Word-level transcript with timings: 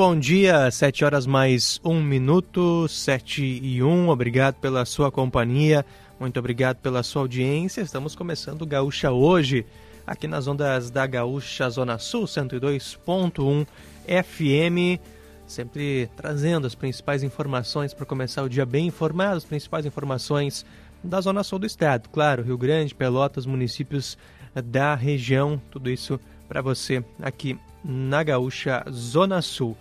Bom 0.00 0.18
dia, 0.18 0.70
7 0.70 1.04
horas 1.04 1.26
mais 1.26 1.78
um 1.84 2.02
minuto, 2.02 2.88
7 2.88 3.44
e 3.44 3.82
1. 3.82 4.08
Obrigado 4.08 4.54
pela 4.54 4.86
sua 4.86 5.12
companhia, 5.12 5.84
muito 6.18 6.38
obrigado 6.40 6.78
pela 6.78 7.02
sua 7.02 7.20
audiência. 7.20 7.82
Estamos 7.82 8.14
começando 8.14 8.64
Gaúcha 8.64 9.12
hoje, 9.12 9.66
aqui 10.06 10.26
nas 10.26 10.46
ondas 10.46 10.90
da 10.90 11.06
Gaúcha 11.06 11.68
Zona 11.68 11.98
Sul, 11.98 12.24
102.1 12.24 13.66
FM 14.06 14.98
sempre 15.46 16.08
trazendo 16.16 16.66
as 16.66 16.74
principais 16.74 17.22
informações 17.22 17.92
para 17.92 18.06
começar 18.06 18.42
o 18.42 18.48
dia 18.48 18.64
bem 18.64 18.86
informado, 18.86 19.36
as 19.36 19.44
principais 19.44 19.84
informações 19.84 20.64
da 21.04 21.20
zona 21.20 21.44
sul 21.44 21.58
do 21.58 21.66
estado. 21.66 22.08
Claro, 22.08 22.42
Rio 22.42 22.56
Grande, 22.56 22.94
Pelotas, 22.94 23.44
municípios 23.44 24.16
da 24.64 24.94
região, 24.94 25.60
tudo 25.70 25.90
isso 25.90 26.18
para 26.48 26.62
você 26.62 27.04
aqui 27.20 27.58
na 27.84 28.22
Gaúcha 28.22 28.82
Zona 28.90 29.42
Sul. 29.42 29.76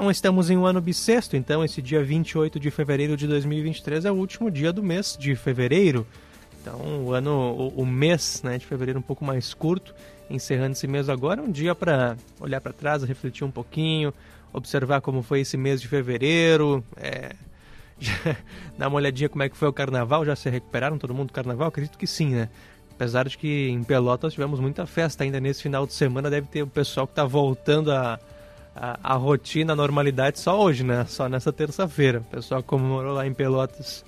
Não 0.00 0.10
estamos 0.10 0.48
em 0.48 0.56
um 0.56 0.64
ano 0.64 0.80
bissexto, 0.80 1.36
então 1.36 1.62
esse 1.62 1.82
dia 1.82 2.02
28 2.02 2.58
de 2.58 2.70
fevereiro 2.70 3.18
de 3.18 3.26
2023 3.26 4.06
é 4.06 4.10
o 4.10 4.14
último 4.14 4.50
dia 4.50 4.72
do 4.72 4.82
mês 4.82 5.14
de 5.14 5.36
fevereiro. 5.36 6.06
Então 6.58 7.04
o 7.04 7.12
ano, 7.12 7.30
o, 7.30 7.82
o 7.82 7.86
mês 7.86 8.40
né, 8.42 8.56
de 8.56 8.64
fevereiro 8.64 8.98
um 8.98 9.02
pouco 9.02 9.22
mais 9.26 9.52
curto, 9.52 9.94
encerrando 10.30 10.72
esse 10.72 10.86
mês 10.86 11.10
agora, 11.10 11.42
um 11.42 11.52
dia 11.52 11.74
para 11.74 12.16
olhar 12.40 12.62
para 12.62 12.72
trás, 12.72 13.02
refletir 13.02 13.44
um 13.44 13.50
pouquinho, 13.50 14.10
observar 14.54 15.02
como 15.02 15.22
foi 15.22 15.40
esse 15.40 15.58
mês 15.58 15.82
de 15.82 15.86
fevereiro, 15.86 16.82
é, 16.96 17.34
dar 18.78 18.88
uma 18.88 18.96
olhadinha 18.96 19.28
como 19.28 19.42
é 19.42 19.50
que 19.50 19.56
foi 19.56 19.68
o 19.68 19.72
carnaval, 19.72 20.24
já 20.24 20.34
se 20.34 20.48
recuperaram 20.48 20.96
todo 20.96 21.12
mundo 21.12 21.26
do 21.26 21.34
carnaval? 21.34 21.68
Acredito 21.68 21.98
que 21.98 22.06
sim, 22.06 22.30
né? 22.30 22.48
Apesar 22.90 23.28
de 23.28 23.36
que 23.36 23.68
em 23.68 23.84
Pelotas 23.84 24.32
tivemos 24.32 24.60
muita 24.60 24.86
festa 24.86 25.24
ainda 25.24 25.38
nesse 25.38 25.62
final 25.62 25.86
de 25.86 25.92
semana, 25.92 26.30
deve 26.30 26.46
ter 26.46 26.62
o 26.62 26.66
pessoal 26.66 27.06
que 27.06 27.12
está 27.12 27.26
voltando 27.26 27.92
a, 27.92 28.18
a, 28.80 29.14
rotina, 29.14 29.74
a 29.74 29.76
normalidade 29.76 30.38
só 30.38 30.58
hoje, 30.58 30.82
né? 30.82 31.04
Só 31.06 31.28
nessa 31.28 31.52
terça-feira. 31.52 32.20
O 32.20 32.24
pessoal 32.24 32.62
comemorou 32.62 33.12
lá 33.12 33.26
em 33.26 33.34
Pelotas 33.34 34.04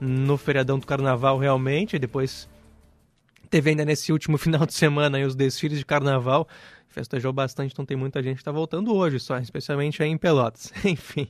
no 0.00 0.36
feriadão 0.36 0.78
do 0.78 0.86
carnaval 0.86 1.38
realmente, 1.38 1.98
depois 1.98 2.48
teve 3.48 3.70
ainda 3.70 3.84
nesse 3.84 4.12
último 4.12 4.36
final 4.38 4.66
de 4.66 4.74
semana 4.74 5.16
aí 5.16 5.24
os 5.24 5.34
desfiles 5.34 5.78
de 5.78 5.86
carnaval 5.86 6.46
festejou 6.88 7.30
bastante, 7.30 7.72
então 7.72 7.84
tem 7.84 7.96
muita 7.96 8.22
gente 8.22 8.36
que 8.36 8.40
está 8.40 8.50
voltando 8.50 8.94
hoje 8.94 9.20
só, 9.20 9.38
especialmente 9.38 10.02
aí 10.02 10.08
em 10.08 10.16
Pelotas. 10.16 10.72
Enfim, 10.82 11.28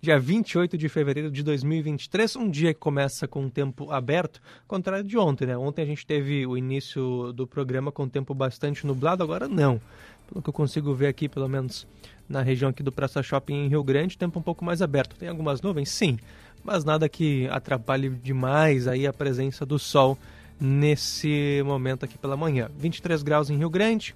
dia 0.00 0.18
28 0.20 0.76
de 0.76 0.90
fevereiro 0.90 1.30
de 1.30 1.42
2023, 1.42 2.36
um 2.36 2.50
dia 2.50 2.74
que 2.74 2.80
começa 2.80 3.26
com 3.26 3.46
o 3.46 3.50
tempo 3.50 3.90
aberto, 3.90 4.42
contrário 4.68 5.04
de 5.04 5.16
ontem, 5.16 5.46
né? 5.46 5.56
Ontem 5.56 5.82
a 5.82 5.86
gente 5.86 6.04
teve 6.04 6.46
o 6.46 6.54
início 6.54 7.32
do 7.32 7.46
programa 7.46 7.90
com 7.90 8.02
o 8.02 8.10
tempo 8.10 8.34
bastante 8.34 8.86
nublado, 8.86 9.22
agora 9.22 9.48
não. 9.48 9.80
Pelo 10.28 10.42
que 10.42 10.50
eu 10.50 10.52
consigo 10.52 10.92
ver 10.92 11.06
aqui, 11.06 11.30
pelo 11.30 11.48
menos 11.48 11.86
na 12.28 12.42
região 12.42 12.70
aqui 12.70 12.82
do 12.82 12.92
Praça 12.92 13.22
Shopping 13.22 13.54
em 13.54 13.68
Rio 13.68 13.84
Grande, 13.84 14.18
tempo 14.18 14.38
um 14.38 14.42
pouco 14.42 14.64
mais 14.64 14.82
aberto. 14.82 15.16
Tem 15.16 15.28
algumas 15.28 15.60
nuvens? 15.60 15.90
Sim, 15.90 16.18
mas 16.64 16.84
nada 16.84 17.08
que 17.08 17.48
atrapalhe 17.48 18.10
demais 18.10 18.88
aí 18.88 19.06
a 19.06 19.12
presença 19.12 19.64
do 19.64 19.78
sol 19.78 20.18
nesse 20.60 21.62
momento 21.64 22.04
aqui 22.04 22.18
pela 22.18 22.36
manhã. 22.36 22.68
23 22.76 23.22
graus 23.22 23.50
em 23.50 23.56
Rio 23.56 23.70
Grande, 23.70 24.14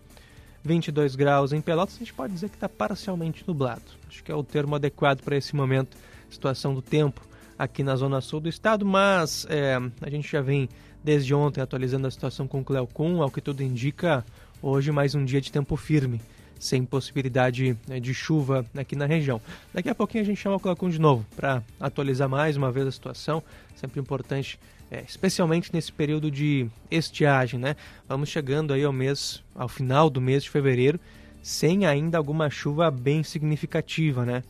22 0.65 1.15
graus 1.15 1.53
em 1.53 1.61
Pelotas, 1.61 1.97
a 1.97 1.99
gente 1.99 2.13
pode 2.13 2.33
dizer 2.33 2.49
que 2.49 2.57
está 2.57 2.69
parcialmente 2.69 3.45
nublado. 3.47 3.83
Acho 4.09 4.23
que 4.23 4.33
é 4.33 4.35
o 4.35 4.43
termo 4.43 4.75
adequado 4.75 5.23
para 5.23 5.37
esse 5.37 5.55
momento, 5.55 5.97
situação 6.31 6.75
do 6.75 6.83
tempo 6.83 7.21
aqui 7.59 7.83
na 7.83 7.95
zona 7.95 8.21
sul 8.21 8.41
do 8.41 8.49
estado, 8.49 8.87
mas 8.87 9.47
é, 9.51 9.79
a 10.01 10.11
gente 10.11 10.31
já 10.31 10.41
vem 10.41 10.69
desde 11.05 11.35
ontem 11.35 11.61
atualizando 11.61 12.07
a 12.07 12.11
situação 12.11 12.47
com 12.47 12.61
o 12.61 12.65
Cleocum, 12.65 13.23
ao 13.23 13.31
que 13.31 13.41
tudo 13.41 13.63
indica, 13.63 14.25
hoje 14.63 14.91
mais 14.91 15.15
um 15.15 15.25
dia 15.25 15.41
de 15.41 15.53
tempo 15.53 15.77
firme, 15.77 16.21
sem 16.61 16.85
possibilidade 16.85 17.77
né, 17.89 17.99
de 17.99 18.15
chuva 18.15 18.65
aqui 18.77 18.95
na 18.95 19.07
região. 19.07 19.41
Daqui 19.73 19.89
a 19.89 19.95
pouquinho 19.95 20.23
a 20.23 20.27
gente 20.27 20.39
chama 20.39 20.57
o 20.57 20.61
Cleocum 20.61 20.91
de 20.91 21.01
novo 21.01 21.27
para 21.35 21.63
atualizar 21.81 22.29
mais 22.29 22.57
uma 22.57 22.71
vez 22.71 22.87
a 22.87 22.93
situação, 22.93 23.43
sempre 23.75 23.99
importante 23.99 24.61
é, 24.91 25.03
especialmente 25.07 25.73
nesse 25.73 25.93
período 25.93 26.31
de 26.31 26.69
estiagem, 26.91 27.59
né? 27.59 27.77
Vamos 28.09 28.29
chegando 28.29 28.75
aí 28.75 28.85
ao 28.85 28.93
mês, 28.93 29.43
ao 29.55 29.69
final 29.69 30.11
do 30.11 30.21
mês 30.21 30.43
de 30.43 30.51
fevereiro, 30.51 30.99
sem 31.43 31.87
ainda 31.87 32.19
alguma 32.19 32.51
chuva 32.51 32.91
bem 32.91 33.23
significativa, 33.23 34.25
né? 34.25 34.43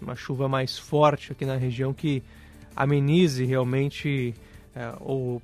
Uma 0.00 0.14
chuva 0.14 0.48
mais 0.48 0.78
forte 0.78 1.32
aqui 1.32 1.44
na 1.44 1.56
região 1.56 1.92
que 1.92 2.22
amenize 2.76 3.44
realmente, 3.44 4.32
é, 4.72 4.92
ou 5.00 5.42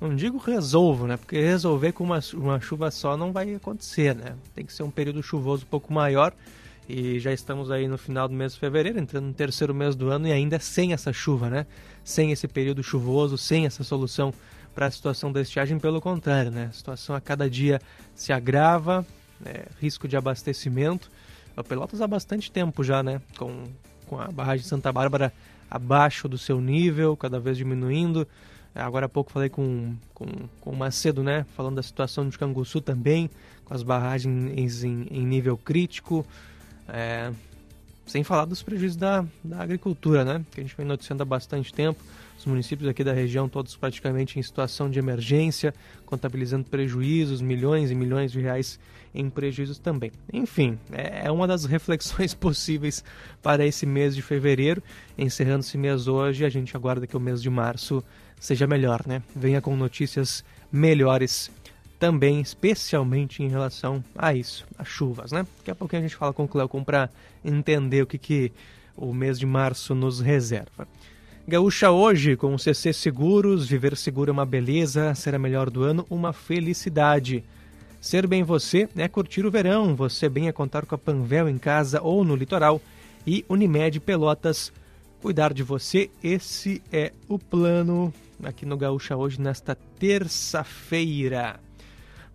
não 0.00 0.14
digo 0.14 0.38
resolva, 0.38 1.06
né? 1.06 1.16
Porque 1.16 1.40
resolver 1.40 1.92
com 1.92 2.04
uma, 2.04 2.20
uma 2.34 2.60
chuva 2.60 2.90
só 2.90 3.16
não 3.16 3.32
vai 3.32 3.54
acontecer, 3.54 4.14
né? 4.14 4.34
Tem 4.54 4.64
que 4.64 4.72
ser 4.72 4.82
um 4.82 4.90
período 4.90 5.22
chuvoso 5.22 5.64
um 5.64 5.68
pouco 5.68 5.92
maior 5.92 6.32
e 6.88 7.18
já 7.18 7.32
estamos 7.32 7.70
aí 7.70 7.88
no 7.88 7.96
final 7.96 8.28
do 8.28 8.34
mês 8.34 8.54
de 8.54 8.60
fevereiro, 8.60 8.98
entrando 8.98 9.26
no 9.26 9.32
terceiro 9.32 9.74
mês 9.74 9.94
do 9.96 10.10
ano 10.10 10.28
e 10.28 10.32
ainda 10.32 10.58
sem 10.58 10.92
essa 10.92 11.12
chuva, 11.12 11.48
né? 11.48 11.66
Sem 12.02 12.30
esse 12.32 12.46
período 12.46 12.82
chuvoso, 12.82 13.38
sem 13.38 13.64
essa 13.64 13.82
solução 13.82 14.34
para 14.74 14.86
a 14.86 14.90
situação 14.90 15.32
da 15.32 15.40
estiagem, 15.40 15.78
pelo 15.78 16.00
contrário, 16.00 16.50
né? 16.50 16.66
A 16.70 16.72
situação 16.72 17.14
a 17.14 17.20
cada 17.20 17.48
dia 17.48 17.80
se 18.14 18.32
agrava, 18.32 19.06
né? 19.40 19.64
risco 19.80 20.06
de 20.06 20.16
abastecimento. 20.16 21.10
O 21.56 21.62
Pelotas 21.62 22.00
há 22.00 22.06
bastante 22.06 22.50
tempo 22.50 22.82
já, 22.82 23.02
né? 23.02 23.20
Com, 23.38 23.64
com 24.06 24.20
a 24.20 24.26
barragem 24.26 24.62
de 24.62 24.68
Santa 24.68 24.92
Bárbara 24.92 25.32
abaixo 25.70 26.28
do 26.28 26.36
seu 26.36 26.60
nível, 26.60 27.16
cada 27.16 27.38
vez 27.40 27.56
diminuindo. 27.56 28.26
Agora 28.74 29.06
há 29.06 29.08
pouco 29.08 29.30
falei 29.30 29.48
com, 29.48 29.94
com, 30.12 30.26
com 30.60 30.70
o 30.70 30.76
Macedo, 30.76 31.22
né? 31.22 31.46
Falando 31.56 31.76
da 31.76 31.82
situação 31.82 32.28
de 32.28 32.36
Canguçu 32.36 32.80
também, 32.80 33.30
com 33.64 33.72
as 33.72 33.82
barragens 33.82 34.82
em, 34.82 35.06
em 35.10 35.24
nível 35.24 35.56
crítico. 35.56 36.26
É, 36.88 37.32
sem 38.06 38.22
falar 38.22 38.44
dos 38.44 38.62
prejuízos 38.62 38.96
da, 38.96 39.24
da 39.42 39.62
agricultura, 39.62 40.24
né? 40.24 40.44
Que 40.50 40.60
a 40.60 40.62
gente 40.62 40.76
vem 40.76 40.86
noticiando 40.86 41.22
há 41.22 41.26
bastante 41.26 41.72
tempo. 41.72 42.02
Os 42.36 42.44
municípios 42.44 42.88
aqui 42.88 43.04
da 43.04 43.12
região, 43.12 43.48
todos 43.48 43.76
praticamente 43.76 44.38
em 44.38 44.42
situação 44.42 44.90
de 44.90 44.98
emergência, 44.98 45.72
contabilizando 46.04 46.64
prejuízos, 46.64 47.40
milhões 47.40 47.90
e 47.90 47.94
milhões 47.94 48.32
de 48.32 48.40
reais 48.40 48.78
em 49.14 49.30
prejuízos 49.30 49.78
também. 49.78 50.10
Enfim, 50.32 50.78
é, 50.90 51.26
é 51.26 51.30
uma 51.30 51.46
das 51.46 51.64
reflexões 51.64 52.34
possíveis 52.34 53.04
para 53.42 53.64
esse 53.64 53.86
mês 53.86 54.14
de 54.14 54.20
fevereiro. 54.20 54.82
Encerrando 55.16 55.60
esse 55.60 55.78
mês 55.78 56.08
hoje, 56.08 56.44
a 56.44 56.48
gente 56.48 56.76
aguarda 56.76 57.06
que 57.06 57.16
o 57.16 57.20
mês 57.20 57.40
de 57.40 57.48
março 57.48 58.04
seja 58.40 58.66
melhor, 58.66 59.02
né? 59.06 59.22
Venha 59.34 59.60
com 59.60 59.76
notícias 59.76 60.44
melhores 60.70 61.50
também, 61.98 62.40
especialmente 62.40 63.42
em 63.42 63.48
relação 63.48 64.04
a 64.16 64.34
isso, 64.34 64.66
as 64.76 64.88
chuvas, 64.88 65.32
né? 65.32 65.46
Daqui 65.58 65.70
a 65.70 65.74
pouquinho 65.74 66.00
a 66.00 66.02
gente 66.02 66.16
fala 66.16 66.32
com 66.32 66.44
o 66.44 66.48
Cleocum 66.48 66.84
para 66.84 67.08
entender 67.44 68.02
o 68.02 68.06
que, 68.06 68.18
que 68.18 68.52
o 68.96 69.12
mês 69.12 69.38
de 69.38 69.46
março 69.46 69.94
nos 69.94 70.20
reserva. 70.20 70.86
Gaúcha 71.46 71.90
hoje, 71.90 72.36
com 72.36 72.54
o 72.54 72.58
CC 72.58 72.92
Seguros, 72.92 73.68
viver 73.68 73.96
seguro 73.96 74.30
é 74.30 74.32
uma 74.32 74.46
beleza, 74.46 75.14
ser 75.14 75.34
a 75.34 75.38
melhor 75.38 75.68
do 75.68 75.82
ano, 75.82 76.06
uma 76.08 76.32
felicidade. 76.32 77.44
Ser 78.00 78.26
bem 78.26 78.42
você 78.42 78.88
é 78.96 79.08
curtir 79.08 79.44
o 79.44 79.50
verão, 79.50 79.94
você 79.94 80.28
bem 80.28 80.48
é 80.48 80.52
contar 80.52 80.86
com 80.86 80.94
a 80.94 80.98
Panvel 80.98 81.48
em 81.48 81.58
casa 81.58 82.00
ou 82.02 82.24
no 82.24 82.34
litoral 82.34 82.80
e 83.26 83.44
Unimed 83.48 84.00
Pelotas. 84.00 84.72
Cuidar 85.24 85.54
de 85.54 85.62
você, 85.62 86.10
esse 86.22 86.82
é 86.92 87.10
o 87.26 87.38
plano 87.38 88.12
aqui 88.42 88.66
no 88.66 88.76
Gaúcha 88.76 89.16
hoje, 89.16 89.40
nesta 89.40 89.74
terça-feira. 89.98 91.58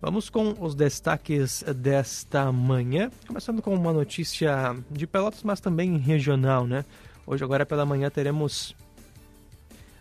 Vamos 0.02 0.28
com 0.28 0.56
os 0.58 0.74
destaques 0.74 1.62
desta 1.76 2.50
manhã, 2.50 3.08
começando 3.28 3.62
com 3.62 3.72
uma 3.72 3.92
notícia 3.92 4.74
de 4.90 5.06
Pelotas, 5.06 5.44
mas 5.44 5.60
também 5.60 5.98
regional, 5.98 6.66
né? 6.66 6.84
Hoje, 7.24 7.44
agora 7.44 7.64
pela 7.64 7.86
manhã, 7.86 8.10
teremos 8.10 8.74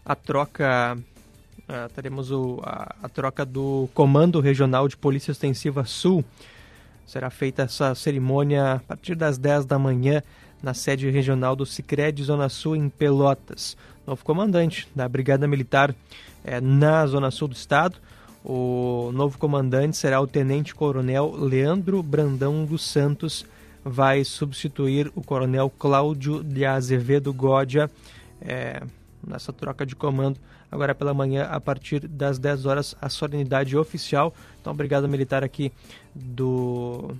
a 0.03 0.15
troca, 0.15 0.97
uh, 0.97 1.93
teremos 1.93 2.31
o, 2.31 2.59
a, 2.63 2.95
a, 3.03 3.07
troca 3.07 3.45
do 3.45 3.87
Comando 3.93 4.41
Regional 4.41 4.87
de 4.87 4.97
Polícia 4.97 5.31
Extensiva 5.31 5.85
Sul. 5.85 6.25
Será 7.05 7.29
feita 7.29 7.61
essa 7.61 7.93
cerimônia 7.93 8.73
a 8.73 8.79
partir 8.79 9.13
das 9.13 9.37
10 9.37 9.65
da 9.65 9.77
manhã 9.77 10.23
na 10.61 10.73
sede 10.73 11.09
regional 11.09 11.55
do 11.55 11.65
Sicredi 11.65 12.23
Zona 12.23 12.49
Sul 12.49 12.75
em 12.75 12.89
Pelotas. 12.89 13.77
Novo 14.05 14.23
comandante 14.23 14.87
da 14.95 15.07
Brigada 15.07 15.47
Militar 15.47 15.93
é, 16.43 16.59
na 16.59 17.05
Zona 17.05 17.31
Sul 17.31 17.47
do 17.47 17.55
Estado. 17.55 17.97
O 18.43 19.11
novo 19.13 19.37
comandante 19.37 19.97
será 19.97 20.21
o 20.21 20.27
Tenente 20.27 20.73
Coronel 20.73 21.35
Leandro 21.37 22.01
Brandão 22.01 22.65
dos 22.65 22.81
Santos, 22.83 23.45
vai 23.83 24.23
substituir 24.23 25.11
o 25.15 25.21
Coronel 25.21 25.69
Cláudio 25.69 26.43
de 26.43 26.65
Azevedo 26.65 27.33
Gódia 27.33 27.89
é, 28.41 28.81
nessa 29.25 29.51
troca 29.51 29.85
de 29.85 29.95
comando 29.95 30.39
agora 30.71 30.93
pela 30.93 31.13
manhã 31.13 31.45
a 31.45 31.59
partir 31.59 32.07
das 32.07 32.37
10 32.37 32.65
horas 32.65 32.95
a 33.01 33.09
solenidade 33.09 33.75
oficial. 33.75 34.33
Então, 34.61 34.73
Brigada 34.73 35.07
Militar 35.07 35.43
aqui 35.43 35.71
do 36.15 37.15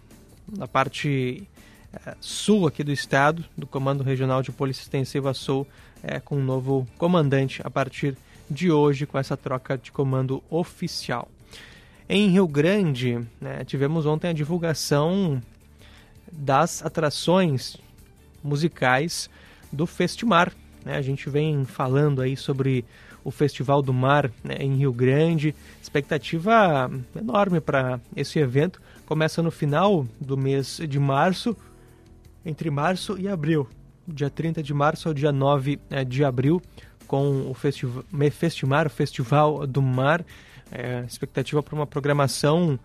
da 0.48 0.68
parte 0.68 1.48
sul 2.20 2.68
aqui 2.68 2.84
do 2.84 2.92
estado, 2.92 3.44
do 3.58 3.66
Comando 3.66 4.04
Regional 4.04 4.42
de 4.42 4.52
Polícia 4.52 4.82
Extensiva 4.82 5.34
Sul, 5.34 5.68
é, 6.04 6.20
com 6.20 6.38
um 6.38 6.44
novo 6.44 6.88
comandante 6.98 7.62
a 7.64 7.70
partir 7.70 8.16
de 8.50 8.72
hoje, 8.72 9.06
com 9.06 9.18
essa 9.18 9.38
troca 9.38 9.78
de 9.78 9.92
comando 9.92 10.44
oficial. 10.50 11.30
Em 12.08 12.30
Rio 12.30 12.48
Grande, 12.48 13.20
né, 13.40 13.64
tivemos 13.66 14.06
ontem 14.06 14.30
a 14.30 14.34
divulgação 14.34 15.42
das 16.32 16.84
atrações 16.84 17.78
musicais 18.44 19.30
do 19.72 19.86
Festimar. 19.86 20.52
Né? 20.84 20.96
A 20.96 21.02
gente 21.02 21.30
vem 21.30 21.66
falando 21.66 22.22
aí 22.22 22.36
sobre 22.36 22.84
o 23.24 23.32
Festival 23.32 23.82
do 23.82 23.94
Mar 23.94 24.32
né, 24.44 24.56
em 24.60 24.76
Rio 24.76 24.92
Grande. 24.92 25.54
Expectativa 25.82 26.90
enorme 27.16 27.60
para 27.60 28.00
esse 28.16 28.40
evento. 28.40 28.82
Começa 29.06 29.44
no 29.44 29.52
final 29.52 30.08
do 30.20 30.38
mês 30.38 30.80
de 30.88 31.00
março, 31.00 31.56
entre 32.46 32.70
março 32.70 33.18
e 33.18 33.28
abril. 33.28 33.68
Dia 34.08 34.30
30 34.30 34.64
de 34.64 34.74
março 34.74 35.08
ao 35.08 35.14
dia 35.14 35.32
9 35.32 35.80
né, 35.90 36.04
de 36.04 36.24
abril, 36.24 36.62
com 37.08 37.50
o 37.50 37.54
Festiv 37.54 38.04
Festimar, 38.32 38.88
o 38.88 38.90
Festival 38.90 39.68
do 39.68 39.82
Mar. 39.82 40.26
É, 40.72 41.04
expectativa 41.08 41.64
para 41.64 41.74
uma 41.74 41.88
programação 41.88 42.80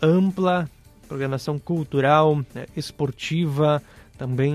ampla, 0.00 0.68
programação 1.08 1.58
cultural, 1.58 2.44
é, 2.54 2.66
esportiva, 2.76 3.82
também 4.18 4.52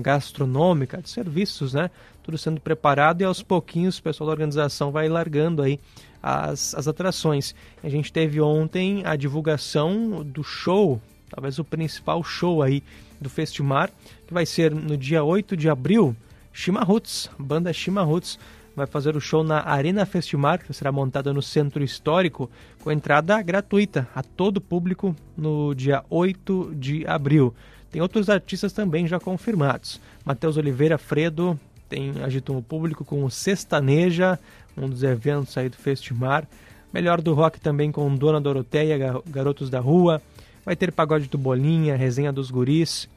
gastronômica, 0.00 1.02
de 1.02 1.10
serviços, 1.10 1.74
né? 1.74 1.90
Tudo 2.22 2.38
sendo 2.38 2.60
preparado 2.60 3.20
e 3.20 3.24
aos 3.24 3.42
pouquinhos 3.42 3.98
o 3.98 4.02
pessoal 4.02 4.28
da 4.28 4.32
organização 4.32 4.90
vai 4.90 5.06
largando 5.08 5.60
aí 5.60 5.78
as, 6.22 6.74
as 6.74 6.88
atrações. 6.88 7.54
A 7.82 7.90
gente 7.90 8.10
teve 8.10 8.40
ontem 8.40 9.02
a 9.04 9.14
divulgação 9.14 10.24
do 10.24 10.42
show, 10.42 10.98
talvez 11.28 11.58
o 11.58 11.64
principal 11.64 12.24
show 12.24 12.62
aí 12.62 12.82
do 13.22 13.30
Festimar, 13.30 13.90
que 14.26 14.34
vai 14.34 14.44
ser 14.44 14.74
no 14.74 14.96
dia 14.96 15.24
8 15.24 15.56
de 15.56 15.70
abril, 15.70 16.14
Chimarruts, 16.52 17.30
banda 17.38 17.72
Chimarruts, 17.72 18.38
vai 18.74 18.86
fazer 18.86 19.16
o 19.16 19.20
show 19.20 19.42
na 19.44 19.66
Arena 19.66 20.04
Festimar, 20.04 20.58
que 20.64 20.72
será 20.72 20.90
montada 20.90 21.32
no 21.32 21.42
Centro 21.42 21.82
Histórico, 21.82 22.50
com 22.82 22.90
entrada 22.90 23.40
gratuita 23.42 24.08
a 24.14 24.22
todo 24.22 24.60
público 24.60 25.14
no 25.36 25.74
dia 25.74 26.04
8 26.10 26.74
de 26.74 27.06
abril. 27.06 27.54
Tem 27.90 28.00
outros 28.00 28.30
artistas 28.30 28.72
também 28.72 29.06
já 29.06 29.20
confirmados. 29.20 30.00
Matheus 30.24 30.56
Oliveira 30.56 30.96
Fredo 30.96 31.58
tem 31.88 32.22
agitou 32.22 32.56
o 32.56 32.62
público 32.62 33.04
com 33.04 33.22
o 33.22 33.30
Sextaneja, 33.30 34.38
um 34.76 34.88
dos 34.88 35.02
eventos 35.02 35.56
aí 35.58 35.68
do 35.68 35.76
Festimar. 35.76 36.48
Melhor 36.92 37.20
do 37.20 37.34
rock 37.34 37.60
também 37.60 37.92
com 37.92 38.14
Dona 38.14 38.40
Doroteia, 38.40 39.22
Garotos 39.26 39.68
da 39.68 39.78
Rua. 39.78 40.22
Vai 40.64 40.74
ter 40.74 40.90
pagode 40.90 41.28
do 41.28 41.36
Bolinha, 41.36 41.96
resenha 41.96 42.32
dos 42.32 42.50
guris. 42.50 43.08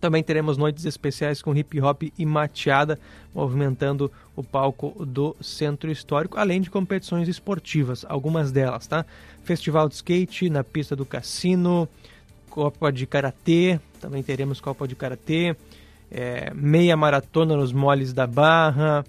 Também 0.00 0.22
teremos 0.22 0.56
noites 0.56 0.86
especiais 0.86 1.42
com 1.42 1.54
hip 1.54 1.78
hop 1.80 2.04
e 2.16 2.24
mateada, 2.24 2.98
movimentando 3.34 4.10
o 4.34 4.42
palco 4.42 5.04
do 5.04 5.36
Centro 5.40 5.90
Histórico, 5.90 6.38
além 6.38 6.60
de 6.60 6.70
competições 6.70 7.28
esportivas, 7.28 8.06
algumas 8.08 8.50
delas, 8.50 8.86
tá? 8.86 9.04
Festival 9.44 9.88
de 9.88 9.96
skate 9.96 10.48
na 10.48 10.64
pista 10.64 10.96
do 10.96 11.04
Cassino, 11.04 11.86
Copa 12.48 12.90
de 12.90 13.06
Karatê, 13.06 13.78
também 14.00 14.22
teremos 14.22 14.60
Copa 14.60 14.88
de 14.88 14.96
Karatê, 14.96 15.54
é, 16.10 16.50
meia 16.54 16.96
maratona 16.96 17.54
nos 17.54 17.72
moles 17.72 18.14
da 18.14 18.26
Barra, 18.26 19.04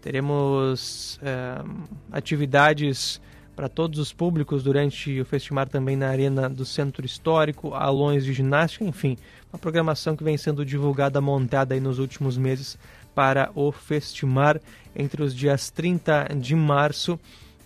teremos 0.00 1.20
é, 1.22 1.62
atividades 2.10 3.20
para 3.54 3.68
todos 3.68 3.98
os 3.98 4.12
públicos 4.12 4.62
durante 4.62 5.20
o 5.20 5.24
festival 5.24 5.66
também 5.66 5.96
na 5.96 6.08
Arena 6.08 6.48
do 6.48 6.64
Centro 6.64 7.06
Histórico, 7.06 7.74
alões 7.74 8.24
de 8.24 8.32
ginástica, 8.32 8.84
enfim, 8.84 9.16
uma 9.52 9.58
programação 9.58 10.16
que 10.16 10.24
vem 10.24 10.36
sendo 10.36 10.64
divulgada, 10.64 11.20
montada 11.20 11.74
aí 11.74 11.80
nos 11.80 11.98
últimos 11.98 12.36
meses 12.36 12.76
para 13.14 13.50
o 13.54 13.70
Festimar 13.70 14.60
entre 14.94 15.22
os 15.22 15.34
dias 15.34 15.70
30 15.70 16.30
de 16.36 16.54
março 16.54 17.18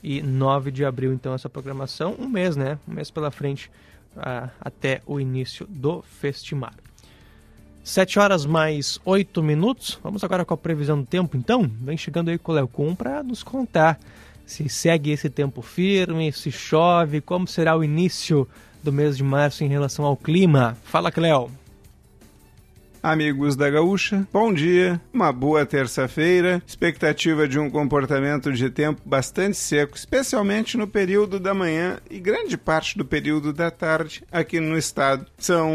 e 0.02 0.22
9 0.22 0.70
de 0.70 0.84
abril. 0.84 1.12
Então, 1.12 1.34
essa 1.34 1.48
programação, 1.48 2.14
um 2.18 2.28
mês, 2.28 2.54
né? 2.54 2.78
Um 2.86 2.92
mês 2.92 3.10
pela 3.10 3.30
frente 3.30 3.70
até 4.60 5.00
o 5.06 5.18
início 5.18 5.66
do 5.66 6.02
Festimar. 6.02 6.74
7 7.82 8.18
horas 8.18 8.44
mais 8.44 9.00
8 9.04 9.42
minutos. 9.42 9.98
Vamos 10.02 10.22
agora 10.22 10.44
com 10.44 10.52
a 10.52 10.58
previsão 10.58 11.00
do 11.00 11.06
tempo, 11.06 11.36
então. 11.36 11.70
Vem 11.80 11.96
chegando 11.96 12.28
aí 12.28 12.36
com 12.36 12.52
o 12.52 12.54
Léo 12.54 12.68
Kuhn 12.68 12.94
para 12.94 13.22
nos 13.22 13.42
contar 13.42 13.98
se 14.48 14.66
segue 14.66 15.10
esse 15.10 15.28
tempo 15.28 15.60
firme, 15.60 16.32
se 16.32 16.50
chove, 16.50 17.20
como 17.20 17.46
será 17.46 17.76
o 17.76 17.84
início 17.84 18.48
do 18.82 18.90
mês 18.90 19.14
de 19.14 19.22
março 19.22 19.62
em 19.62 19.68
relação 19.68 20.06
ao 20.06 20.16
clima. 20.16 20.74
Fala, 20.84 21.12
Cléo. 21.12 21.50
Amigos 23.08 23.56
da 23.56 23.70
Gaúcha, 23.70 24.28
bom 24.30 24.52
dia, 24.52 25.00
uma 25.10 25.32
boa 25.32 25.64
terça-feira. 25.64 26.62
Expectativa 26.66 27.48
de 27.48 27.58
um 27.58 27.70
comportamento 27.70 28.52
de 28.52 28.68
tempo 28.68 29.00
bastante 29.02 29.56
seco, 29.56 29.96
especialmente 29.96 30.76
no 30.76 30.86
período 30.86 31.40
da 31.40 31.54
manhã 31.54 31.96
e 32.10 32.18
grande 32.18 32.58
parte 32.58 32.98
do 32.98 33.06
período 33.06 33.50
da 33.50 33.70
tarde 33.70 34.22
aqui 34.30 34.60
no 34.60 34.76
estado. 34.76 35.24
São 35.38 35.72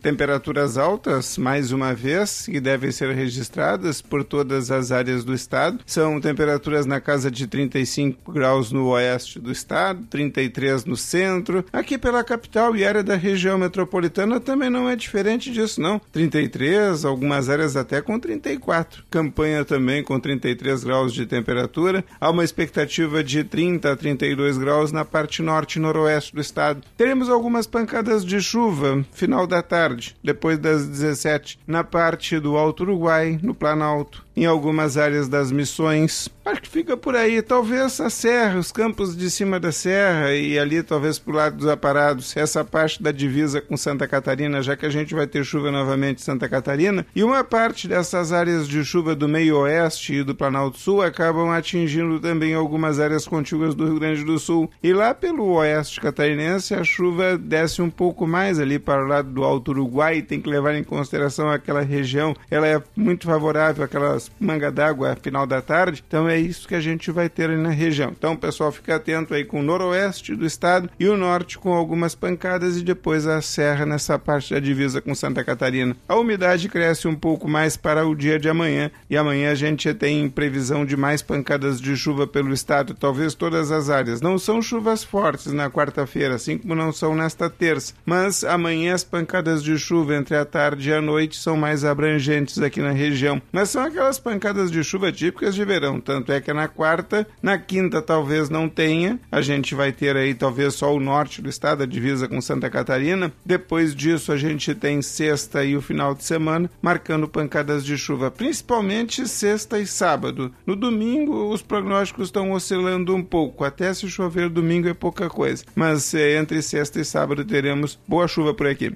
temperaturas 0.00 0.78
altas, 0.78 1.36
mais 1.36 1.70
uma 1.70 1.92
vez, 1.92 2.46
que 2.46 2.58
devem 2.58 2.90
ser 2.90 3.14
registradas 3.14 4.00
por 4.00 4.24
todas 4.24 4.70
as 4.70 4.90
áreas 4.90 5.22
do 5.22 5.34
estado. 5.34 5.80
São 5.84 6.18
temperaturas 6.18 6.86
na 6.86 6.98
casa 6.98 7.30
de 7.30 7.46
35 7.46 8.32
graus 8.32 8.72
no 8.72 8.86
oeste 8.86 9.38
do 9.38 9.52
estado, 9.52 10.06
33 10.06 10.86
no 10.86 10.96
centro. 10.96 11.62
Aqui 11.70 11.98
pela 11.98 12.24
capital 12.24 12.74
e 12.74 12.86
área 12.86 13.02
da 13.02 13.16
região 13.16 13.58
metropolitana 13.58 14.40
também 14.40 14.70
não 14.70 14.88
é 14.88 14.96
diferente 14.96 15.52
disso, 15.52 15.78
não. 15.78 16.00
33 16.10 16.69
33, 16.70 17.04
algumas 17.04 17.48
áreas 17.48 17.76
até 17.76 18.00
com 18.00 18.18
34. 18.18 19.04
Campanha 19.10 19.64
também 19.64 20.04
com 20.04 20.18
33 20.20 20.84
graus 20.84 21.12
de 21.12 21.26
temperatura. 21.26 22.04
Há 22.20 22.30
uma 22.30 22.44
expectativa 22.44 23.24
de 23.24 23.42
30 23.42 23.92
a 23.92 23.96
32 23.96 24.56
graus 24.56 24.92
na 24.92 25.04
parte 25.04 25.42
norte 25.42 25.76
e 25.76 25.80
noroeste 25.80 26.34
do 26.34 26.40
estado. 26.40 26.82
Teremos 26.96 27.28
algumas 27.28 27.66
pancadas 27.66 28.24
de 28.24 28.40
chuva 28.40 29.04
final 29.12 29.46
da 29.46 29.62
tarde, 29.62 30.16
depois 30.22 30.58
das 30.58 30.86
17, 30.86 31.58
na 31.66 31.82
parte 31.82 32.38
do 32.38 32.56
Alto 32.56 32.84
Uruguai, 32.84 33.38
no 33.42 33.54
Planalto 33.54 34.24
em 34.40 34.46
algumas 34.46 34.96
áreas 34.96 35.28
das 35.28 35.52
missões. 35.52 36.30
Acho 36.46 36.62
que 36.62 36.68
fica 36.68 36.96
por 36.96 37.14
aí. 37.14 37.42
Talvez 37.42 38.00
a 38.00 38.08
serra, 38.08 38.58
os 38.58 38.72
campos 38.72 39.14
de 39.14 39.30
cima 39.30 39.60
da 39.60 39.70
serra 39.70 40.34
e 40.34 40.58
ali 40.58 40.82
talvez 40.82 41.18
pro 41.18 41.34
lado 41.34 41.58
dos 41.58 41.66
aparados, 41.66 42.34
essa 42.34 42.64
parte 42.64 43.02
da 43.02 43.12
divisa 43.12 43.60
com 43.60 43.76
Santa 43.76 44.08
Catarina, 44.08 44.62
já 44.62 44.74
que 44.76 44.86
a 44.86 44.90
gente 44.90 45.14
vai 45.14 45.26
ter 45.26 45.44
chuva 45.44 45.70
novamente 45.70 46.22
em 46.22 46.24
Santa 46.24 46.48
Catarina. 46.50 47.06
E 47.14 47.22
uma 47.22 47.44
parte 47.44 47.88
dessas 47.88 48.32
áreas 48.32 48.68
de 48.68 48.84
chuva 48.84 49.14
do 49.14 49.28
meio 49.28 49.58
oeste 49.60 50.14
e 50.14 50.24
do 50.24 50.34
Planalto 50.34 50.78
Sul 50.78 51.00
acabam 51.00 51.50
atingindo 51.50 52.18
também 52.18 52.52
algumas 52.52 52.98
áreas 52.98 53.26
contíguas 53.26 53.74
do 53.74 53.86
Rio 53.86 54.00
Grande 54.00 54.24
do 54.24 54.38
Sul. 54.38 54.70
E 54.82 54.92
lá 54.92 55.14
pelo 55.14 55.46
oeste 55.54 56.00
catarinense 56.00 56.74
a 56.74 56.82
chuva 56.82 57.38
desce 57.38 57.80
um 57.80 57.88
pouco 57.88 58.26
mais 58.26 58.58
ali 58.58 58.78
para 58.78 59.04
o 59.04 59.06
lado 59.06 59.30
do 59.30 59.44
Alto 59.44 59.70
Uruguai. 59.70 60.22
Tem 60.22 60.40
que 60.40 60.50
levar 60.50 60.74
em 60.74 60.82
consideração 60.82 61.48
aquela 61.48 61.82
região. 61.82 62.34
Ela 62.50 62.66
é 62.66 62.82
muito 62.96 63.26
favorável 63.26 63.84
àquelas 63.84 64.30
manga 64.40 64.70
d'água 64.72 65.16
final 65.22 65.46
da 65.46 65.62
tarde. 65.62 66.02
Então 66.06 66.28
é 66.28 66.38
isso 66.38 66.66
que 66.66 66.74
a 66.74 66.80
gente 66.80 67.10
vai 67.12 67.28
ter 67.28 67.44
ali 67.44 67.62
na 67.62 67.70
região. 67.70 68.10
Então, 68.10 68.36
pessoal, 68.36 68.72
fica 68.72 68.96
atento 68.96 69.34
aí 69.34 69.44
com 69.44 69.60
o 69.60 69.62
noroeste 69.62 70.34
do 70.34 70.44
estado 70.44 70.90
e 70.98 71.06
o 71.06 71.16
norte 71.16 71.58
com 71.58 71.72
algumas 71.72 72.14
pancadas 72.14 72.76
e 72.76 72.82
depois 72.82 73.26
a 73.26 73.40
serra 73.40 73.86
nessa 73.86 74.18
parte 74.18 74.52
da 74.52 74.58
divisa 74.58 75.00
com 75.00 75.14
Santa 75.14 75.44
Catarina. 75.44 75.96
A 76.08 76.16
umidade 76.16 76.39
cresce 76.70 77.06
um 77.06 77.14
pouco 77.14 77.48
mais 77.48 77.76
para 77.76 78.06
o 78.06 78.14
dia 78.14 78.38
de 78.38 78.48
amanhã 78.48 78.90
e 79.08 79.16
amanhã 79.16 79.50
a 79.50 79.54
gente 79.54 79.92
tem 79.94 80.28
previsão 80.28 80.84
de 80.84 80.96
mais 80.96 81.22
pancadas 81.22 81.80
de 81.80 81.96
chuva 81.96 82.26
pelo 82.26 82.52
estado, 82.52 82.94
talvez 82.94 83.34
todas 83.34 83.70
as 83.70 83.90
áreas. 83.90 84.20
Não 84.20 84.38
são 84.38 84.62
chuvas 84.62 85.04
fortes 85.04 85.52
na 85.52 85.70
quarta-feira, 85.70 86.34
assim 86.34 86.58
como 86.58 86.74
não 86.74 86.92
são 86.92 87.14
nesta 87.14 87.50
terça, 87.50 87.94
mas 88.04 88.44
amanhã 88.44 88.94
as 88.94 89.04
pancadas 89.04 89.62
de 89.62 89.78
chuva 89.78 90.14
entre 90.14 90.36
a 90.36 90.44
tarde 90.44 90.90
e 90.90 90.92
a 90.92 91.00
noite 91.00 91.36
são 91.36 91.56
mais 91.56 91.84
abrangentes 91.84 92.58
aqui 92.58 92.80
na 92.80 92.92
região. 92.92 93.40
Mas 93.52 93.70
são 93.70 93.82
aquelas 93.82 94.18
pancadas 94.18 94.70
de 94.70 94.82
chuva 94.82 95.12
típicas 95.12 95.54
de 95.54 95.64
verão. 95.64 96.00
Tanto 96.00 96.32
é 96.32 96.40
que 96.40 96.52
na 96.52 96.68
quarta, 96.68 97.26
na 97.42 97.58
quinta 97.58 98.00
talvez 98.00 98.48
não 98.48 98.68
tenha. 98.68 99.18
A 99.30 99.40
gente 99.40 99.74
vai 99.74 99.92
ter 99.92 100.16
aí 100.16 100.34
talvez 100.34 100.74
só 100.74 100.94
o 100.94 101.00
norte 101.00 101.42
do 101.42 101.48
estado, 101.48 101.82
a 101.82 101.86
divisa 101.86 102.28
com 102.28 102.40
Santa 102.40 102.70
Catarina. 102.70 103.32
Depois 103.44 103.94
disso 103.94 104.32
a 104.32 104.36
gente 104.36 104.74
tem 104.74 105.02
sexta 105.02 105.64
e 105.64 105.76
o 105.76 105.82
final 105.82 106.14
de 106.14 106.24
semana, 106.30 106.70
marcando 106.80 107.28
pancadas 107.28 107.84
de 107.84 107.98
chuva, 107.98 108.30
principalmente 108.30 109.26
sexta 109.26 109.80
e 109.80 109.86
sábado. 109.86 110.54
No 110.64 110.76
domingo, 110.76 111.52
os 111.52 111.60
prognósticos 111.60 112.28
estão 112.28 112.52
oscilando 112.52 113.14
um 113.14 113.22
pouco, 113.22 113.64
até 113.64 113.92
se 113.92 114.08
chover 114.08 114.48
domingo 114.48 114.88
é 114.88 114.94
pouca 114.94 115.28
coisa, 115.28 115.64
mas 115.74 116.14
é, 116.14 116.36
entre 116.36 116.62
sexta 116.62 117.00
e 117.00 117.04
sábado 117.04 117.44
teremos 117.44 117.98
boa 118.06 118.28
chuva 118.28 118.54
por 118.54 118.68
aqui. 118.68 118.92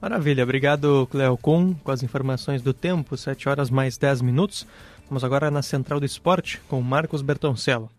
Maravilha, 0.00 0.44
obrigado 0.44 1.08
Cleo 1.10 1.36
Kuhn 1.36 1.74
com 1.82 1.90
as 1.90 2.04
informações 2.04 2.62
do 2.62 2.72
tempo, 2.72 3.16
7 3.16 3.48
horas 3.48 3.68
mais 3.68 3.98
10 3.98 4.22
minutos. 4.22 4.64
Vamos 5.08 5.24
agora 5.24 5.50
na 5.50 5.62
Central 5.62 5.98
do 5.98 6.06
Esporte 6.06 6.60
com 6.68 6.80
Marcos 6.80 7.22
Bertoncello. 7.22 7.90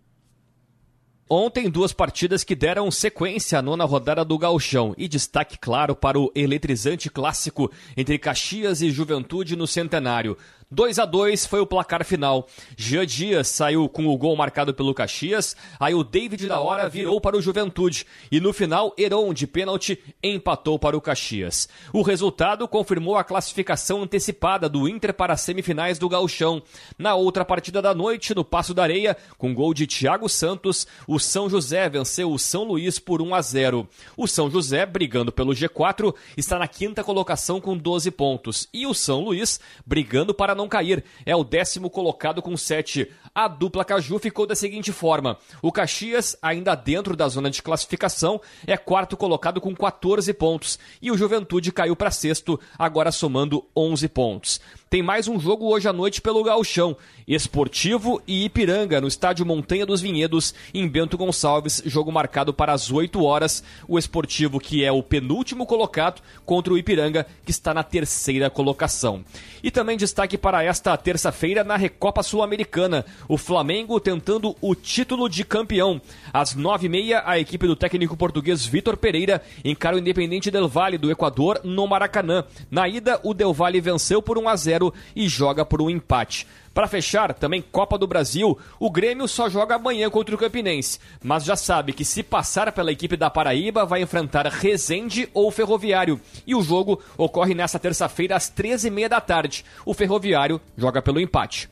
Ontem, 1.32 1.70
duas 1.70 1.94
partidas 1.94 2.44
que 2.44 2.56
deram 2.56 2.90
sequência 2.90 3.60
à 3.60 3.62
nona 3.62 3.86
rodada 3.86 4.26
do 4.26 4.36
Gauchão 4.36 4.96
e 4.98 5.08
destaque 5.08 5.60
claro 5.60 5.96
para 5.96 6.20
o 6.20 6.32
eletrizante 6.34 7.08
clássico 7.08 7.72
entre 7.96 8.18
Caxias 8.18 8.82
e 8.82 8.90
Juventude 8.90 9.56
no 9.56 9.68
Centenário. 9.68 10.36
2 10.72 11.00
a 11.00 11.06
2 11.06 11.48
foi 11.48 11.60
o 11.60 11.66
placar 11.66 12.06
final. 12.06 12.46
Jean 12.78 13.04
Dias 13.04 13.48
saiu 13.48 13.90
com 13.90 14.06
o 14.06 14.16
gol 14.16 14.36
marcado 14.36 14.72
pelo 14.72 14.94
Caxias, 14.94 15.56
aí 15.80 15.96
o 15.96 16.04
David 16.04 16.48
da 16.48 16.60
Hora 16.60 16.88
virou 16.88 17.20
para 17.20 17.36
o 17.36 17.42
Juventude 17.42 18.06
e 18.32 18.40
no 18.40 18.54
final 18.54 18.94
Heron 18.96 19.34
de 19.34 19.48
pênalti 19.48 19.98
empatou 20.22 20.78
para 20.78 20.96
o 20.96 21.02
Caxias. 21.02 21.68
O 21.92 22.04
resultado 22.04 22.68
confirmou 22.68 23.18
a 23.18 23.24
classificação 23.24 24.04
antecipada 24.04 24.70
do 24.70 24.88
Inter 24.88 25.12
para 25.12 25.34
as 25.34 25.42
semifinais 25.42 25.98
do 25.98 26.08
Gauchão. 26.08 26.62
Na 27.00 27.16
outra 27.16 27.44
partida 27.44 27.82
da 27.82 27.96
noite, 27.96 28.36
no 28.36 28.46
Passo 28.46 28.72
da 28.72 28.84
Areia, 28.84 29.18
com 29.40 29.56
gol 29.56 29.74
de 29.74 29.88
Thiago 29.88 30.30
Santos, 30.30 30.86
o 31.08 31.18
São 31.18 31.50
José 31.50 31.90
venceu 31.90 32.32
o 32.32 32.38
São 32.38 32.64
Luís 32.64 33.00
por 33.00 33.24
1 33.24 33.34
a 33.34 33.42
0. 33.42 33.90
O 34.16 34.28
São 34.28 34.52
José, 34.52 34.86
brigando 34.86 35.32
pelo 35.32 35.52
G4, 35.52 36.14
está 36.38 36.60
na 36.60 36.68
quinta 36.68 37.04
colocação 37.04 37.60
com 37.60 37.76
12 37.76 38.12
pontos 38.12 38.70
e 38.72 38.86
o 38.86 38.94
São 38.94 39.22
Luís 39.22 39.60
brigando 39.84 40.32
para 40.32 40.59
não 40.60 40.68
cair. 40.68 41.04
É 41.26 41.36
o 41.36 41.44
décimo 41.44 41.90
colocado 41.90 42.42
com 42.42 42.56
7. 42.56 43.10
A 43.34 43.48
dupla 43.48 43.86
Caju 43.86 44.20
ficou 44.20 44.46
da 44.46 44.56
seguinte 44.56 44.92
forma: 44.92 45.38
o 45.62 45.72
Caxias, 45.72 46.36
ainda 46.42 46.76
dentro 46.76 47.16
da 47.16 47.28
zona 47.28 47.50
de 47.50 47.62
classificação, 47.62 48.42
é 48.68 48.78
quarto 48.78 49.16
colocado 49.16 49.62
com 49.62 49.74
14 49.74 50.34
pontos. 50.34 50.78
E 51.02 51.10
o 51.10 51.18
Juventude 51.18 51.72
caiu 51.72 51.96
para 51.96 52.12
sexto, 52.12 52.60
agora 52.78 53.12
somando 53.12 53.66
11 53.76 54.08
pontos. 54.10 54.60
Tem 54.90 55.04
mais 55.04 55.28
um 55.28 55.40
jogo 55.40 55.68
hoje 55.72 55.88
à 55.88 55.94
noite 55.94 56.20
pelo 56.20 56.44
Gauchão. 56.44 56.98
Esportivo 57.28 58.20
e 58.28 58.46
Ipiranga, 58.46 59.00
no 59.00 59.08
estádio 59.08 59.46
Montanha 59.46 59.86
dos 59.86 60.02
Vinhedos, 60.02 60.52
em 60.74 60.88
Bento 60.88 61.16
Gonçalves. 61.16 61.80
Jogo 61.86 62.12
marcado 62.12 62.52
para 62.52 62.74
as 62.74 62.92
8 62.92 63.24
horas. 63.24 63.64
O 63.88 64.00
Esportivo, 64.00 64.60
que 64.60 64.84
é 64.84 64.92
o 64.92 65.04
penúltimo 65.04 65.68
colocado, 65.68 66.24
contra 66.44 66.74
o 66.74 66.78
Ipiranga, 66.78 67.28
que 67.46 67.52
está 67.52 67.72
na 67.72 67.84
terceira 67.84 68.50
colocação. 68.50 69.24
E 69.62 69.70
também 69.70 69.96
destaque 69.96 70.40
para 70.40 70.64
esta 70.64 70.98
terça-feira 70.98 71.64
na 71.64 71.78
Recopa 71.78 72.24
Sul-Americana. 72.24 73.06
O 73.28 73.38
Flamengo 73.38 74.00
tentando 74.00 74.56
o 74.60 74.74
título 74.74 75.30
de 75.30 75.46
campeão. 75.46 76.02
Às 76.34 76.56
9h30, 76.56 77.22
a 77.24 77.38
equipe 77.38 77.68
do 77.68 77.76
técnico 77.76 78.18
português 78.18 78.66
Vitor 78.66 78.98
Pereira 78.98 79.40
encara 79.64 79.98
o 79.98 80.00
Independente 80.00 80.50
Del 80.50 80.68
Valle 80.68 80.98
do 80.98 81.12
Equador 81.12 81.62
no 81.64 81.86
Maracanã. 81.86 82.44
Na 82.72 82.90
ida, 82.90 83.20
o 83.24 83.36
Del 83.36 83.54
Valle 83.54 83.80
venceu 83.80 84.20
por 84.20 84.40
1 84.40 84.50
a 84.50 84.56
0 84.56 84.79
0 84.80 84.94
e 85.16 85.28
joga 85.28 85.66
por 85.66 85.82
um 85.82 85.90
empate. 85.90 86.48
Para 86.74 86.88
fechar, 86.88 87.34
também 87.34 87.62
Copa 87.62 87.98
do 87.98 88.08
Brasil, 88.08 88.58
o 88.80 88.90
Grêmio 88.90 89.28
só 89.28 89.50
joga 89.50 89.76
amanhã 89.76 90.10
contra 90.10 90.34
o 90.34 90.38
Campinense, 90.38 91.00
mas 91.22 91.44
já 91.44 91.56
sabe 91.56 91.92
que 91.92 92.06
se 92.06 92.24
passar 92.24 92.72
pela 92.72 92.92
equipe 92.92 93.18
da 93.18 93.30
Paraíba 93.30 93.86
vai 93.86 94.02
enfrentar 94.02 94.48
Resende 94.48 95.28
ou 95.34 95.52
Ferroviário. 95.52 96.22
E 96.48 96.56
o 96.56 96.62
jogo 96.62 97.02
ocorre 97.18 97.54
nesta 97.54 97.78
terça-feira 97.78 98.36
às 98.36 98.50
13h30 98.50 99.08
da 99.10 99.20
tarde. 99.20 99.66
O 99.86 99.94
Ferroviário 99.94 100.62
joga 100.78 101.02
pelo 101.02 101.20
empate. 101.20 101.70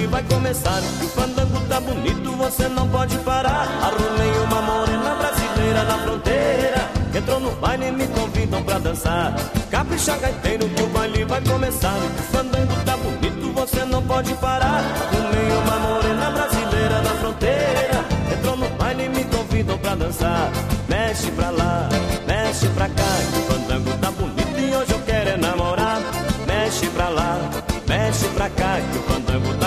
Vai 0.00 0.22
começar. 0.24 0.80
O 1.02 1.08
fandango 1.08 1.60
tá 1.68 1.80
bonito, 1.80 2.32
você 2.36 2.68
não 2.68 2.88
pode 2.88 3.16
parar. 3.18 3.68
Arrumei 3.82 4.30
uma 4.44 4.62
morena 4.62 5.14
brasileira 5.14 5.84
na 5.84 5.98
fronteira. 5.98 6.90
Entrou 7.14 7.40
no 7.40 7.50
baile 7.52 7.88
e 7.88 7.92
me 7.92 8.06
convidam 8.08 8.62
pra 8.62 8.78
dançar. 8.78 9.34
Capricha 9.70 10.16
gaiteiro 10.16 10.68
que 10.68 10.82
o 10.82 10.86
baile 10.88 11.24
vai 11.24 11.40
começar. 11.42 11.94
O 11.94 12.22
fandango 12.32 12.74
tá 12.84 12.96
bonito, 12.96 13.52
você 13.52 13.84
não 13.84 14.02
pode 14.02 14.34
parar. 14.34 14.82
Arrumei 14.82 15.56
uma 15.62 15.76
morena 15.78 16.30
brasileira 16.30 17.02
na 17.02 17.10
fronteira. 17.10 18.04
Entrou 18.32 18.56
no 18.56 18.68
baile 18.70 19.04
e 19.04 19.08
me 19.08 19.24
convidam 19.24 19.78
pra 19.78 19.94
dançar. 19.94 20.50
Mexe 20.88 21.30
pra 21.32 21.50
lá, 21.50 21.88
mexe 22.26 22.66
pra 22.68 22.88
cá. 22.88 23.12
O 23.36 23.52
fandango 23.52 23.90
tá 23.98 24.10
bonito 24.10 24.58
e 24.58 24.74
hoje 24.74 24.92
eu 24.92 25.00
quero 25.00 25.30
é 25.30 25.36
namorar. 25.36 26.00
Mexe 26.46 26.86
pra 26.88 27.08
lá, 27.08 27.38
mexe 27.86 28.26
pra 28.28 28.48
cá. 28.50 28.78
Que 28.90 28.98
o 28.98 29.02
fandango 29.02 29.54
tá 29.54 29.61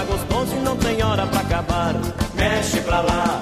Mexe 2.96 3.12
pra 3.12 3.35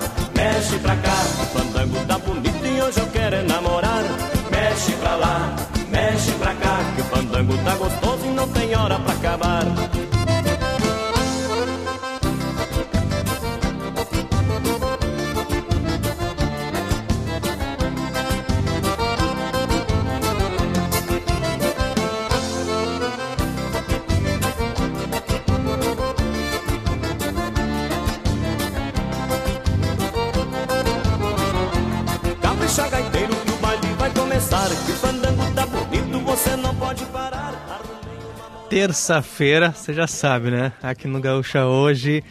terça-feira, 38.73 39.71
você 39.71 39.93
já 39.93 40.07
sabe, 40.07 40.49
né? 40.49 40.73
Aqui 40.81 41.07
no 41.07 41.21
Gaúcha 41.21 41.67
hoje, 41.67 42.23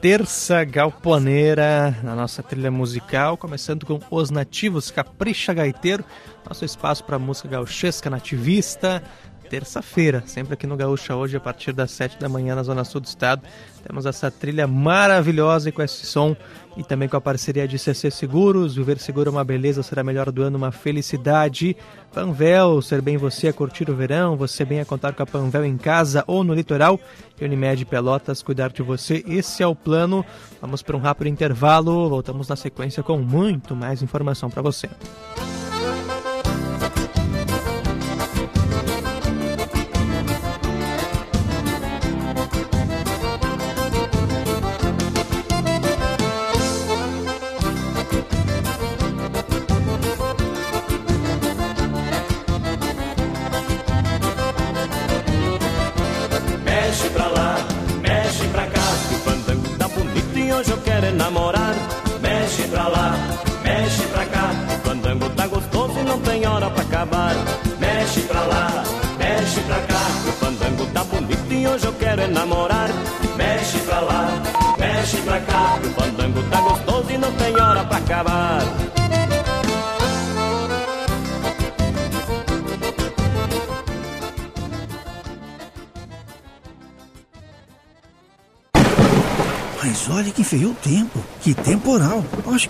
terça 0.00 0.64
galponeira 0.64 1.94
na 2.02 2.16
nossa 2.16 2.42
trilha 2.42 2.70
musical, 2.70 3.36
começando 3.36 3.84
com 3.84 4.00
Os 4.10 4.30
Nativos, 4.30 4.90
Capricha 4.90 5.52
Gaiteiro, 5.52 6.02
nosso 6.48 6.64
espaço 6.64 7.04
para 7.04 7.18
música 7.18 7.48
gauchesca 7.48 8.08
nativista. 8.08 9.02
Terça-feira, 9.50 10.22
sempre 10.26 10.54
aqui 10.54 10.66
no 10.66 10.74
Gaúcha 10.74 11.14
hoje, 11.14 11.36
a 11.36 11.40
partir 11.40 11.74
das 11.74 11.90
7 11.90 12.18
da 12.18 12.30
manhã 12.30 12.54
na 12.54 12.62
Zona 12.62 12.82
Sul 12.82 13.02
do 13.02 13.06
Estado. 13.06 13.42
Temos 13.86 14.06
essa 14.06 14.30
trilha 14.30 14.66
maravilhosa 14.66 15.68
e 15.68 15.72
com 15.72 15.82
esse 15.82 16.06
som 16.06 16.34
e 16.76 16.82
também 16.82 17.08
com 17.08 17.16
a 17.16 17.20
parceria 17.20 17.66
de 17.66 17.78
CC 17.78 18.10
Seguros. 18.10 18.74
Viver 18.74 18.98
seguro 18.98 19.28
é 19.28 19.32
uma 19.32 19.44
beleza, 19.44 19.82
será 19.82 20.02
melhor 20.02 20.30
do 20.30 20.42
ano, 20.42 20.56
uma 20.56 20.72
felicidade. 20.72 21.76
Panvel, 22.12 22.80
ser 22.82 23.00
bem 23.00 23.16
você 23.16 23.48
a 23.48 23.52
curtir 23.52 23.90
o 23.90 23.94
verão, 23.94 24.36
você 24.36 24.64
bem 24.64 24.80
a 24.80 24.84
contar 24.84 25.12
com 25.12 25.22
a 25.22 25.26
Panvel 25.26 25.64
em 25.64 25.76
casa 25.76 26.24
ou 26.26 26.44
no 26.44 26.54
litoral. 26.54 26.98
E 27.40 27.44
Unimed 27.44 27.84
Pelotas, 27.86 28.42
cuidar 28.42 28.70
de 28.70 28.82
você, 28.82 29.24
esse 29.26 29.62
é 29.62 29.66
o 29.66 29.74
plano. 29.74 30.24
Vamos 30.60 30.82
para 30.82 30.96
um 30.96 31.00
rápido 31.00 31.28
intervalo, 31.28 32.08
voltamos 32.08 32.48
na 32.48 32.56
sequência 32.56 33.02
com 33.02 33.18
muito 33.18 33.74
mais 33.74 34.02
informação 34.02 34.50
para 34.50 34.62
você. 34.62 34.88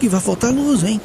Que 0.01 0.09
vai 0.09 0.21
faltar 0.21 0.51
luz, 0.51 0.83
hein? 0.83 0.99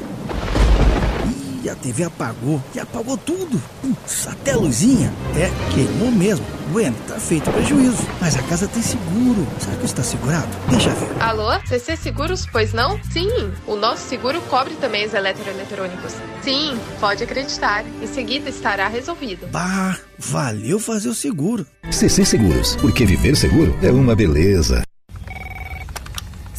Ih, 1.62 1.68
a 1.68 1.74
TV 1.74 2.04
apagou. 2.04 2.62
E 2.74 2.80
apagou 2.80 3.16
tudo. 3.18 3.62
Putz, 3.82 4.26
até 4.26 4.52
a 4.52 4.56
luzinha. 4.56 5.12
É, 5.36 5.50
queimou 5.74 6.10
mesmo. 6.10 6.46
Bueno, 6.72 6.96
tá 7.06 7.16
feito 7.20 7.50
prejuízo. 7.52 8.02
Mas 8.20 8.36
a 8.36 8.42
casa 8.44 8.66
tem 8.66 8.82
seguro. 8.82 9.46
Será 9.60 9.76
que 9.76 9.84
está 9.84 10.02
segurado? 10.02 10.48
Deixa 10.70 10.88
ver. 10.90 11.22
Alô? 11.22 11.60
CC 11.66 11.94
Seguros, 11.96 12.46
pois 12.50 12.72
não? 12.72 12.98
Sim, 13.12 13.28
o 13.66 13.76
nosso 13.76 14.08
seguro 14.08 14.40
cobre 14.42 14.74
também 14.76 15.04
os 15.06 15.12
eletroeletrônicos. 15.12 16.14
Sim, 16.42 16.78
pode 16.98 17.22
acreditar. 17.22 17.84
Em 18.02 18.06
seguida 18.06 18.48
estará 18.48 18.88
resolvido. 18.88 19.46
Bah, 19.48 19.98
valeu 20.18 20.78
fazer 20.78 21.10
o 21.10 21.14
seguro. 21.14 21.66
CC 21.90 22.24
Seguros, 22.24 22.76
porque 22.76 23.04
viver 23.04 23.36
seguro 23.36 23.76
é 23.82 23.90
uma 23.90 24.16
beleza. 24.16 24.85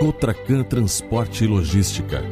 Cotracan 0.00 0.62
Transporte 0.62 1.44
e 1.44 1.46
Logística. 1.46 2.24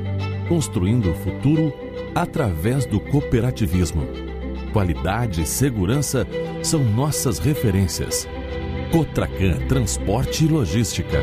Construindo 0.48 1.10
o 1.10 1.14
futuro 1.14 1.70
através 2.14 2.86
do 2.86 2.98
cooperativismo. 2.98 4.08
Qualidade 4.72 5.42
e 5.42 5.46
segurança 5.46 6.26
são 6.62 6.82
nossas 6.82 7.38
referências. 7.38 8.26
Cotracan 8.90 9.58
Transporte 9.68 10.44
e 10.44 10.48
Logística. 10.48 11.18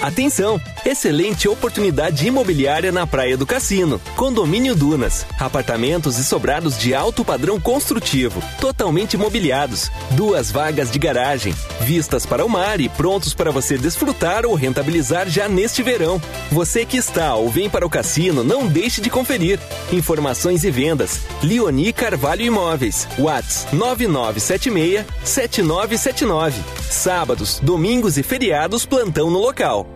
Atenção! 0.00 0.60
Excelente 0.84 1.48
oportunidade 1.48 2.26
imobiliária 2.26 2.92
na 2.92 3.06
Praia 3.06 3.36
do 3.36 3.46
Cassino. 3.46 4.00
Condomínio 4.14 4.74
Dunas. 4.74 5.26
Apartamentos 5.38 6.18
e 6.18 6.24
sobrados 6.24 6.78
de 6.78 6.94
alto 6.94 7.24
padrão 7.24 7.58
construtivo, 7.58 8.42
totalmente 8.60 9.16
mobiliados. 9.16 9.90
Duas 10.12 10.50
vagas 10.50 10.90
de 10.90 10.98
garagem, 10.98 11.54
vistas 11.80 12.24
para 12.24 12.44
o 12.44 12.48
mar 12.48 12.80
e 12.80 12.88
prontos 12.88 13.34
para 13.34 13.50
você 13.50 13.76
desfrutar 13.76 14.46
ou 14.46 14.54
rentabilizar 14.54 15.28
já 15.28 15.48
neste 15.48 15.82
verão. 15.82 16.20
Você 16.52 16.84
que 16.84 16.96
está 16.96 17.34
ou 17.34 17.50
vem 17.50 17.68
para 17.68 17.86
o 17.86 17.90
cassino, 17.90 18.44
não 18.44 18.66
deixe 18.66 19.00
de 19.00 19.10
conferir. 19.10 19.58
Informações 19.92 20.62
e 20.62 20.70
vendas. 20.70 21.22
Leoni 21.42 21.92
Carvalho 21.92 22.42
Imóveis. 22.42 23.08
Whats 23.18 23.66
9976 23.72 25.04
7979. 25.24 26.85
Sábados, 26.90 27.60
domingos 27.60 28.16
e 28.16 28.22
feriados 28.22 28.86
plantão 28.86 29.30
no 29.30 29.38
local. 29.38 29.86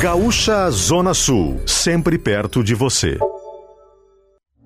Gaúcha 0.00 0.68
Zona 0.70 1.14
Sul, 1.14 1.60
sempre 1.64 2.18
perto 2.18 2.62
de 2.62 2.74
você. 2.74 3.16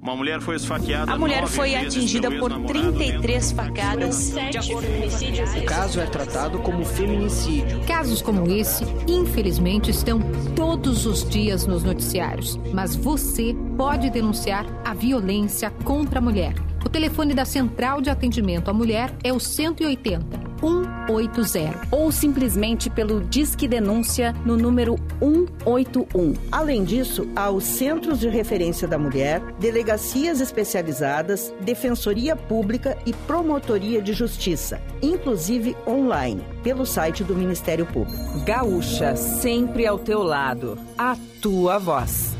Uma 0.01 0.17
mulher 0.17 0.41
foi 0.41 0.57
esfaqueada. 0.57 1.13
A 1.13 1.19
mulher 1.19 1.47
foi 1.47 1.75
atingida 1.75 2.31
por 2.31 2.51
33 2.65 3.53
facadas. 3.53 4.33
De 4.51 4.57
acordo 4.57 4.89
com 4.89 5.61
O 5.61 5.65
caso 5.67 6.01
é 6.01 6.07
tratado 6.07 6.59
como 6.61 6.83
feminicídio. 6.87 7.85
Casos 7.87 8.23
como 8.23 8.51
esse, 8.51 8.83
infelizmente, 9.07 9.91
estão 9.91 10.21
todos 10.57 11.05
os 11.05 11.29
dias 11.29 11.67
nos 11.67 11.85
noticiários. 11.85 12.59
Mas 12.73 12.97
você 12.97 13.55
pode 13.77 14.09
denunciar 14.09 14.65
a 14.83 14.95
violência 14.95 15.71
contra 15.85 16.19
a 16.19 16.23
mulher. 16.23 16.55
O 16.83 16.89
telefone 16.89 17.35
da 17.35 17.45
Central 17.45 18.01
de 18.01 18.09
Atendimento 18.09 18.71
à 18.71 18.73
Mulher 18.73 19.15
é 19.23 19.35
o 19.35 19.39
180 19.39 20.40
180 20.61 21.89
ou 21.91 22.11
simplesmente 22.13 22.89
pelo 22.91 23.21
Disque 23.21 23.67
Denúncia 23.67 24.35
no 24.45 24.57
número 24.57 24.97
181. 25.19 26.35
Além 26.51 26.85
disso, 26.85 27.29
há 27.35 27.51
os 27.51 27.65
Centros 27.65 28.21
de 28.21 28.29
Referência 28.29 28.87
da 28.87 28.99
Mulher, 28.99 29.41
delegacias 29.59 30.41
especializadas, 30.41 31.53
Defensoria 31.61 32.37
Pública 32.37 32.97
e 33.07 33.13
Promotoria 33.13 34.03
de 34.03 34.13
Justiça, 34.13 34.81
inclusive 35.03 35.77
online, 35.87 36.43
pelo 36.63 36.85
site 36.85 37.25
do 37.25 37.35
Ministério 37.35 37.87
Público. 37.87 38.41
Gaúcha, 38.45 39.17
sempre 39.17 39.87
ao 39.87 39.99
teu 39.99 40.23
lado. 40.23 40.79
A 40.97 41.17
tua 41.41 41.79
voz. 41.79 42.40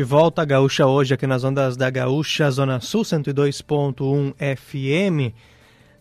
De 0.00 0.04
volta 0.04 0.40
a 0.40 0.46
Gaúcha 0.46 0.86
hoje 0.86 1.12
aqui 1.12 1.26
nas 1.26 1.44
ondas 1.44 1.76
da 1.76 1.90
Gaúcha, 1.90 2.50
Zona 2.50 2.80
Sul 2.80 3.02
102.1 3.02 4.32
FM. 4.34 5.34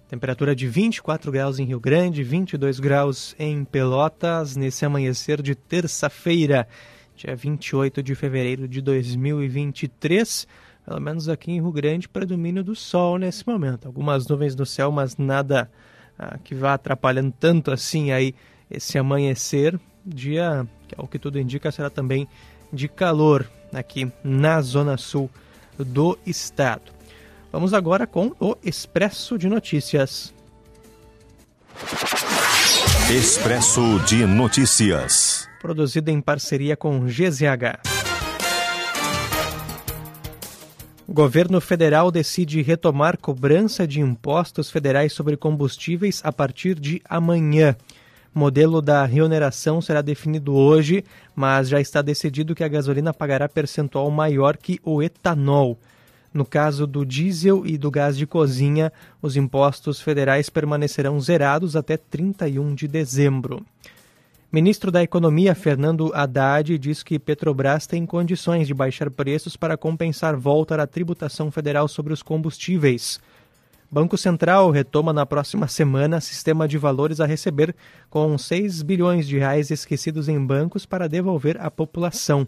Temperatura 0.07 0.55
de 0.55 0.69
24 0.69 1.29
graus 1.29 1.59
em 1.59 1.65
Rio 1.65 1.81
Grande, 1.81 2.23
22 2.23 2.79
graus 2.79 3.35
em 3.37 3.65
Pelotas, 3.65 4.55
nesse 4.55 4.85
amanhecer 4.85 5.41
de 5.41 5.53
terça-feira, 5.53 6.65
dia 7.13 7.35
28 7.35 8.01
de 8.01 8.15
fevereiro 8.15 8.69
de 8.69 8.79
2023. 8.79 10.47
Pelo 10.85 11.01
menos 11.01 11.27
aqui 11.27 11.51
em 11.51 11.59
Rio 11.59 11.73
Grande, 11.73 12.07
predomínio 12.07 12.63
do 12.63 12.75
sol 12.75 13.17
nesse 13.17 13.45
momento. 13.45 13.85
Algumas 13.85 14.25
nuvens 14.25 14.55
no 14.55 14.65
céu, 14.65 14.93
mas 14.93 15.17
nada 15.17 15.69
ah, 16.17 16.39
que 16.41 16.55
vá 16.55 16.75
atrapalhando 16.75 17.33
tanto 17.37 17.69
assim 17.69 18.13
aí 18.13 18.33
esse 18.71 18.97
amanhecer. 18.97 19.77
Dia 20.05 20.65
que, 20.87 20.95
ao 20.97 21.05
que 21.05 21.19
tudo 21.19 21.37
indica, 21.37 21.69
será 21.69 21.89
também 21.89 22.29
de 22.71 22.87
calor 22.87 23.45
aqui 23.73 24.11
na 24.23 24.61
zona 24.61 24.97
sul 24.97 25.29
do 25.77 26.17
estado. 26.25 26.91
Vamos 27.51 27.73
agora 27.73 28.05
com 28.05 28.31
o 28.39 28.55
Expresso 28.63 29.37
de 29.37 29.47
Notícias. 29.47 30.33
Expresso 33.11 33.99
de 34.05 34.25
Notícias. 34.25 35.47
Produzido 35.61 36.11
em 36.11 36.21
parceria 36.21 36.77
com 36.77 37.05
GZH. 37.05 37.81
O 41.07 41.13
governo 41.13 41.59
federal 41.59 42.11
decide 42.11 42.61
retomar 42.61 43.17
cobrança 43.17 43.87
de 43.87 43.99
impostos 43.99 44.69
federais 44.69 45.11
sobre 45.11 45.35
combustíveis 45.35 46.21
a 46.23 46.31
partir 46.31 46.79
de 46.79 47.01
amanhã. 47.09 47.75
O 48.33 48.39
modelo 48.39 48.81
da 48.81 49.05
reoneração 49.05 49.81
será 49.81 50.01
definido 50.01 50.53
hoje, 50.53 51.03
mas 51.35 51.67
já 51.67 51.81
está 51.81 52.01
decidido 52.01 52.53
que 52.53 52.63
a 52.63 52.67
gasolina 52.67 53.13
pagará 53.13 53.49
percentual 53.49 54.09
maior 54.11 54.55
que 54.55 54.79
o 54.83 55.01
etanol. 55.01 55.77
No 56.31 56.45
caso 56.45 56.85
do 56.85 57.03
diesel 57.03 57.65
e 57.65 57.77
do 57.77 57.89
gás 57.89 58.15
de 58.15 58.27
cozinha, 58.27 58.93
os 59.19 59.35
impostos 59.35 59.99
federais 59.99 60.47
permanecerão 60.49 61.19
zerados 61.19 61.75
até 61.75 61.97
31 61.97 62.75
de 62.75 62.87
dezembro. 62.87 63.65
Ministro 64.51 64.91
da 64.91 65.03
Economia, 65.03 65.53
Fernando 65.53 66.11
Haddad, 66.13 66.77
diz 66.77 67.03
que 67.03 67.19
Petrobras 67.19 67.85
tem 67.85 68.03
condições 68.05 68.67
de 68.67 68.73
baixar 68.73 69.09
preços 69.11 69.55
para 69.55 69.77
compensar 69.77 70.35
volta 70.35 70.77
da 70.77 70.87
tributação 70.87 71.51
federal 71.51 71.87
sobre 71.87 72.13
os 72.13 72.23
combustíveis. 72.23 73.19
Banco 73.91 74.15
Central 74.17 74.69
retoma 74.69 75.11
na 75.11 75.25
próxima 75.25 75.67
semana 75.67 76.21
sistema 76.21 76.67
de 76.67 76.77
valores 76.77 77.19
a 77.19 77.25
receber 77.25 77.75
com 78.07 78.37
6 78.37 78.83
bilhões 78.83 79.27
de 79.27 79.39
reais 79.39 79.71
esquecidos 79.71 80.29
em 80.29 80.39
bancos 80.39 80.85
para 80.85 81.09
devolver 81.09 81.59
à 81.59 81.71
população. 81.71 82.47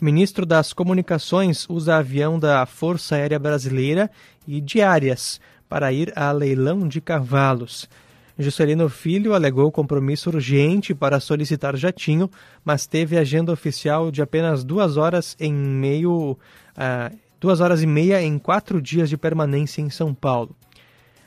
Ministro 0.00 0.46
das 0.46 0.72
Comunicações 0.72 1.68
usa 1.68 1.96
avião 1.96 2.38
da 2.38 2.64
Força 2.64 3.16
Aérea 3.16 3.38
Brasileira 3.38 4.10
e 4.48 4.58
diárias 4.58 5.38
para 5.68 5.92
ir 5.92 6.12
a 6.16 6.32
leilão 6.32 6.88
de 6.88 7.00
cavalos. 7.00 7.86
Juscelino 8.38 8.88
Filho 8.88 9.34
alegou 9.34 9.70
compromisso 9.70 10.30
urgente 10.30 10.94
para 10.94 11.20
solicitar 11.20 11.76
jatinho, 11.76 12.30
mas 12.64 12.86
teve 12.86 13.18
agenda 13.18 13.52
oficial 13.52 14.10
de 14.10 14.22
apenas 14.22 14.64
duas 14.64 14.96
horas 14.96 15.36
em 15.38 15.52
meio 15.52 16.32
uh, 16.32 17.16
duas 17.44 17.60
horas 17.60 17.82
e 17.82 17.86
meia 17.86 18.22
em 18.22 18.38
quatro 18.38 18.80
dias 18.80 19.10
de 19.10 19.18
permanência 19.18 19.82
em 19.82 19.90
São 19.90 20.14
Paulo. 20.14 20.56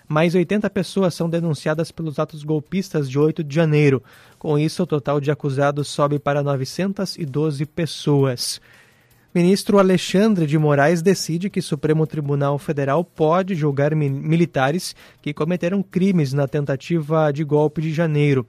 Mais 0.07 0.33
80 0.33 0.67
pessoas 0.71 1.13
são 1.13 1.29
denunciadas 1.29 1.91
pelos 1.91 2.17
atos 2.17 2.43
golpistas 2.43 3.07
de 3.07 3.19
8 3.19 3.43
de 3.43 3.53
janeiro. 3.53 4.01
Com 4.39 4.57
isso, 4.57 4.81
o 4.81 4.87
total 4.87 5.21
de 5.21 5.29
acusados 5.29 5.87
sobe 5.87 6.17
para 6.17 6.41
912 6.41 7.63
pessoas. 7.67 8.59
Ministro 9.31 9.77
Alexandre 9.77 10.47
de 10.47 10.57
Moraes 10.57 11.03
decide 11.03 11.51
que 11.51 11.59
o 11.59 11.63
Supremo 11.63 12.07
Tribunal 12.07 12.57
Federal 12.57 13.03
pode 13.03 13.53
julgar 13.53 13.93
militares 13.93 14.95
que 15.21 15.35
cometeram 15.35 15.83
crimes 15.83 16.33
na 16.33 16.47
tentativa 16.47 17.31
de 17.31 17.43
golpe 17.43 17.79
de 17.79 17.93
janeiro. 17.93 18.43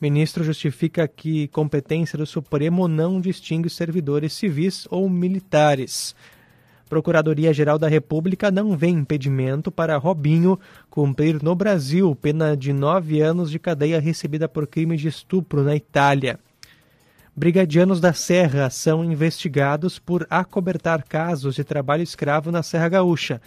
Ministro 0.00 0.44
justifica 0.44 1.08
que 1.08 1.48
competência 1.48 2.16
do 2.16 2.24
Supremo 2.24 2.86
não 2.86 3.20
distingue 3.20 3.68
servidores 3.68 4.34
civis 4.34 4.86
ou 4.88 5.10
militares. 5.10 6.14
Procuradoria-Geral 6.88 7.78
da 7.78 7.86
República 7.86 8.50
não 8.50 8.76
vê 8.76 8.88
impedimento 8.88 9.70
para 9.70 9.96
Robinho 9.96 10.58
cumprir 10.90 11.42
no 11.42 11.54
Brasil 11.54 12.16
pena 12.16 12.56
de 12.56 12.72
nove 12.72 13.20
anos 13.20 13.50
de 13.50 13.58
cadeia 13.58 14.00
recebida 14.00 14.48
por 14.48 14.66
crime 14.66 14.96
de 14.96 15.08
estupro 15.08 15.62
na 15.62 15.76
Itália. 15.76 16.40
Brigadianos 17.36 18.00
da 18.00 18.12
Serra 18.12 18.68
são 18.68 19.04
investigados 19.04 19.98
por 19.98 20.26
acobertar 20.28 21.04
casos 21.04 21.54
de 21.54 21.62
trabalho 21.62 22.02
escravo 22.02 22.50
na 22.50 22.64
Serra 22.64 22.88
Gaúcha. 22.88 23.40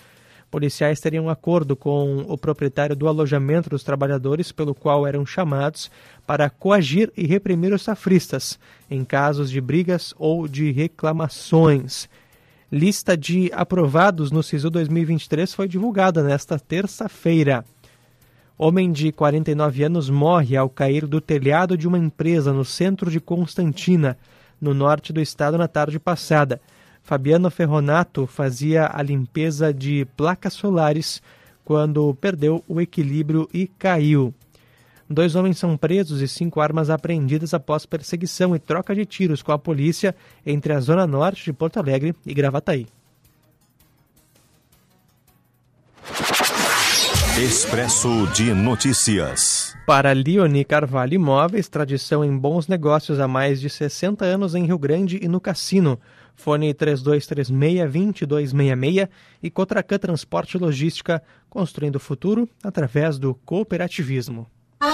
Policiais 0.49 0.99
teriam 0.99 1.25
um 1.25 1.29
acordo 1.29 1.75
com 1.75 2.25
o 2.27 2.37
proprietário 2.37 2.95
do 2.95 3.07
alojamento 3.07 3.69
dos 3.69 3.83
trabalhadores, 3.83 4.51
pelo 4.51 4.75
qual 4.75 5.07
eram 5.07 5.25
chamados 5.25 5.89
para 6.27 6.49
coagir 6.49 7.11
e 7.17 7.25
reprimir 7.25 7.73
os 7.73 7.81
safristas 7.81 8.59
em 8.89 9.03
casos 9.03 9.49
de 9.49 9.59
brigas 9.59 10.13
ou 10.17 10.47
de 10.47 10.71
reclamações. 10.71 12.07
Lista 12.71 13.17
de 13.17 13.51
aprovados 13.53 14.31
no 14.31 14.41
SISU 14.41 14.69
2023 14.69 15.53
foi 15.53 15.67
divulgada 15.67 16.23
nesta 16.23 16.57
terça-feira. 16.57 17.65
Homem 18.57 18.93
de 18.93 19.11
49 19.11 19.83
anos 19.83 20.09
morre 20.09 20.55
ao 20.55 20.69
cair 20.69 21.05
do 21.05 21.19
telhado 21.19 21.77
de 21.77 21.85
uma 21.85 21.97
empresa 21.97 22.53
no 22.53 22.63
centro 22.63 23.11
de 23.11 23.19
Constantina, 23.19 24.17
no 24.61 24.73
norte 24.73 25.11
do 25.11 25.19
estado, 25.19 25.57
na 25.57 25.67
tarde 25.67 25.99
passada. 25.99 26.61
Fabiano 27.03 27.51
Ferronato 27.51 28.25
fazia 28.25 28.89
a 28.93 29.03
limpeza 29.03 29.73
de 29.73 30.07
placas 30.15 30.53
solares 30.53 31.21
quando 31.65 32.15
perdeu 32.21 32.63
o 32.69 32.79
equilíbrio 32.79 33.49
e 33.53 33.67
caiu. 33.67 34.33
Dois 35.11 35.35
homens 35.35 35.57
são 35.57 35.75
presos 35.75 36.21
e 36.21 36.27
cinco 36.27 36.61
armas 36.61 36.89
apreendidas 36.89 37.53
após 37.53 37.85
perseguição 37.85 38.55
e 38.55 38.59
troca 38.59 38.95
de 38.95 39.05
tiros 39.05 39.43
com 39.43 39.51
a 39.51 39.59
polícia 39.59 40.15
entre 40.45 40.71
a 40.71 40.79
zona 40.79 41.05
norte 41.05 41.43
de 41.43 41.51
Porto 41.51 41.75
Alegre 41.77 42.15
e 42.25 42.33
Gravataí. 42.33 42.87
Expresso 47.37 48.25
de 48.27 48.53
Notícias. 48.53 49.75
Para 49.85 50.13
Leone 50.13 50.63
Carvalho 50.63 51.15
Imóveis, 51.15 51.67
tradição 51.67 52.23
em 52.23 52.37
bons 52.37 52.69
negócios 52.69 53.19
há 53.19 53.27
mais 53.27 53.59
de 53.59 53.69
60 53.69 54.23
anos 54.23 54.55
em 54.55 54.65
Rio 54.65 54.79
Grande 54.79 55.19
e 55.21 55.27
no 55.27 55.41
Cassino. 55.41 55.99
Fone 56.35 56.73
3236-2266 56.73 59.09
e 59.43 59.49
Cotracan 59.49 59.97
Transporte 59.97 60.55
e 60.55 60.59
Logística, 60.59 61.21
construindo 61.49 61.97
o 61.97 61.99
futuro 61.99 62.47
através 62.63 63.19
do 63.19 63.35
cooperativismo. 63.35 64.47
Um 64.83 64.87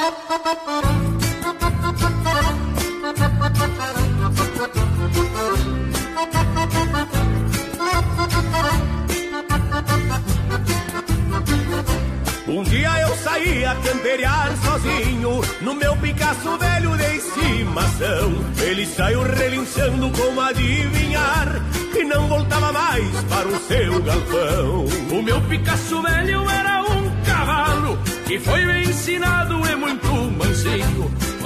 dia 12.63 12.99
eu 12.99 13.15
saí 13.15 13.63
a 13.63 13.75
camperear 13.75 14.53
sozinho 14.57 15.41
No 15.61 15.73
meu 15.73 15.95
Picasso 15.95 16.57
velho 16.57 16.97
de 16.97 17.15
estimação. 17.15 18.33
Ele 18.61 18.85
saiu 18.85 19.21
relinchando 19.23 20.11
como 20.11 20.41
adivinhar 20.41 21.61
Que 21.93 22.03
não 22.03 22.27
voltava 22.27 22.73
mais 22.73 23.09
para 23.29 23.47
o 23.47 23.57
seu 23.59 24.01
galpão. 24.03 24.85
O 25.17 25.23
meu 25.23 25.41
Picasso 25.43 26.01
velho 26.01 26.49
era 26.49 26.81
um 26.81 27.23
cavalo 27.23 27.97
Que 28.25 28.37
foi 28.37 28.83
ensinado 28.83 29.46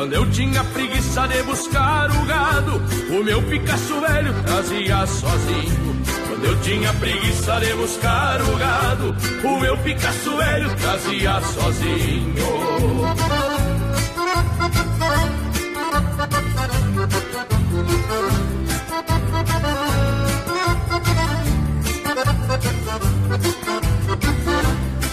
Quando 0.01 0.13
eu 0.13 0.27
tinha 0.31 0.63
preguiça 0.63 1.27
de 1.27 1.43
buscar 1.43 2.09
o 2.09 2.25
gado 2.25 2.81
O 3.11 3.23
meu 3.23 3.39
Picasso 3.43 4.01
velho 4.01 4.33
trazia 4.43 5.05
sozinho 5.05 6.01
quando 6.27 6.45
eu 6.45 6.61
tinha 6.61 6.91
preguiça 6.93 7.59
de 7.59 7.73
buscar 7.75 8.41
o 8.41 8.57
gado, 8.57 9.15
o 9.43 9.59
meu 9.59 9.77
Picasso 9.77 10.35
velho 10.37 10.75
trazia 10.77 11.39
sozinho. 11.41 12.35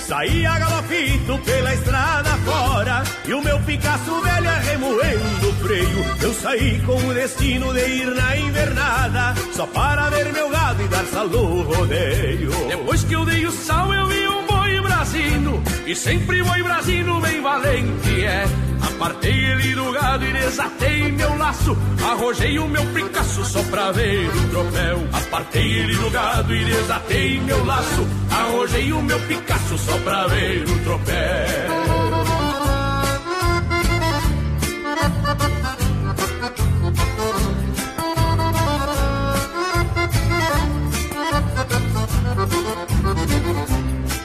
Saía 0.09 0.59
galopito 0.59 1.38
pela 1.44 1.75
estrada 1.75 2.31
fora 2.38 3.03
E 3.27 3.35
o 3.35 3.42
meu 3.42 3.61
Picasso 3.61 4.18
velho 4.23 4.51
remoendo 4.64 5.51
o 5.51 5.53
freio. 5.57 6.05
Eu 6.23 6.33
saí 6.33 6.81
com 6.87 6.97
o 6.97 7.12
destino 7.12 7.75
de 7.75 7.81
ir 7.81 8.07
na 8.14 8.35
invernada 8.38 9.35
Só 9.53 9.66
para 9.66 10.09
ver 10.09 10.33
meu 10.33 10.49
gado 10.49 10.83
e 10.83 10.88
dar 10.88 11.05
salô 11.05 11.61
rodeio. 11.61 12.51
Depois 12.68 13.05
que 13.05 13.12
eu 13.12 13.27
dei 13.27 13.44
o 13.44 13.53
sal 13.53 13.92
eu 13.92 14.07
vi 14.07 14.27
um 14.29 14.48
brasino 14.81 15.62
E 15.87 15.95
sempre 15.95 16.43
boi 16.43 16.62
brasino 16.62 17.21
bem 17.21 17.41
valente 17.41 18.25
é. 18.25 18.45
Apartei 18.81 19.33
ele 19.33 19.75
do 19.75 19.93
gado 19.93 20.25
e 20.25 20.33
desatei 20.33 21.12
meu 21.12 21.37
laço 21.37 21.77
Arrojei 22.03 22.59
o 22.59 22.69
meu 22.69 22.85
Picasso 22.87 23.45
só 23.45 23.62
pra 23.64 23.93
ver 23.93 24.29
o 24.29 24.49
troféu. 24.49 25.09
Apartei 25.12 25.79
ele 25.81 25.97
do 25.97 26.11
gado 26.11 26.55
e 26.55 26.64
desatei 26.64 27.41
meu 27.41 27.64
laço 27.64 28.07
Arrojei 28.31 28.93
o 28.93 29.03
meu 29.03 29.21
Picasso 29.21 29.79
só 29.79 29.99
pra 29.99 30.27
ver 30.27 30.62
o 30.62 30.79
troféu 30.85 32.08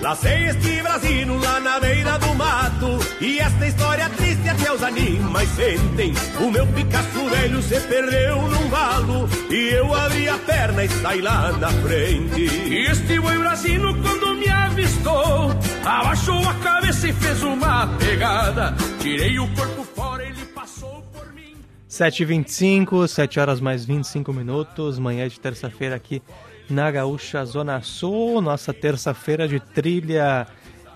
Lacei 0.04 0.48
este 0.50 0.82
brasino 0.82 1.40
lá 1.40 1.62
na 1.62 1.80
beira 1.80 2.20
do 2.20 2.36
mato. 2.36 3.00
E 3.22 3.40
esta 3.40 3.66
história 3.66 4.10
triste 4.10 4.50
até 4.50 4.70
os 4.70 4.84
animais 4.84 5.48
sentem. 5.52 6.14
O 6.42 6.52
meu 6.52 6.68
Picasso 6.68 7.30
velho 7.30 7.62
se 7.62 7.80
perdeu 7.80 8.42
num 8.42 8.68
valo. 8.68 9.30
E 9.50 9.70
eu 9.74 9.96
abri 9.96 10.28
a 10.28 10.38
perna 10.40 10.84
e 10.84 10.90
saí 10.90 11.22
lá 11.22 11.54
na 11.54 11.70
frente. 11.70 12.42
E 12.42 12.86
este 12.86 13.18
boi 13.18 13.38
brasino 13.38 13.96
quando 14.02 14.36
me 14.36 14.50
avistou 14.50 15.52
Abaixou 15.86 16.50
a 16.50 16.54
cabeça 16.56 17.08
e 17.08 17.14
fez 17.14 17.42
uma 17.42 17.88
pegada. 17.98 18.76
Tirei 19.00 19.40
o 19.40 19.48
corpo 19.56 19.86
fora, 19.86 20.26
ele 20.26 20.46
passou 20.48 21.02
por 21.14 21.34
mim. 21.34 21.56
7h25, 21.90 23.08
7 23.08 23.40
horas 23.40 23.62
mais 23.62 23.86
25 23.86 24.34
minutos. 24.34 25.00
Manhã 25.00 25.30
de 25.30 25.40
terça-feira 25.40 25.96
aqui 25.96 26.22
na 26.70 26.90
Gaúcha 26.92 27.44
Zona 27.46 27.82
Sul. 27.82 28.42
Nossa 28.42 28.74
terça-feira 28.74 29.48
de 29.48 29.60
trilha 29.60 30.48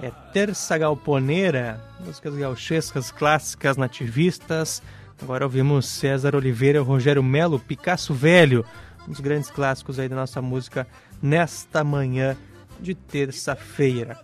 é 0.01 0.11
Terça 0.31 0.77
Galponeira, 0.77 1.81
músicas 1.99 2.35
gauchescas 2.35 3.11
clássicas 3.11 3.77
nativistas. 3.77 4.81
Agora 5.21 5.45
ouvimos 5.45 5.87
César 5.87 6.35
Oliveira 6.35 6.81
Rogério 6.81 7.23
Melo, 7.23 7.59
Picasso 7.59 8.13
Velho, 8.13 8.63
um 9.07 9.11
dos 9.11 9.19
grandes 9.19 9.49
clássicos 9.49 9.97
aí 9.99 10.07
da 10.07 10.15
nossa 10.15 10.41
música 10.41 10.87
nesta 11.21 11.83
manhã 11.83 12.37
de 12.79 12.93
terça-feira. 12.93 14.17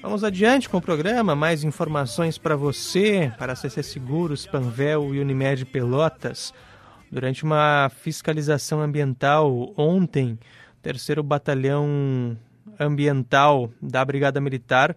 Vamos 0.00 0.22
adiante 0.22 0.68
com 0.68 0.76
o 0.76 0.82
programa, 0.82 1.34
mais 1.34 1.64
informações 1.64 2.38
para 2.38 2.54
você, 2.54 3.32
para 3.36 3.54
a 3.54 3.56
CC 3.56 3.82
Seguros, 3.82 4.46
Panvel 4.46 5.12
e 5.12 5.18
Unimed 5.18 5.64
Pelotas. 5.64 6.54
Durante 7.10 7.42
uma 7.42 7.90
fiscalização 8.02 8.80
ambiental 8.80 9.72
ontem, 9.76 10.38
terceiro 10.82 11.22
batalhão 11.22 12.36
ambiental 12.78 13.70
da 13.80 14.04
Brigada 14.04 14.40
Militar 14.40 14.96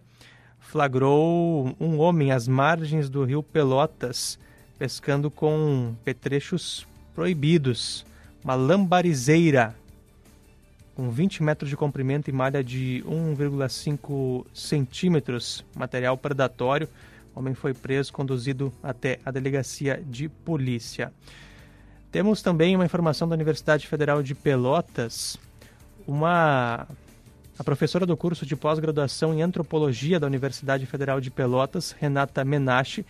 flagrou 0.59 1.75
um 1.79 1.99
homem 1.99 2.31
às 2.31 2.47
margens 2.47 3.09
do 3.09 3.23
rio 3.23 3.43
Pelotas, 3.43 4.39
pescando 4.79 5.29
com 5.29 5.93
petrechos 6.05 6.87
proibidos, 7.13 8.05
uma 8.43 8.55
lambarizeira 8.55 9.75
com 10.95 11.09
20 11.09 11.43
metros 11.43 11.69
de 11.69 11.75
comprimento 11.75 12.29
e 12.29 12.33
malha 12.33 12.63
de 12.63 13.03
1,5 13.07 14.45
centímetros, 14.53 15.65
material 15.75 16.17
predatório. 16.17 16.87
O 17.33 17.39
homem 17.39 17.53
foi 17.53 17.73
preso, 17.73 18.13
conduzido 18.13 18.71
até 18.83 19.19
a 19.25 19.31
delegacia 19.31 20.01
de 20.05 20.29
polícia. 20.29 21.11
Temos 22.11 22.41
também 22.41 22.75
uma 22.75 22.85
informação 22.85 23.27
da 23.27 23.35
Universidade 23.35 23.87
Federal 23.87 24.21
de 24.21 24.35
Pelotas. 24.35 25.39
Uma 26.07 26.87
a 27.61 27.63
professora 27.63 28.07
do 28.07 28.17
curso 28.17 28.43
de 28.43 28.55
pós-graduação 28.55 29.35
em 29.35 29.43
antropologia 29.43 30.19
da 30.19 30.25
Universidade 30.25 30.85
Federal 30.87 31.21
de 31.21 31.29
Pelotas, 31.29 31.95
Renata 31.99 32.43
Menache, 32.43 33.05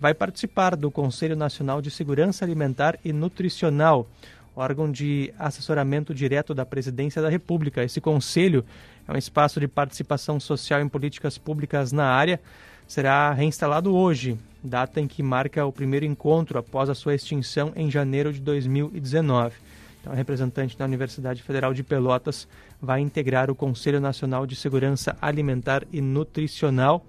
vai 0.00 0.12
participar 0.12 0.74
do 0.74 0.90
Conselho 0.90 1.36
Nacional 1.36 1.80
de 1.80 1.88
Segurança 1.88 2.44
Alimentar 2.44 2.98
e 3.04 3.12
Nutricional, 3.12 4.08
órgão 4.56 4.90
de 4.90 5.32
assessoramento 5.38 6.12
direto 6.12 6.52
da 6.52 6.66
Presidência 6.66 7.22
da 7.22 7.28
República. 7.28 7.84
Esse 7.84 8.00
conselho 8.00 8.64
é 9.06 9.12
um 9.12 9.16
espaço 9.16 9.60
de 9.60 9.68
participação 9.68 10.40
social 10.40 10.80
em 10.80 10.88
políticas 10.88 11.38
públicas 11.38 11.92
na 11.92 12.06
área. 12.06 12.40
Será 12.88 13.32
reinstalado 13.32 13.94
hoje, 13.94 14.36
data 14.64 15.00
em 15.00 15.06
que 15.06 15.22
marca 15.22 15.64
o 15.64 15.70
primeiro 15.70 16.04
encontro 16.04 16.58
após 16.58 16.90
a 16.90 16.94
sua 16.96 17.14
extinção 17.14 17.72
em 17.76 17.88
janeiro 17.88 18.32
de 18.32 18.40
2019. 18.40 19.54
Então, 20.02 20.12
a 20.12 20.16
representante 20.16 20.76
da 20.76 20.84
Universidade 20.84 21.44
Federal 21.44 21.72
de 21.72 21.84
Pelotas 21.84 22.48
vai 22.80 23.00
integrar 23.00 23.48
o 23.48 23.54
Conselho 23.54 24.00
Nacional 24.00 24.44
de 24.44 24.56
Segurança 24.56 25.16
Alimentar 25.22 25.86
e 25.92 26.00
Nutricional. 26.00 27.06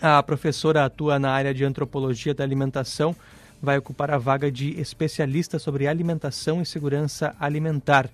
A 0.00 0.20
professora 0.20 0.84
atua 0.84 1.20
na 1.20 1.30
área 1.30 1.54
de 1.54 1.64
antropologia 1.64 2.34
da 2.34 2.42
alimentação 2.42 3.14
vai 3.62 3.78
ocupar 3.78 4.10
a 4.10 4.18
vaga 4.18 4.50
de 4.50 4.80
especialista 4.80 5.60
sobre 5.60 5.86
alimentação 5.86 6.60
e 6.60 6.66
segurança 6.66 7.36
alimentar. 7.38 8.10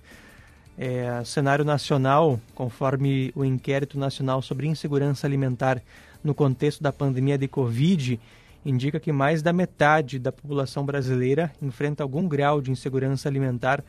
É, 0.77 1.23
cenário 1.25 1.65
nacional, 1.65 2.39
conforme 2.53 3.33
o 3.35 3.43
inquérito 3.43 3.97
nacional 3.97 4.39
sobre 4.43 4.67
insegurança 4.67 5.25
alimentar 5.25 5.81
no 6.23 6.35
contexto 6.35 6.83
da 6.83 6.93
pandemia 6.93 7.39
de 7.39 7.47
Covid, 7.47 8.19
indica 8.65 8.99
que 8.99 9.11
mais 9.11 9.41
da 9.41 9.53
metade 9.53 10.19
da 10.19 10.31
população 10.31 10.85
brasileira 10.85 11.51
enfrenta 11.61 12.03
algum 12.03 12.27
grau 12.27 12.61
de 12.61 12.71
insegurança 12.71 13.29
alimentar. 13.29 13.83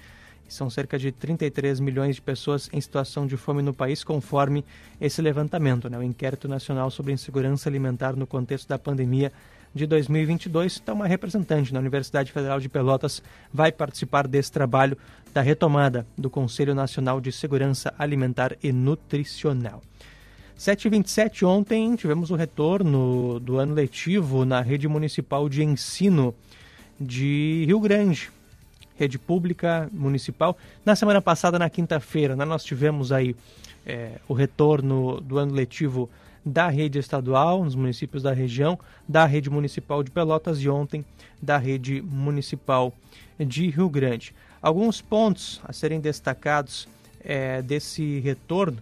São 0.49 0.69
cerca 0.69 0.99
de 0.99 1.13
33 1.13 1.79
milhões 1.79 2.17
de 2.17 2.23
pessoas 2.23 2.69
em 2.73 2.81
situação 2.81 3.27
de 3.27 3.37
fome 3.37 3.63
no 3.63 3.73
país, 3.73 4.03
conforme 4.03 4.65
esse 5.01 5.23
levantamento, 5.23 5.89
né? 5.89 5.97
o 5.97 6.03
Inquérito 6.03 6.49
Nacional 6.49 6.91
sobre 6.91 7.13
Insegurança 7.13 7.69
Alimentar 7.69 8.17
no 8.17 8.27
contexto 8.27 8.69
da 8.69 8.79
pandemia 8.79 9.33
de 9.73 9.87
2022. 9.87 10.81
Então, 10.83 10.97
uma 10.97 11.07
representante 11.07 11.73
da 11.73 11.79
Universidade 11.79 12.33
Federal 12.33 12.59
de 12.59 12.69
Pelotas 12.69 13.23
vai 13.53 13.71
participar 13.71 14.27
desse 14.27 14.51
trabalho 14.51 14.99
da 15.33 15.41
retomada 15.41 16.05
do 16.19 16.29
Conselho 16.29 16.75
Nacional 16.75 17.21
de 17.21 17.31
Segurança 17.31 17.95
Alimentar 17.97 18.57
e 18.63 18.73
Nutricional. 18.73 19.81
7h27, 20.61 21.47
ontem 21.47 21.97
tivemos 21.97 22.31
o 22.31 22.35
retorno 22.35 23.41
do 23.41 23.59
ano 23.59 23.73
letivo 23.73 24.45
na 24.45 24.61
rede 24.61 24.87
municipal 24.87 25.49
de 25.49 25.65
ensino 25.65 26.35
de 27.01 27.65
Rio 27.67 27.81
Grande, 27.81 28.31
rede 28.95 29.19
pública 29.19 29.89
municipal. 29.91 30.59
Na 30.85 30.95
semana 30.95 31.23
passada, 31.23 31.59
na 31.59 31.71
quinta-feira, 31.71 32.37
né, 32.37 32.45
nós 32.45 32.63
tivemos 32.63 33.11
aí 33.11 33.35
é, 33.87 34.19
o 34.29 34.35
retorno 34.35 35.19
do 35.23 35.39
ano 35.39 35.55
letivo 35.55 36.11
da 36.45 36.69
rede 36.69 36.99
estadual, 36.99 37.65
nos 37.65 37.75
municípios 37.75 38.23
da 38.23 38.35
região, 38.35 38.79
da 39.09 39.25
rede 39.25 39.49
municipal 39.49 40.03
de 40.03 40.11
Pelotas 40.11 40.59
e 40.61 40.69
ontem 40.69 41.03
da 41.41 41.57
rede 41.57 42.03
municipal 42.03 42.93
de 43.39 43.71
Rio 43.71 43.89
Grande. 43.89 44.35
Alguns 44.61 45.01
pontos 45.01 45.59
a 45.65 45.73
serem 45.73 46.01
destacados 46.01 46.87
é, 47.25 47.63
desse 47.63 48.21
retorno 48.21 48.77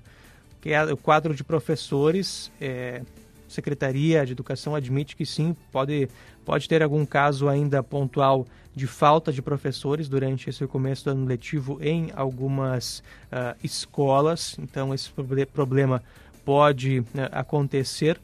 é 0.73 0.85
o 0.93 0.97
quadro 0.97 1.35
de 1.35 1.43
professores. 1.43 2.51
É, 2.61 3.03
Secretaria 3.49 4.25
de 4.27 4.33
Educação 4.33 4.75
admite 4.75 5.17
que 5.17 5.25
sim, 5.25 5.57
pode, 5.73 6.09
pode 6.45 6.69
ter 6.69 6.83
algum 6.83 7.07
caso 7.07 7.49
ainda 7.49 7.83
pontual 7.83 8.47
de 8.75 8.87
falta 8.87 9.33
de 9.33 9.43
professores 9.43 10.09
durante 10.09 10.51
esse 10.51 10.65
começo 10.67 11.05
do 11.05 11.11
ano 11.11 11.27
letivo 11.27 11.79
em 11.83 12.13
algumas 12.15 12.99
uh, 13.33 13.57
escolas, 13.65 14.57
então 14.59 14.95
esse 14.95 15.11
problema 15.53 16.03
pode 16.45 17.01
uh, 17.01 17.07
acontecer. 17.33 18.21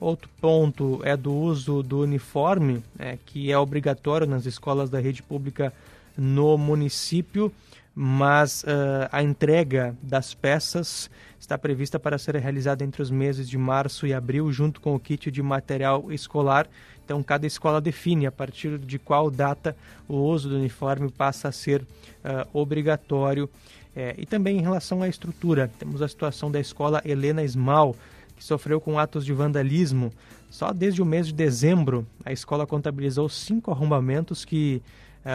Outro 0.00 0.30
ponto 0.40 1.00
é 1.04 1.16
do 1.16 1.34
uso 1.34 1.82
do 1.82 2.00
uniforme, 2.00 2.82
é, 2.98 3.18
que 3.26 3.50
é 3.50 3.58
obrigatório 3.58 4.26
nas 4.26 4.46
escolas 4.46 4.88
da 4.88 5.00
rede 5.00 5.22
pública 5.22 5.72
no 6.16 6.56
município 6.56 7.52
mas 8.00 8.62
uh, 8.62 9.10
a 9.10 9.24
entrega 9.24 9.92
das 10.00 10.32
peças 10.32 11.10
está 11.36 11.58
prevista 11.58 11.98
para 11.98 12.16
ser 12.16 12.36
realizada 12.36 12.84
entre 12.84 13.02
os 13.02 13.10
meses 13.10 13.50
de 13.50 13.58
março 13.58 14.06
e 14.06 14.14
abril, 14.14 14.52
junto 14.52 14.80
com 14.80 14.94
o 14.94 15.00
kit 15.00 15.32
de 15.32 15.42
material 15.42 16.12
escolar. 16.12 16.68
Então, 17.04 17.20
cada 17.24 17.44
escola 17.44 17.80
define 17.80 18.24
a 18.24 18.30
partir 18.30 18.78
de 18.78 19.00
qual 19.00 19.32
data 19.32 19.76
o 20.06 20.14
uso 20.14 20.48
do 20.48 20.54
uniforme 20.54 21.10
passa 21.10 21.48
a 21.48 21.52
ser 21.52 21.82
uh, 21.82 22.48
obrigatório. 22.52 23.50
É, 23.96 24.14
e 24.16 24.24
também 24.24 24.58
em 24.58 24.62
relação 24.62 25.02
à 25.02 25.08
estrutura, 25.08 25.68
temos 25.76 26.00
a 26.00 26.06
situação 26.06 26.52
da 26.52 26.60
escola 26.60 27.02
Helena 27.04 27.42
Esmal, 27.42 27.96
que 28.36 28.44
sofreu 28.44 28.80
com 28.80 28.96
atos 28.96 29.24
de 29.24 29.32
vandalismo. 29.32 30.12
Só 30.48 30.72
desde 30.72 31.02
o 31.02 31.04
mês 31.04 31.26
de 31.26 31.32
dezembro, 31.32 32.06
a 32.24 32.32
escola 32.32 32.64
contabilizou 32.64 33.28
cinco 33.28 33.72
arrombamentos 33.72 34.44
que 34.44 34.80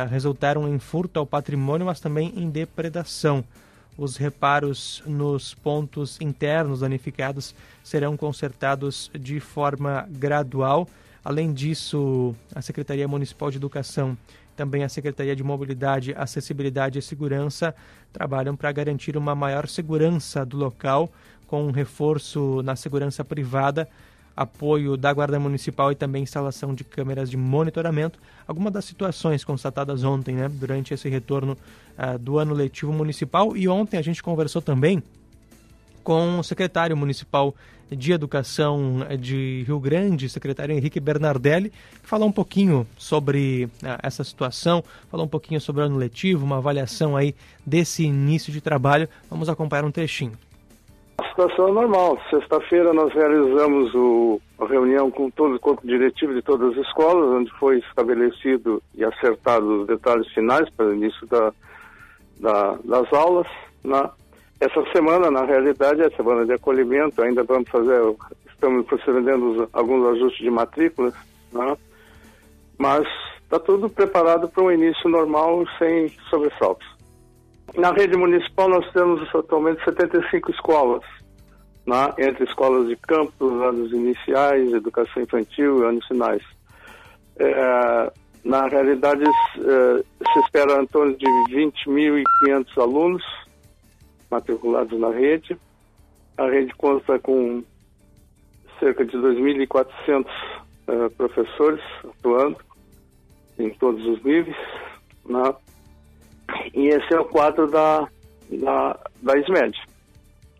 resultaram 0.09 0.67
em 0.67 0.79
furto 0.79 1.19
ao 1.19 1.25
patrimônio, 1.25 1.85
mas 1.85 1.99
também 1.99 2.33
em 2.35 2.49
depredação. 2.49 3.43
Os 3.97 4.17
reparos 4.17 5.03
nos 5.05 5.53
pontos 5.53 6.19
internos 6.19 6.79
danificados 6.79 7.53
serão 7.83 8.17
consertados 8.17 9.11
de 9.13 9.39
forma 9.39 10.07
gradual. 10.09 10.87
Além 11.23 11.53
disso, 11.53 12.35
a 12.55 12.61
Secretaria 12.61 13.07
Municipal 13.07 13.51
de 13.51 13.57
Educação, 13.57 14.17
também 14.55 14.83
a 14.83 14.89
Secretaria 14.89 15.35
de 15.35 15.43
Mobilidade, 15.43 16.13
Acessibilidade 16.17 16.97
e 16.97 17.01
Segurança 17.01 17.73
trabalham 18.11 18.55
para 18.55 18.71
garantir 18.71 19.15
uma 19.15 19.35
maior 19.35 19.67
segurança 19.67 20.45
do 20.45 20.57
local, 20.57 21.11
com 21.47 21.63
um 21.67 21.71
reforço 21.71 22.61
na 22.63 22.75
segurança 22.75 23.23
privada 23.23 23.87
apoio 24.35 24.97
da 24.97 25.13
Guarda 25.13 25.39
Municipal 25.39 25.91
e 25.91 25.95
também 25.95 26.23
instalação 26.23 26.73
de 26.73 26.83
câmeras 26.83 27.29
de 27.29 27.37
monitoramento. 27.37 28.19
Algumas 28.47 28.73
das 28.73 28.85
situações 28.85 29.43
constatadas 29.43 30.03
ontem, 30.03 30.35
né, 30.35 30.49
durante 30.49 30.93
esse 30.93 31.07
retorno 31.07 31.57
uh, 31.97 32.17
do 32.17 32.37
ano 32.37 32.53
letivo 32.53 32.91
municipal. 32.91 33.55
E 33.55 33.67
ontem 33.67 33.97
a 33.97 34.01
gente 34.01 34.23
conversou 34.23 34.61
também 34.61 35.01
com 36.03 36.39
o 36.39 36.43
secretário 36.43 36.97
municipal 36.97 37.55
de 37.89 38.11
Educação 38.11 39.05
de 39.19 39.63
Rio 39.67 39.79
Grande, 39.79 40.27
secretário 40.27 40.75
Henrique 40.75 40.99
Bernardelli, 40.99 41.71
que 42.01 42.09
falou 42.09 42.27
um 42.27 42.31
pouquinho 42.31 42.87
sobre 42.97 43.65
uh, 43.65 43.99
essa 44.01 44.23
situação, 44.23 44.83
falou 45.09 45.25
um 45.25 45.29
pouquinho 45.29 45.61
sobre 45.61 45.81
o 45.81 45.85
ano 45.85 45.97
letivo, 45.97 46.43
uma 46.43 46.57
avaliação 46.57 47.15
aí 47.15 47.35
desse 47.65 48.03
início 48.03 48.51
de 48.51 48.59
trabalho. 48.59 49.07
Vamos 49.29 49.47
acompanhar 49.47 49.85
um 49.85 49.91
trechinho. 49.91 50.33
A 51.17 51.27
situação 51.29 51.67
é 51.67 51.71
normal. 51.71 52.19
Sexta-feira 52.29 52.91
nós 52.93 53.13
realizamos 53.13 53.93
o, 53.93 54.41
a 54.59 54.65
reunião 54.65 55.11
com 55.11 55.29
todo 55.29 55.55
o 55.55 55.59
corpo 55.59 55.85
diretivo 55.85 56.33
de 56.33 56.41
todas 56.41 56.71
as 56.71 56.85
escolas, 56.85 57.29
onde 57.29 57.51
foi 57.51 57.79
estabelecido 57.79 58.81
e 58.95 59.03
acertado 59.03 59.81
os 59.81 59.87
detalhes 59.87 60.27
finais 60.33 60.69
para 60.71 60.87
o 60.87 60.93
início 60.93 61.25
da, 61.27 61.53
da, 62.39 62.77
das 62.83 63.13
aulas. 63.13 63.47
Né? 63.83 64.09
Essa 64.59 64.83
semana, 64.91 65.29
na 65.29 65.45
realidade, 65.45 66.01
é 66.01 66.07
a 66.07 66.15
semana 66.15 66.45
de 66.45 66.53
acolhimento, 66.53 67.21
ainda 67.21 67.43
vamos 67.43 67.69
fazer, 67.69 68.01
estamos 68.51 68.85
procedendo 68.85 69.69
alguns 69.71 70.15
ajustes 70.15 70.43
de 70.43 70.49
matrículas, 70.49 71.13
né? 71.51 71.77
mas 72.77 73.07
está 73.43 73.59
tudo 73.59 73.87
preparado 73.87 74.47
para 74.49 74.63
um 74.63 74.71
início 74.71 75.07
normal 75.09 75.63
sem 75.77 76.09
sobressaltos. 76.29 76.92
Na 77.77 77.91
rede 77.91 78.15
municipal 78.15 78.69
nós 78.69 78.89
temos 78.91 79.27
atualmente 79.33 79.83
75 79.83 80.51
escolas, 80.51 81.03
né? 81.87 82.13
entre 82.19 82.43
escolas 82.43 82.87
de 82.87 82.95
campos, 82.97 83.51
anos 83.61 83.91
iniciais, 83.91 84.71
educação 84.71 85.23
infantil 85.23 85.79
e 85.79 85.87
anos 85.87 86.05
finais. 86.07 86.43
É, 87.39 88.13
na 88.43 88.67
realidade, 88.67 89.23
é, 89.23 90.03
se 90.33 90.39
espera 90.39 90.81
em 90.81 90.85
torno 90.87 91.17
de 91.17 91.25
20.500 91.25 92.77
alunos 92.77 93.23
matriculados 94.29 94.99
na 94.99 95.09
rede. 95.09 95.57
A 96.37 96.47
rede 96.47 96.73
conta 96.75 97.17
com 97.19 97.63
cerca 98.79 99.05
de 99.05 99.17
2.400 99.17 100.25
é, 100.87 101.09
professores 101.09 101.81
atuando 102.03 102.57
em 103.57 103.69
todos 103.71 104.05
os 104.05 104.23
níveis. 104.23 104.57
Né? 105.25 105.55
E 106.73 106.87
esse 106.87 107.13
é 107.13 107.19
o 107.19 107.25
quadro 107.25 107.69
da, 107.69 108.07
da, 108.49 108.99
da 109.21 109.37
SMED. 109.39 109.77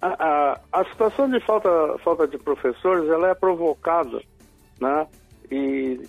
A, 0.02 0.08
a, 0.08 0.60
a, 0.71 0.86
situação 0.86 1.30
de 1.30 1.39
falta, 1.39 1.69
falta 2.04 2.28
de 2.28 2.38
professores 2.38 3.10
ela 3.10 3.30
é 3.30 3.34
provocada 3.34 4.21
né? 4.80 5.08
e, 5.49 6.02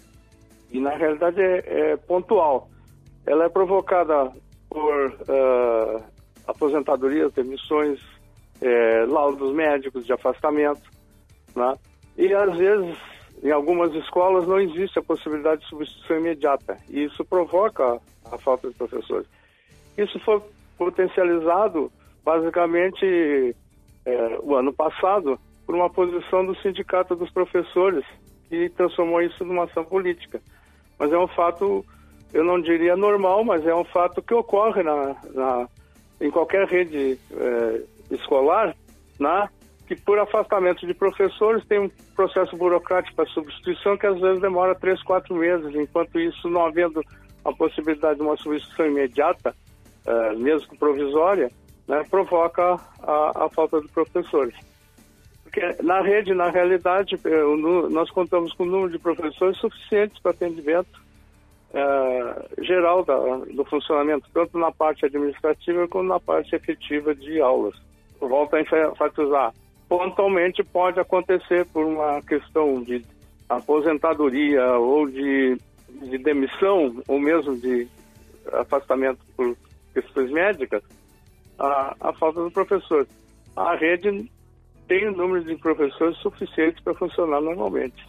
e 0.73 0.81
na 0.81 0.91
realidade 0.91 1.41
é, 1.41 1.93
é 1.93 1.97
pontual. 1.97 2.69
Ela 3.25 3.45
é 3.45 3.49
provocada 3.49 4.33
por 4.69 5.11
uh, 5.11 6.03
aposentadorias, 6.47 7.33
demissões, 7.33 8.01
é, 8.61 9.07
laudos 9.07 9.55
médicos 9.55 10.05
de 10.05 10.13
afastamento, 10.13 10.83
né? 11.55 11.75
e 12.19 12.35
às 12.35 12.57
vezes 12.57 12.97
em 13.43 13.51
algumas 13.51 13.95
escolas 13.95 14.47
não 14.47 14.61
existe 14.61 14.99
a 14.99 15.03
possibilidade 15.03 15.63
de 15.63 15.69
substituição 15.69 16.19
imediata 16.19 16.79
e 16.89 17.05
isso 17.05 17.25
provoca 17.25 18.01
a 18.31 18.39
falta 18.39 18.69
de 18.69 18.75
professores. 18.75 19.27
Isso 19.97 20.19
foi 20.21 20.43
potencializado 20.77 21.91
basicamente 22.25 23.55
é, 24.05 24.39
o 24.43 24.55
ano 24.55 24.73
passado 24.73 25.39
por 25.67 25.75
uma 25.75 25.91
posição 25.91 26.45
do 26.45 26.57
Sindicato 26.57 27.15
dos 27.15 27.31
Professores 27.31 28.05
que 28.49 28.69
transformou 28.71 29.23
isso 29.23 29.45
numa 29.45 29.65
ação 29.65 29.85
política. 29.85 30.41
Mas 30.99 31.13
é 31.13 31.19
um 31.19 31.29
fato, 31.29 31.85
eu 32.33 32.45
não 32.45 32.61
diria 32.61 32.97
normal, 32.97 33.45
mas 33.45 33.67
é 33.67 33.75
um 33.75 33.85
fato 33.85 34.23
que 34.23 34.35
ocorre 34.35 34.83
na, 34.83 35.17
na 35.33 35.69
em 36.21 36.31
qualquer 36.31 36.67
rede 36.67 37.19
é, 37.33 37.83
escolar, 38.11 38.75
né? 39.19 39.49
que 39.87 39.95
por 39.95 40.19
afastamento 40.19 40.87
de 40.87 40.95
professores 40.95 41.65
tem 41.67 41.79
um 41.79 41.91
processo 42.17 42.57
burocrático 42.57 43.17
para 43.17 43.27
substituição 43.27 43.97
que 43.97 44.07
às 44.07 44.19
vezes 44.19 44.41
demora 44.41 44.75
três, 44.75 45.03
quatro 45.03 45.35
meses. 45.35 45.75
Enquanto 45.75 46.19
isso, 46.19 46.49
não 46.49 46.65
havendo 46.65 47.03
a 47.45 47.53
possibilidade 47.53 48.17
de 48.17 48.23
uma 48.23 48.37
substituição 48.37 48.87
imediata, 48.87 49.55
uh, 50.07 50.39
mesmo 50.39 50.77
provisória, 50.79 51.51
né, 51.87 52.05
provoca 52.11 52.81
a, 53.03 53.45
a, 53.45 53.49
falta 53.51 53.81
de 53.81 53.89
professores. 53.89 54.55
Porque 55.43 55.83
na 55.83 56.01
rede, 56.01 56.35
na 56.35 56.51
realidade, 56.51 57.15
eh, 57.25 57.89
nós 57.91 58.11
contamos 58.11 58.53
com 58.55 58.65
um 58.65 58.67
número 58.67 58.91
de 58.91 58.99
professores 58.99 59.57
suficientes 59.59 60.19
para 60.19 60.33
atendimento 60.33 61.01
uh, 61.71 62.65
geral 62.65 63.05
da, 63.05 63.17
do 63.53 63.65
funcionamento, 63.65 64.29
tanto 64.33 64.59
na 64.59 64.73
parte 64.73 65.07
administrativa 65.07 65.87
como 65.87 66.09
na 66.09 66.19
parte 66.19 66.57
efetiva 66.57 67.15
de 67.15 67.41
aulas. 67.41 67.75
Volto 68.19 68.55
a 68.57 68.61
enfatizar, 68.61 69.53
pontualmente 69.89 70.65
pode 70.65 70.99
acontecer 70.99 71.67
por 71.67 71.85
uma 71.85 72.21
questão 72.23 72.83
de 72.83 73.05
aposentadoria 73.49 74.65
ou 74.79 75.09
de, 75.09 75.57
de 75.89 76.19
demissão, 76.19 77.03
ou 77.07 77.21
mesmo 77.21 77.57
de 77.57 77.87
afastamento 78.53 79.21
por 79.37 79.57
questões 79.95 80.31
médicas, 80.31 80.83
a, 81.59 81.97
a 82.01 82.13
falta 82.13 82.43
do 82.43 82.51
professor. 82.51 83.07
A 83.57 83.75
rede 83.77 84.31
tem 84.87 85.09
o 85.09 85.17
número 85.17 85.45
de 85.45 85.57
professores 85.57 86.19
suficientes 86.19 86.83
para 86.83 86.95
funcionar 86.95 87.41
normalmente. 87.41 88.05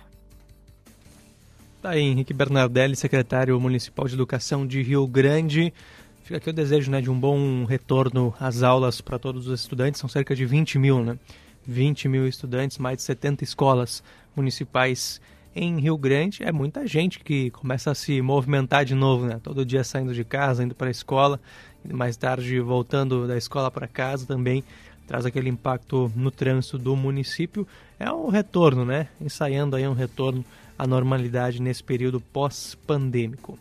Tá 1.81 1.91
aí, 1.91 2.01
Henrique 2.01 2.33
Bernardelli, 2.33 2.95
secretário 2.95 3.59
municipal 3.59 4.07
de 4.07 4.15
Educação 4.15 4.65
de 4.65 4.81
Rio 4.81 5.05
Grande. 5.05 5.71
Fica 6.23 6.37
aqui 6.37 6.49
o 6.49 6.53
desejo 6.53 6.89
né, 6.89 6.99
de 6.99 7.11
um 7.11 7.19
bom 7.19 7.63
retorno 7.65 8.33
às 8.39 8.63
aulas 8.63 8.99
para 8.99 9.19
todos 9.19 9.47
os 9.47 9.59
estudantes, 9.59 10.01
são 10.01 10.09
cerca 10.09 10.35
de 10.35 10.43
20 10.43 10.79
mil, 10.79 11.03
né? 11.03 11.19
20 11.67 12.07
mil 12.07 12.27
estudantes, 12.27 12.79
mais 12.79 12.97
de 12.97 13.03
70 13.03 13.43
escolas 13.43 14.03
municipais 14.35 15.21
em 15.55 15.79
Rio 15.79 15.97
Grande. 15.97 16.43
É 16.43 16.51
muita 16.51 16.85
gente 16.85 17.19
que 17.19 17.49
começa 17.51 17.91
a 17.91 17.95
se 17.95 18.21
movimentar 18.21 18.83
de 18.83 18.93
novo, 18.93 19.25
né? 19.25 19.39
Todo 19.41 19.65
dia 19.65 19.83
saindo 19.83 20.13
de 20.13 20.23
casa, 20.23 20.63
indo 20.63 20.75
para 20.75 20.87
a 20.87 20.91
escola, 20.91 21.39
mais 21.89 22.17
tarde 22.17 22.59
voltando 22.59 23.27
da 23.27 23.37
escola 23.37 23.71
para 23.71 23.87
casa 23.87 24.25
também 24.25 24.63
traz 25.07 25.25
aquele 25.25 25.49
impacto 25.49 26.11
no 26.15 26.31
trânsito 26.31 26.77
do 26.77 26.95
município. 26.95 27.67
É 27.99 28.11
um 28.11 28.29
retorno, 28.29 28.83
né? 28.83 29.07
Ensaiando 29.21 29.75
aí 29.75 29.87
um 29.87 29.93
retorno 29.93 30.43
à 30.77 30.85
normalidade 30.85 31.61
nesse 31.61 31.83
período 31.83 32.19
pós-pandêmico. 32.19 33.57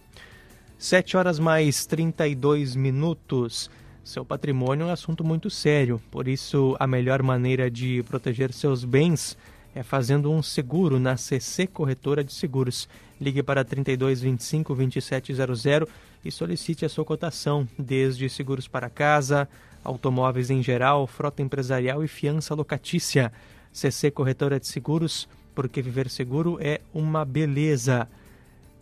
7 0.78 1.16
horas 1.16 1.38
mais 1.38 1.86
32 1.86 2.74
minutos. 2.74 3.70
Seu 4.02 4.24
patrimônio 4.24 4.84
é 4.84 4.86
um 4.86 4.92
assunto 4.92 5.24
muito 5.24 5.48
sério, 5.48 6.00
por 6.10 6.28
isso 6.28 6.76
a 6.78 6.86
melhor 6.86 7.22
maneira 7.22 7.70
de 7.70 8.02
proteger 8.02 8.52
seus 8.52 8.84
bens 8.84 9.34
é 9.34 9.53
fazendo 9.82 10.30
um 10.30 10.42
seguro 10.42 11.00
na 11.00 11.16
CC 11.16 11.66
Corretora 11.66 12.22
de 12.22 12.32
Seguros. 12.32 12.88
Ligue 13.20 13.42
para 13.42 13.64
3225 13.64 14.74
2700 14.74 15.88
e 16.24 16.30
solicite 16.30 16.84
a 16.84 16.88
sua 16.88 17.04
cotação, 17.04 17.68
desde 17.78 18.28
seguros 18.28 18.68
para 18.68 18.88
casa, 18.88 19.48
automóveis 19.82 20.50
em 20.50 20.62
geral, 20.62 21.06
frota 21.06 21.42
empresarial 21.42 22.02
e 22.04 22.08
fiança 22.08 22.54
locatícia. 22.54 23.32
CC 23.72 24.10
Corretora 24.10 24.60
de 24.60 24.68
Seguros, 24.68 25.28
porque 25.54 25.82
viver 25.82 26.08
seguro 26.08 26.58
é 26.60 26.80
uma 26.94 27.24
beleza. 27.24 28.08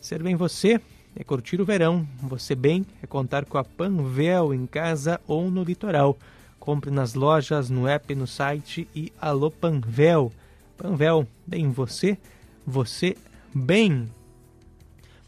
Ser 0.01 0.23
bem 0.23 0.37
você 0.37 0.81
é 1.17 1.25
curtir 1.25 1.61
o 1.61 1.65
verão. 1.65 2.07
Você 2.23 2.55
bem 2.55 2.85
é 3.03 3.07
contar 3.07 3.45
com 3.45 3.59
a 3.59 3.65
Panvel 3.65 4.53
em 4.53 4.67
casa 4.67 5.21
ou 5.27 5.51
no 5.51 5.63
litoral. 5.63 6.19
Compre 6.59 6.91
nas 6.91 7.15
lojas, 7.15 7.69
no 7.71 7.89
app, 7.89 8.15
no 8.15 8.27
site 8.27 8.87
e 8.95 9.13
alô 9.21 9.51
Panvel. 9.51 10.31
Panvel, 10.77 11.27
bem 11.47 11.71
você, 11.71 12.19
você 12.67 13.17
bem. 13.55 14.11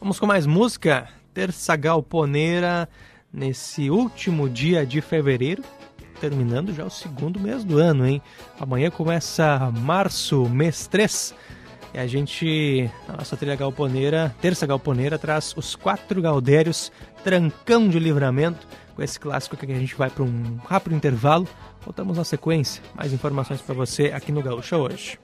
Vamos 0.00 0.18
com 0.18 0.26
mais 0.26 0.46
música. 0.46 1.08
Terça 1.32 1.76
Galponeira 1.76 2.88
nesse 3.32 3.90
último 3.90 4.48
dia 4.48 4.86
de 4.86 5.00
fevereiro, 5.00 5.62
terminando 6.20 6.72
já 6.72 6.84
o 6.84 6.90
segundo 6.90 7.40
mês 7.40 7.64
do 7.64 7.78
ano, 7.78 8.06
hein? 8.06 8.22
Amanhã 8.58 8.90
começa 8.90 9.72
março, 9.72 10.48
mês 10.48 10.86
3. 10.86 11.34
E 11.92 11.98
a 11.98 12.06
gente, 12.06 12.90
na 13.06 13.16
nossa 13.16 13.36
trilha 13.36 13.54
galponeira, 13.54 14.34
terça 14.40 14.66
galponeira, 14.66 15.18
traz 15.18 15.54
os 15.56 15.76
quatro 15.76 16.20
gaudérios, 16.20 16.90
trancão 17.22 17.88
de 17.88 17.98
livramento, 17.98 18.66
com 18.94 19.02
esse 19.02 19.18
clássico 19.18 19.56
que 19.56 19.70
a 19.70 19.78
gente 19.78 19.94
vai 19.94 20.10
para 20.10 20.24
um 20.24 20.58
rápido 20.66 20.94
intervalo. 20.94 21.48
Voltamos 21.84 22.16
na 22.16 22.24
sequência. 22.24 22.82
Mais 22.94 23.12
informações 23.12 23.60
para 23.60 23.74
você 23.74 24.06
aqui 24.06 24.32
no 24.32 24.42
Gaúcha 24.42 24.76
hoje. 24.76 25.18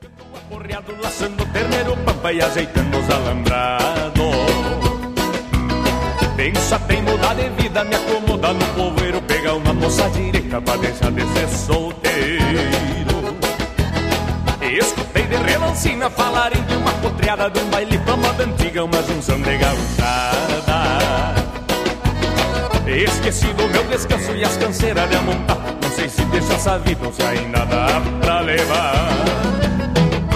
Pensa 6.36 6.78
tem 6.80 7.02
mudar 7.02 7.34
de 7.34 7.48
vida, 7.50 7.84
me 7.84 7.94
acomoda 7.94 8.52
no 8.52 8.64
povoeiro, 8.74 9.20
pegar 9.22 9.54
uma 9.54 9.74
moça 9.74 10.08
direita 10.10 10.60
pra 10.60 10.76
deixar 10.76 11.10
de 11.12 11.22
ser 11.32 11.48
solteiro. 11.48 12.40
Escutei 14.62 15.26
de 15.26 15.36
relancina 15.36 16.08
falarem 16.08 16.62
de 16.62 16.76
uma 16.76 16.92
potreada 16.92 17.50
de 17.50 17.58
um 17.58 17.70
baile 17.70 17.98
fama 17.98 18.28
antiga, 18.42 18.84
uma 18.84 19.02
junção 19.02 19.40
de 19.42 19.58
gauchada. 19.58 21.39
Esqueci 23.02 23.46
do 23.54 23.66
meu 23.68 23.82
descanso 23.84 24.32
e 24.32 24.44
as 24.44 24.58
canseiras 24.58 25.08
de 25.08 25.16
amontar. 25.16 25.56
Não 25.82 25.90
sei 25.90 26.06
se 26.06 26.22
deixa 26.26 26.52
essa 26.52 26.78
vida 26.80 27.06
ou 27.06 27.10
se 27.10 27.22
ainda 27.22 27.64
dá 27.64 28.02
pra 28.20 28.40
levar. 28.40 29.08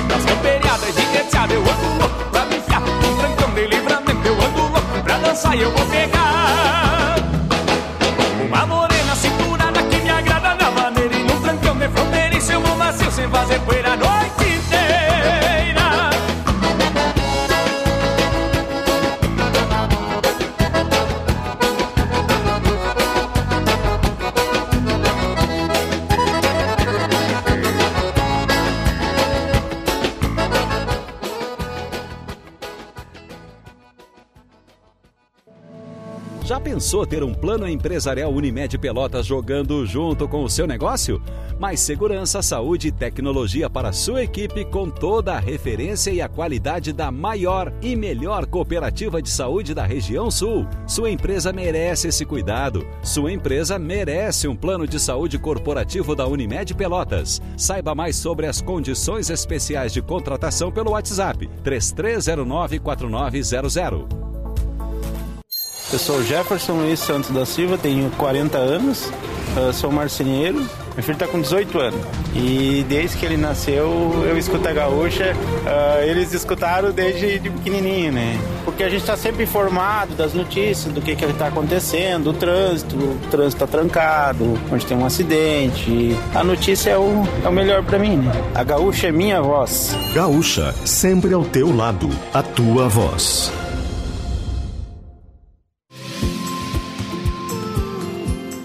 Das 0.08 0.24
camperiadas 0.24 0.94
giganteadas 0.94 1.54
eu 1.54 1.60
ando 1.60 1.98
louco 1.98 2.30
pra 2.30 2.46
me 2.46 2.56
enfiar. 2.56 2.82
Um 2.82 3.16
trancão 3.18 3.54
de 3.54 3.66
livramento 3.66 4.26
eu 4.26 4.34
ando 4.34 4.62
louco 4.62 5.02
pra 5.04 5.18
dançar 5.18 5.54
e 5.54 5.60
eu 5.60 5.70
vou 5.72 5.86
pegar. 5.86 7.16
Uma 8.46 8.66
morena 8.66 9.14
cinturada 9.14 9.82
que 9.82 9.96
me 9.98 10.10
agrada 10.10 10.54
na 10.54 10.70
maneira 10.70 11.14
e 11.14 11.22
num 11.22 11.40
trancão 11.42 11.76
de 11.76 11.88
fronteiriço 11.88 12.52
eu 12.52 12.62
vou 12.62 12.76
macio 12.76 13.10
sem 13.10 13.28
fazer 13.28 13.60
poeira 13.60 13.83
pensou 36.74 37.06
ter 37.06 37.22
um 37.22 37.32
plano 37.32 37.68
empresarial 37.68 38.32
Unimed 38.32 38.76
Pelotas 38.78 39.24
jogando 39.24 39.86
junto 39.86 40.26
com 40.26 40.42
o 40.42 40.50
seu 40.50 40.66
negócio? 40.66 41.22
Mais 41.56 41.78
segurança, 41.78 42.42
saúde 42.42 42.88
e 42.88 42.92
tecnologia 42.92 43.70
para 43.70 43.92
sua 43.92 44.24
equipe 44.24 44.64
com 44.64 44.90
toda 44.90 45.34
a 45.34 45.38
referência 45.38 46.10
e 46.10 46.20
a 46.20 46.28
qualidade 46.28 46.92
da 46.92 47.12
maior 47.12 47.72
e 47.80 47.94
melhor 47.94 48.44
cooperativa 48.44 49.22
de 49.22 49.30
saúde 49.30 49.72
da 49.72 49.86
região 49.86 50.32
sul. 50.32 50.66
Sua 50.84 51.08
empresa 51.12 51.52
merece 51.52 52.08
esse 52.08 52.24
cuidado. 52.24 52.84
Sua 53.04 53.30
empresa 53.30 53.78
merece 53.78 54.48
um 54.48 54.56
plano 54.56 54.84
de 54.84 54.98
saúde 54.98 55.38
corporativo 55.38 56.16
da 56.16 56.26
Unimed 56.26 56.74
Pelotas. 56.74 57.40
Saiba 57.56 57.94
mais 57.94 58.16
sobre 58.16 58.48
as 58.48 58.60
condições 58.60 59.30
especiais 59.30 59.92
de 59.92 60.02
contratação 60.02 60.72
pelo 60.72 60.90
WhatsApp 60.90 61.48
3309 61.62 62.80
4900. 62.80 64.33
Eu 65.94 65.98
sou 66.00 66.24
Jefferson 66.24 66.72
Luiz 66.72 66.98
Santos 66.98 67.30
da 67.30 67.46
Silva, 67.46 67.78
tenho 67.78 68.10
40 68.18 68.58
anos, 68.58 69.12
sou 69.74 69.92
marceneiro. 69.92 70.58
Meu 70.92 71.04
filho 71.04 71.12
está 71.12 71.28
com 71.28 71.40
18 71.40 71.78
anos 71.78 72.00
e 72.34 72.84
desde 72.88 73.16
que 73.16 73.24
ele 73.24 73.36
nasceu 73.36 74.24
eu 74.26 74.36
escuto 74.36 74.66
a 74.66 74.72
gaúcha. 74.72 75.32
Uh, 75.36 76.02
eles 76.02 76.34
escutaram 76.34 76.90
desde 76.90 77.38
de 77.38 77.48
pequenininho, 77.48 78.10
né? 78.10 78.40
Porque 78.64 78.82
a 78.82 78.90
gente 78.90 79.02
está 79.02 79.16
sempre 79.16 79.44
informado 79.44 80.16
das 80.16 80.34
notícias, 80.34 80.92
do 80.92 81.00
que 81.00 81.14
que 81.14 81.24
está 81.26 81.46
acontecendo, 81.46 82.30
o 82.30 82.32
trânsito, 82.32 82.96
o 82.96 83.18
trânsito 83.30 83.64
está 83.64 83.66
trancado, 83.68 84.58
onde 84.72 84.84
tem 84.84 84.96
um 84.96 85.06
acidente. 85.06 86.18
A 86.34 86.42
notícia 86.42 86.90
é 86.90 86.98
o, 86.98 87.22
é 87.44 87.48
o 87.48 87.52
melhor 87.52 87.84
para 87.84 88.00
mim, 88.00 88.16
né? 88.16 88.32
A 88.52 88.64
gaúcha 88.64 89.06
é 89.06 89.12
minha 89.12 89.40
voz. 89.40 89.96
Gaúcha, 90.12 90.74
sempre 90.84 91.32
ao 91.32 91.44
teu 91.44 91.72
lado, 91.72 92.10
a 92.32 92.42
tua 92.42 92.88
voz. 92.88 93.52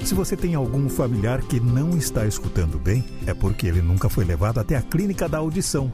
Se 0.09 0.15
você 0.15 0.35
tem 0.35 0.55
algum 0.55 0.89
familiar 0.89 1.39
que 1.43 1.59
não 1.59 1.95
está 1.95 2.25
escutando 2.25 2.79
bem, 2.79 3.05
é 3.27 3.33
porque 3.33 3.67
ele 3.67 3.79
nunca 3.79 4.09
foi 4.09 4.25
levado 4.25 4.59
até 4.59 4.75
a 4.75 4.81
clínica 4.81 5.29
da 5.29 5.37
audição. 5.37 5.93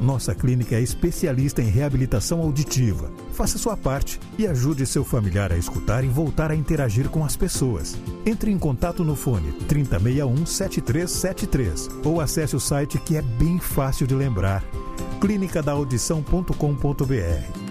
Nossa 0.00 0.36
clínica 0.36 0.76
é 0.76 0.80
especialista 0.80 1.60
em 1.60 1.68
reabilitação 1.68 2.40
auditiva. 2.42 3.10
Faça 3.32 3.58
sua 3.58 3.76
parte 3.76 4.20
e 4.38 4.46
ajude 4.46 4.86
seu 4.86 5.02
familiar 5.02 5.52
a 5.52 5.58
escutar 5.58 6.04
e 6.04 6.06
voltar 6.06 6.52
a 6.52 6.54
interagir 6.54 7.08
com 7.08 7.24
as 7.24 7.34
pessoas. 7.34 7.98
Entre 8.24 8.52
em 8.52 8.58
contato 8.58 9.02
no 9.02 9.16
fone 9.16 9.50
3061 9.66 10.46
7373 10.46 11.88
ou 12.04 12.20
acesse 12.20 12.54
o 12.54 12.60
site 12.60 13.00
que 13.00 13.16
é 13.16 13.22
bem 13.22 13.58
fácil 13.58 14.06
de 14.06 14.14
lembrar: 14.14 14.62
clinicadaaudição.com.br. 15.20 17.65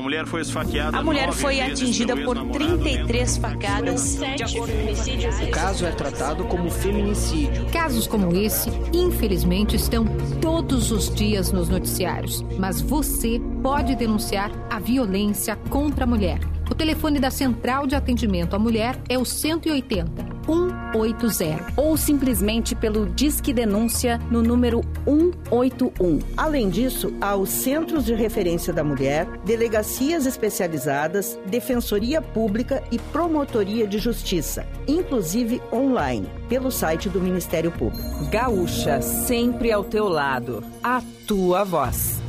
Uma 0.00 0.04
mulher 0.04 0.26
foi 0.26 0.40
esfaqueada. 0.40 0.96
A 0.96 1.02
mulher 1.02 1.30
foi 1.30 1.60
atingida 1.60 2.16
por 2.16 2.34
33 2.34 3.36
facadas. 3.36 4.18
De 4.34 4.42
acordo 4.42 4.72
com 4.72 5.44
o 5.44 5.50
caso 5.50 5.84
é 5.84 5.90
tratado 5.90 6.44
como 6.44 6.70
feminicídio. 6.70 7.66
Casos 7.66 8.06
como 8.06 8.34
esse, 8.34 8.70
infelizmente, 8.94 9.76
estão 9.76 10.06
todos 10.40 10.90
os 10.90 11.14
dias 11.14 11.52
nos 11.52 11.68
noticiários. 11.68 12.42
Mas 12.58 12.80
você 12.80 13.38
pode 13.62 13.94
denunciar 13.94 14.50
a 14.70 14.78
violência 14.78 15.54
contra 15.68 16.04
a 16.04 16.06
mulher. 16.06 16.40
O 16.70 16.74
telefone 16.74 17.20
da 17.20 17.30
Central 17.30 17.86
de 17.86 17.94
Atendimento 17.94 18.56
à 18.56 18.58
Mulher 18.58 18.98
é 19.06 19.18
o 19.18 19.24
180 19.26 20.29
180 20.50 21.72
ou 21.76 21.96
simplesmente 21.96 22.74
pelo 22.74 23.06
Disque 23.06 23.52
Denúncia 23.52 24.18
no 24.30 24.42
número 24.42 24.80
181. 25.04 26.18
Além 26.36 26.68
disso, 26.68 27.14
há 27.20 27.36
os 27.36 27.50
Centros 27.50 28.04
de 28.04 28.14
Referência 28.14 28.72
da 28.72 28.82
Mulher, 28.82 29.26
delegacias 29.44 30.26
especializadas, 30.26 31.38
defensoria 31.46 32.20
pública 32.20 32.82
e 32.90 32.98
promotoria 32.98 33.86
de 33.86 33.98
justiça, 33.98 34.66
inclusive 34.88 35.62
online, 35.72 36.28
pelo 36.48 36.70
site 36.70 37.08
do 37.08 37.20
Ministério 37.20 37.70
Público. 37.70 38.26
Gaúcha, 38.30 39.00
sempre 39.00 39.70
ao 39.70 39.84
teu 39.84 40.08
lado. 40.08 40.64
A 40.82 41.00
tua 41.26 41.64
voz. 41.64 42.20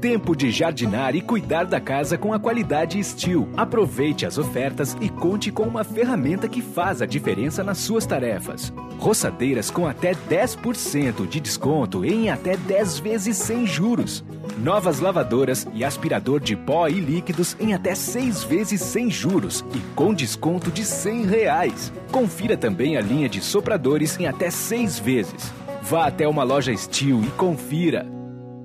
Tempo 0.00 0.36
de 0.36 0.52
jardinar 0.52 1.16
e 1.16 1.20
cuidar 1.20 1.64
da 1.64 1.80
casa 1.80 2.16
com 2.16 2.32
a 2.32 2.38
qualidade 2.38 3.02
Steel. 3.02 3.48
Aproveite 3.56 4.24
as 4.24 4.38
ofertas 4.38 4.96
e 5.00 5.08
conte 5.08 5.50
com 5.50 5.64
uma 5.64 5.82
ferramenta 5.82 6.48
que 6.48 6.62
faz 6.62 7.02
a 7.02 7.06
diferença 7.06 7.64
nas 7.64 7.78
suas 7.78 8.06
tarefas. 8.06 8.72
Roçadeiras 8.96 9.72
com 9.72 9.88
até 9.88 10.12
10% 10.14 11.26
de 11.26 11.40
desconto 11.40 12.04
em 12.04 12.30
até 12.30 12.56
10 12.56 13.00
vezes 13.00 13.36
sem 13.38 13.66
juros. 13.66 14.24
Novas 14.58 15.00
lavadoras 15.00 15.66
e 15.74 15.84
aspirador 15.84 16.38
de 16.38 16.54
pó 16.54 16.86
e 16.86 17.00
líquidos 17.00 17.56
em 17.58 17.74
até 17.74 17.92
6 17.96 18.44
vezes 18.44 18.80
sem 18.80 19.10
juros 19.10 19.64
e 19.74 19.80
com 19.96 20.14
desconto 20.14 20.70
de 20.70 20.84
100 20.84 21.26
reais. 21.26 21.92
Confira 22.12 22.56
também 22.56 22.96
a 22.96 23.00
linha 23.00 23.28
de 23.28 23.40
sopradores 23.40 24.16
em 24.20 24.28
até 24.28 24.48
6 24.48 25.00
vezes. 25.00 25.52
Vá 25.82 26.06
até 26.06 26.28
uma 26.28 26.44
loja 26.44 26.76
Steel 26.76 27.20
e 27.24 27.30
confira. 27.32 28.06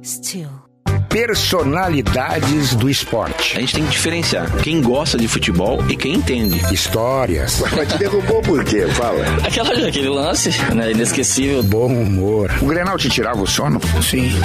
Steel 0.03 0.62
personalidades 1.13 2.73
do 2.73 2.89
esporte. 2.89 3.55
A 3.55 3.59
gente 3.59 3.75
tem 3.75 3.85
que 3.85 3.91
diferenciar 3.91 4.49
quem 4.63 4.81
gosta 4.81 5.15
de 5.15 5.27
futebol 5.27 5.79
e 5.87 5.95
quem 5.95 6.15
entende. 6.15 6.59
Histórias. 6.73 7.61
Mas 7.71 7.87
te 7.87 7.99
derrubou 7.99 8.41
por 8.41 8.65
quê? 8.65 8.87
Fala. 8.87 9.23
Aquela, 9.45 9.87
aquele 9.87 10.09
lance, 10.09 10.49
né? 10.73 10.91
Inesquecível. 10.91 11.61
Bom 11.61 11.85
humor. 11.85 12.49
O 12.61 12.65
Grenal 12.65 12.97
te 12.97 13.09
tirava 13.09 13.43
o 13.43 13.45
sono? 13.45 13.79
Sim. 14.01 14.31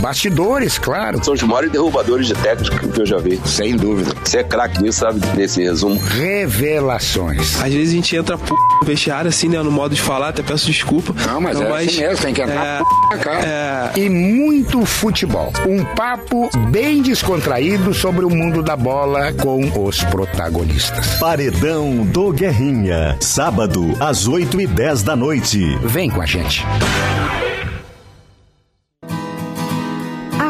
Bastidores, 0.00 0.78
claro. 0.78 1.24
São 1.24 1.34
os 1.34 1.42
maiores 1.42 1.72
derrubadores 1.72 2.28
de 2.28 2.34
técnico 2.34 2.88
que 2.88 3.00
eu 3.00 3.06
já 3.06 3.18
vi. 3.18 3.40
Sem 3.44 3.76
dúvida. 3.76 4.12
Você 4.22 4.38
é 4.38 4.44
craque 4.44 4.80
nisso, 4.80 5.00
sabe? 5.00 5.18
Desse 5.34 5.62
resumo. 5.62 6.00
Revelações. 6.00 7.60
Às 7.60 7.72
vezes 7.72 7.92
a 7.92 7.96
gente 7.96 8.14
entra 8.14 8.38
p... 8.38 8.50
no 8.50 8.86
vestiário, 8.86 9.28
assim, 9.28 9.48
né? 9.48 9.60
No 9.60 9.72
modo 9.72 9.96
de 9.96 10.00
falar, 10.00 10.28
até 10.28 10.42
peço 10.42 10.66
desculpa. 10.66 11.12
Não, 11.26 11.40
mas 11.40 11.58
Não, 11.58 11.66
é 11.66 11.70
mas... 11.70 11.88
assim 11.88 12.00
mesmo, 12.00 12.24
tem 12.24 12.34
que 12.34 12.42
entrar 12.42 12.64
é... 12.64 12.78
p... 12.78 12.84
cara. 13.18 13.44
É 13.44 13.79
e 13.96 14.08
muito 14.08 14.84
futebol. 14.84 15.52
Um 15.66 15.84
papo 15.94 16.48
bem 16.70 17.02
descontraído 17.02 17.92
sobre 17.94 18.24
o 18.24 18.30
mundo 18.30 18.62
da 18.62 18.76
bola 18.76 19.32
com 19.32 19.86
os 19.86 20.02
protagonistas. 20.04 21.18
Paredão 21.18 22.04
do 22.06 22.32
Guerrinha. 22.32 23.16
Sábado, 23.20 23.96
às 24.00 24.26
8 24.26 24.60
e 24.60 24.66
10 24.66 25.02
da 25.02 25.16
noite. 25.16 25.76
Vem 25.82 26.10
com 26.10 26.20
a 26.20 26.26
gente. 26.26 26.64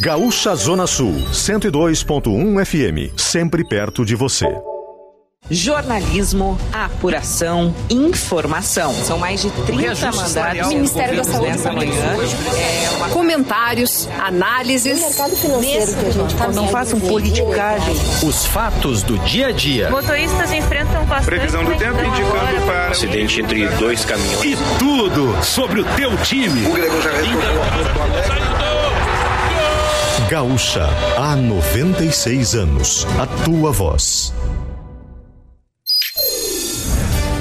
Gaúcha 0.00 0.54
Zona 0.54 0.86
Sul, 0.86 1.12
102.1 1.32 2.64
FM, 2.64 3.12
sempre 3.16 3.64
perto 3.64 4.04
de 4.04 4.14
você. 4.14 4.46
Jornalismo, 5.50 6.56
apuração, 6.72 7.74
informação. 7.90 8.94
São 8.94 9.18
mais 9.18 9.42
de 9.42 9.50
30 9.50 10.12
mandatos. 10.12 10.68
Ministério 10.68 11.16
da 11.16 11.24
Saúde 11.24 11.50
nessa 11.50 11.72
manhã. 11.72 12.16
É 12.56 12.90
uma... 12.96 13.08
Comentários, 13.08 14.08
análises. 14.20 15.00
O 15.02 15.06
mercado 15.06 15.36
financeiro 15.36 15.94
que 15.94 16.06
a 16.06 16.10
gente 16.10 16.34
tá 16.36 16.48
Não 16.48 16.68
façam 16.68 17.00
politicagem. 17.00 17.96
Os 18.22 18.46
fatos 18.46 19.02
do 19.02 19.18
dia 19.20 19.48
a 19.48 19.52
dia. 19.52 19.90
Motoristas 19.90 20.52
enfrentam 20.52 21.04
bastante... 21.06 21.26
Previsão 21.26 21.64
do 21.64 21.74
tempo 21.74 22.04
indicando 22.04 22.66
para... 22.66 22.90
Acidente 22.90 23.40
entre 23.40 23.66
dois 23.70 24.04
caminhões. 24.04 24.44
E 24.44 24.56
tudo 24.78 25.42
sobre 25.42 25.80
o 25.80 25.84
teu 25.96 26.16
time. 26.18 26.66
O 26.66 26.72
Gregor 26.72 27.02
já 27.02 28.67
Gaúcha, 30.28 30.86
há 31.16 31.34
96 31.34 32.54
anos. 32.54 33.06
A 33.18 33.26
tua 33.46 33.72
voz. 33.72 34.34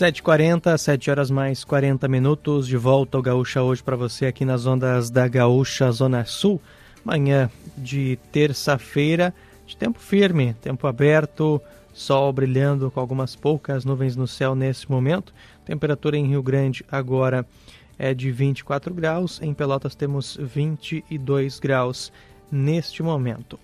Sete 0.00 0.22
quarenta, 0.22 0.78
sete 0.78 1.10
horas 1.10 1.30
mais 1.30 1.62
40 1.62 2.08
minutos, 2.08 2.66
de 2.66 2.78
volta 2.78 3.18
ao 3.18 3.22
Gaúcha 3.22 3.62
hoje 3.62 3.82
para 3.82 3.96
você 3.96 4.24
aqui 4.24 4.46
nas 4.46 4.64
ondas 4.64 5.10
da 5.10 5.28
Gaúcha 5.28 5.92
Zona 5.92 6.24
Sul. 6.24 6.58
Manhã 7.04 7.50
de 7.76 8.18
terça-feira, 8.32 9.34
de 9.66 9.76
tempo 9.76 9.98
firme, 9.98 10.54
tempo 10.54 10.86
aberto, 10.86 11.60
sol 11.92 12.32
brilhando 12.32 12.90
com 12.90 12.98
algumas 12.98 13.36
poucas 13.36 13.84
nuvens 13.84 14.16
no 14.16 14.26
céu 14.26 14.54
nesse 14.54 14.90
momento. 14.90 15.34
Temperatura 15.66 16.16
em 16.16 16.28
Rio 16.28 16.42
Grande 16.42 16.82
agora 16.90 17.46
é 17.98 18.14
de 18.14 18.30
24 18.30 18.94
graus, 18.94 19.38
em 19.42 19.52
Pelotas 19.52 19.94
temos 19.94 20.34
22 20.40 21.58
graus 21.58 22.10
neste 22.50 23.02
momento. 23.02 23.60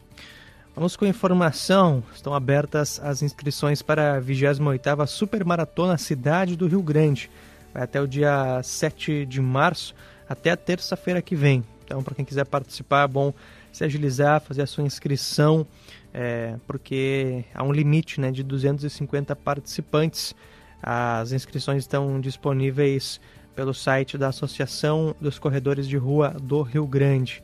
Vamos 0.77 0.95
com 0.95 1.07
informação. 1.07 2.05
Estão 2.15 2.35
abertas 2.35 3.01
as 3.03 3.23
inscrições 3.23 3.81
para 3.81 4.19
a 4.19 4.21
28ª 4.21 5.07
Supermaratona 5.07 5.97
Cidade 5.97 6.55
do 6.55 6.67
Rio 6.67 6.83
Grande. 6.83 7.31
Vai 7.73 7.85
até 7.85 7.99
o 7.99 8.07
dia 8.07 8.61
7 8.63 9.25
de 9.25 9.41
março, 9.41 9.95
até 10.29 10.51
a 10.51 10.57
terça-feira 10.57 11.23
que 11.23 11.35
vem. 11.35 11.65
Então, 11.83 12.03
para 12.03 12.15
quem 12.15 12.27
quiser 12.27 12.45
participar, 12.45 13.05
é 13.05 13.09
bom 13.09 13.33
se 13.73 13.85
agilizar, 13.85 14.43
fazer 14.43 14.61
a 14.61 14.67
sua 14.67 14.85
inscrição, 14.85 15.67
é, 16.13 16.57
porque 16.67 17.47
há 17.55 17.65
um 17.65 17.73
limite 17.73 18.21
né, 18.21 18.31
de 18.31 18.43
250 18.43 19.35
participantes. 19.35 20.35
As 20.83 21.33
inscrições 21.33 21.85
estão 21.85 22.21
disponíveis 22.21 23.19
pelo 23.55 23.73
site 23.73 24.19
da 24.19 24.29
Associação 24.29 25.17
dos 25.19 25.39
Corredores 25.39 25.89
de 25.89 25.97
Rua 25.97 26.37
do 26.39 26.61
Rio 26.61 26.87
Grande. 26.87 27.43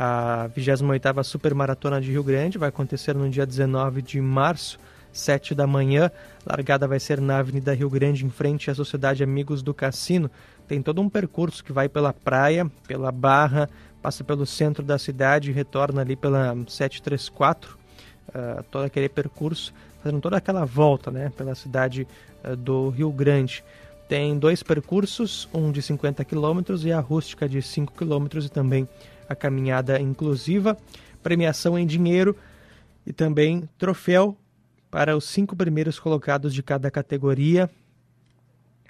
A 0.00 0.48
28ª 0.56 1.24
Supermaratona 1.24 2.00
de 2.00 2.12
Rio 2.12 2.22
Grande 2.22 2.56
vai 2.56 2.68
acontecer 2.68 3.16
no 3.16 3.28
dia 3.28 3.44
19 3.44 4.00
de 4.00 4.20
março, 4.20 4.78
7 5.10 5.56
da 5.56 5.66
manhã. 5.66 6.08
Largada 6.46 6.86
vai 6.86 7.00
ser 7.00 7.20
na 7.20 7.38
Avenida 7.38 7.74
Rio 7.74 7.90
Grande, 7.90 8.24
em 8.24 8.30
frente 8.30 8.70
à 8.70 8.74
Sociedade 8.76 9.24
Amigos 9.24 9.60
do 9.60 9.74
Cassino. 9.74 10.30
Tem 10.68 10.80
todo 10.80 11.00
um 11.00 11.08
percurso 11.08 11.64
que 11.64 11.72
vai 11.72 11.88
pela 11.88 12.12
praia, 12.12 12.70
pela 12.86 13.10
Barra, 13.10 13.68
passa 14.00 14.22
pelo 14.22 14.46
centro 14.46 14.84
da 14.84 14.98
cidade 14.98 15.50
e 15.50 15.52
retorna 15.52 16.02
ali 16.02 16.14
pela 16.14 16.54
734, 16.68 17.76
uh, 18.28 18.62
todo 18.70 18.84
aquele 18.84 19.08
percurso, 19.08 19.74
fazendo 20.00 20.20
toda 20.20 20.36
aquela 20.36 20.64
volta 20.64 21.10
né, 21.10 21.32
pela 21.36 21.56
cidade 21.56 22.06
uh, 22.44 22.54
do 22.54 22.90
Rio 22.90 23.10
Grande. 23.10 23.64
Tem 24.08 24.38
dois 24.38 24.62
percursos, 24.62 25.48
um 25.52 25.72
de 25.72 25.82
50 25.82 26.24
km 26.24 26.60
e 26.84 26.92
a 26.92 27.00
rústica 27.00 27.48
de 27.48 27.60
5 27.60 27.92
km 27.94 28.44
e 28.44 28.48
também 28.48 28.88
a 29.28 29.34
caminhada 29.34 30.00
inclusiva, 30.00 30.76
premiação 31.22 31.78
em 31.78 31.86
dinheiro 31.86 32.36
e 33.06 33.12
também 33.12 33.68
troféu 33.78 34.36
para 34.90 35.16
os 35.16 35.24
cinco 35.24 35.54
primeiros 35.54 35.98
colocados 35.98 36.54
de 36.54 36.62
cada 36.62 36.90
categoria. 36.90 37.70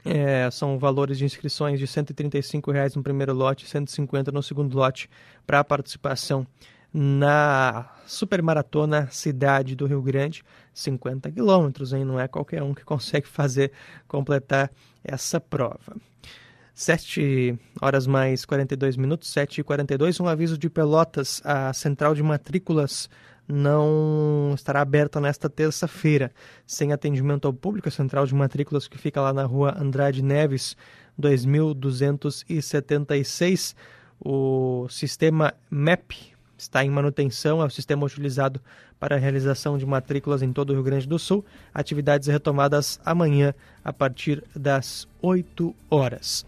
É, 0.05 0.49
são 0.51 0.79
valores 0.79 1.19
de 1.19 1.25
inscrições 1.25 1.79
de 1.79 1.87
135 1.87 2.71
reais 2.71 2.95
no 2.95 3.03
primeiro 3.03 3.35
lote, 3.35 3.65
R$ 3.65 3.71
150 3.71 4.31
no 4.31 4.43
segundo 4.43 4.77
lote 4.77 5.11
para 5.47 5.59
a 5.59 5.65
participação 5.65 6.47
na 6.93 7.91
Supermaratona 8.07 9.09
Cidade 9.11 9.77
do 9.77 9.87
Rio 9.87 10.01
Grande, 10.01 10.43
50 10.73 11.31
quilômetros? 11.31 11.93
Não 11.93 12.19
é 12.19 12.27
qualquer 12.27 12.63
um 12.63 12.73
que 12.73 12.85
consegue 12.85 13.27
fazer, 13.29 13.73
completar 14.07 14.71
essa 15.05 15.41
prova. 15.41 15.97
7 16.79 17.59
horas 17.83 18.07
mais 18.07 18.45
42 18.45 18.97
minutos, 18.97 19.33
7 19.33 19.61
e 19.61 19.65
42. 19.65 20.21
Um 20.21 20.29
aviso 20.29 20.57
de 20.57 20.71
Pelotas: 20.71 21.43
a 21.45 21.73
central 21.73 22.15
de 22.15 22.23
matrículas 22.23 23.11
não 23.49 24.53
estará 24.55 24.81
aberta 24.81 25.21
nesta 25.21 25.51
terça-feira, 25.51 26.31
sem 26.65 26.93
atendimento 26.93 27.49
ao 27.49 27.53
público. 27.53 27.89
A 27.89 27.91
central 27.91 28.27
de 28.27 28.35
matrículas 28.35 28.87
que 28.87 28.97
fica 28.97 29.21
lá 29.21 29.33
na 29.33 29.45
rua 29.45 29.77
Andrade 29.77 30.23
Neves, 30.23 30.77
2276. 31.19 33.75
O 34.21 34.87
sistema 34.89 35.53
MEP 35.69 36.38
está 36.59 36.85
em 36.85 36.91
manutenção, 36.91 37.63
é 37.63 37.65
o 37.65 37.71
sistema 37.71 38.05
utilizado 38.05 38.61
para 38.99 39.17
a 39.17 39.19
realização 39.19 39.79
de 39.79 39.87
matrículas 39.87 40.43
em 40.43 40.53
todo 40.53 40.71
o 40.71 40.73
Rio 40.75 40.83
Grande 40.83 41.07
do 41.07 41.19
Sul. 41.19 41.45
Atividades 41.73 42.29
retomadas 42.29 43.01
amanhã 43.05 43.55
a 43.85 43.93
partir 43.93 44.43
das 44.55 45.07
8 45.23 45.75
horas. 45.89 46.45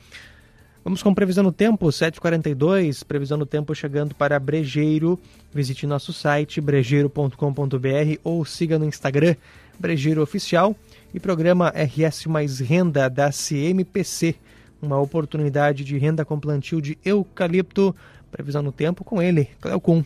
Vamos 0.82 1.02
com 1.02 1.14
previsão 1.14 1.44
do 1.44 1.52
tempo, 1.52 1.86
7h42, 1.86 3.04
previsão 3.04 3.38
do 3.38 3.44
tempo 3.44 3.74
chegando 3.74 4.14
para 4.14 4.40
Brejeiro. 4.40 5.18
Visite 5.52 5.86
nosso 5.86 6.12
site 6.12 6.60
brejeiro.com.br 6.60 7.36
ou 8.24 8.44
siga 8.46 8.78
no 8.78 8.86
Instagram 8.86 9.36
Brejeiro 9.78 10.22
Oficial 10.22 10.74
e 11.12 11.20
programa 11.20 11.70
RS 11.70 12.26
Mais 12.26 12.60
Renda 12.60 13.10
da 13.10 13.30
CMPC, 13.30 14.36
uma 14.80 14.98
oportunidade 14.98 15.84
de 15.84 15.98
renda 15.98 16.24
com 16.24 16.40
plantio 16.40 16.80
de 16.80 16.96
eucalipto. 17.04 17.94
Previsão 18.30 18.62
do 18.62 18.72
tempo 18.72 19.04
com 19.04 19.20
ele, 19.20 19.48
Cleocum. 19.60 20.04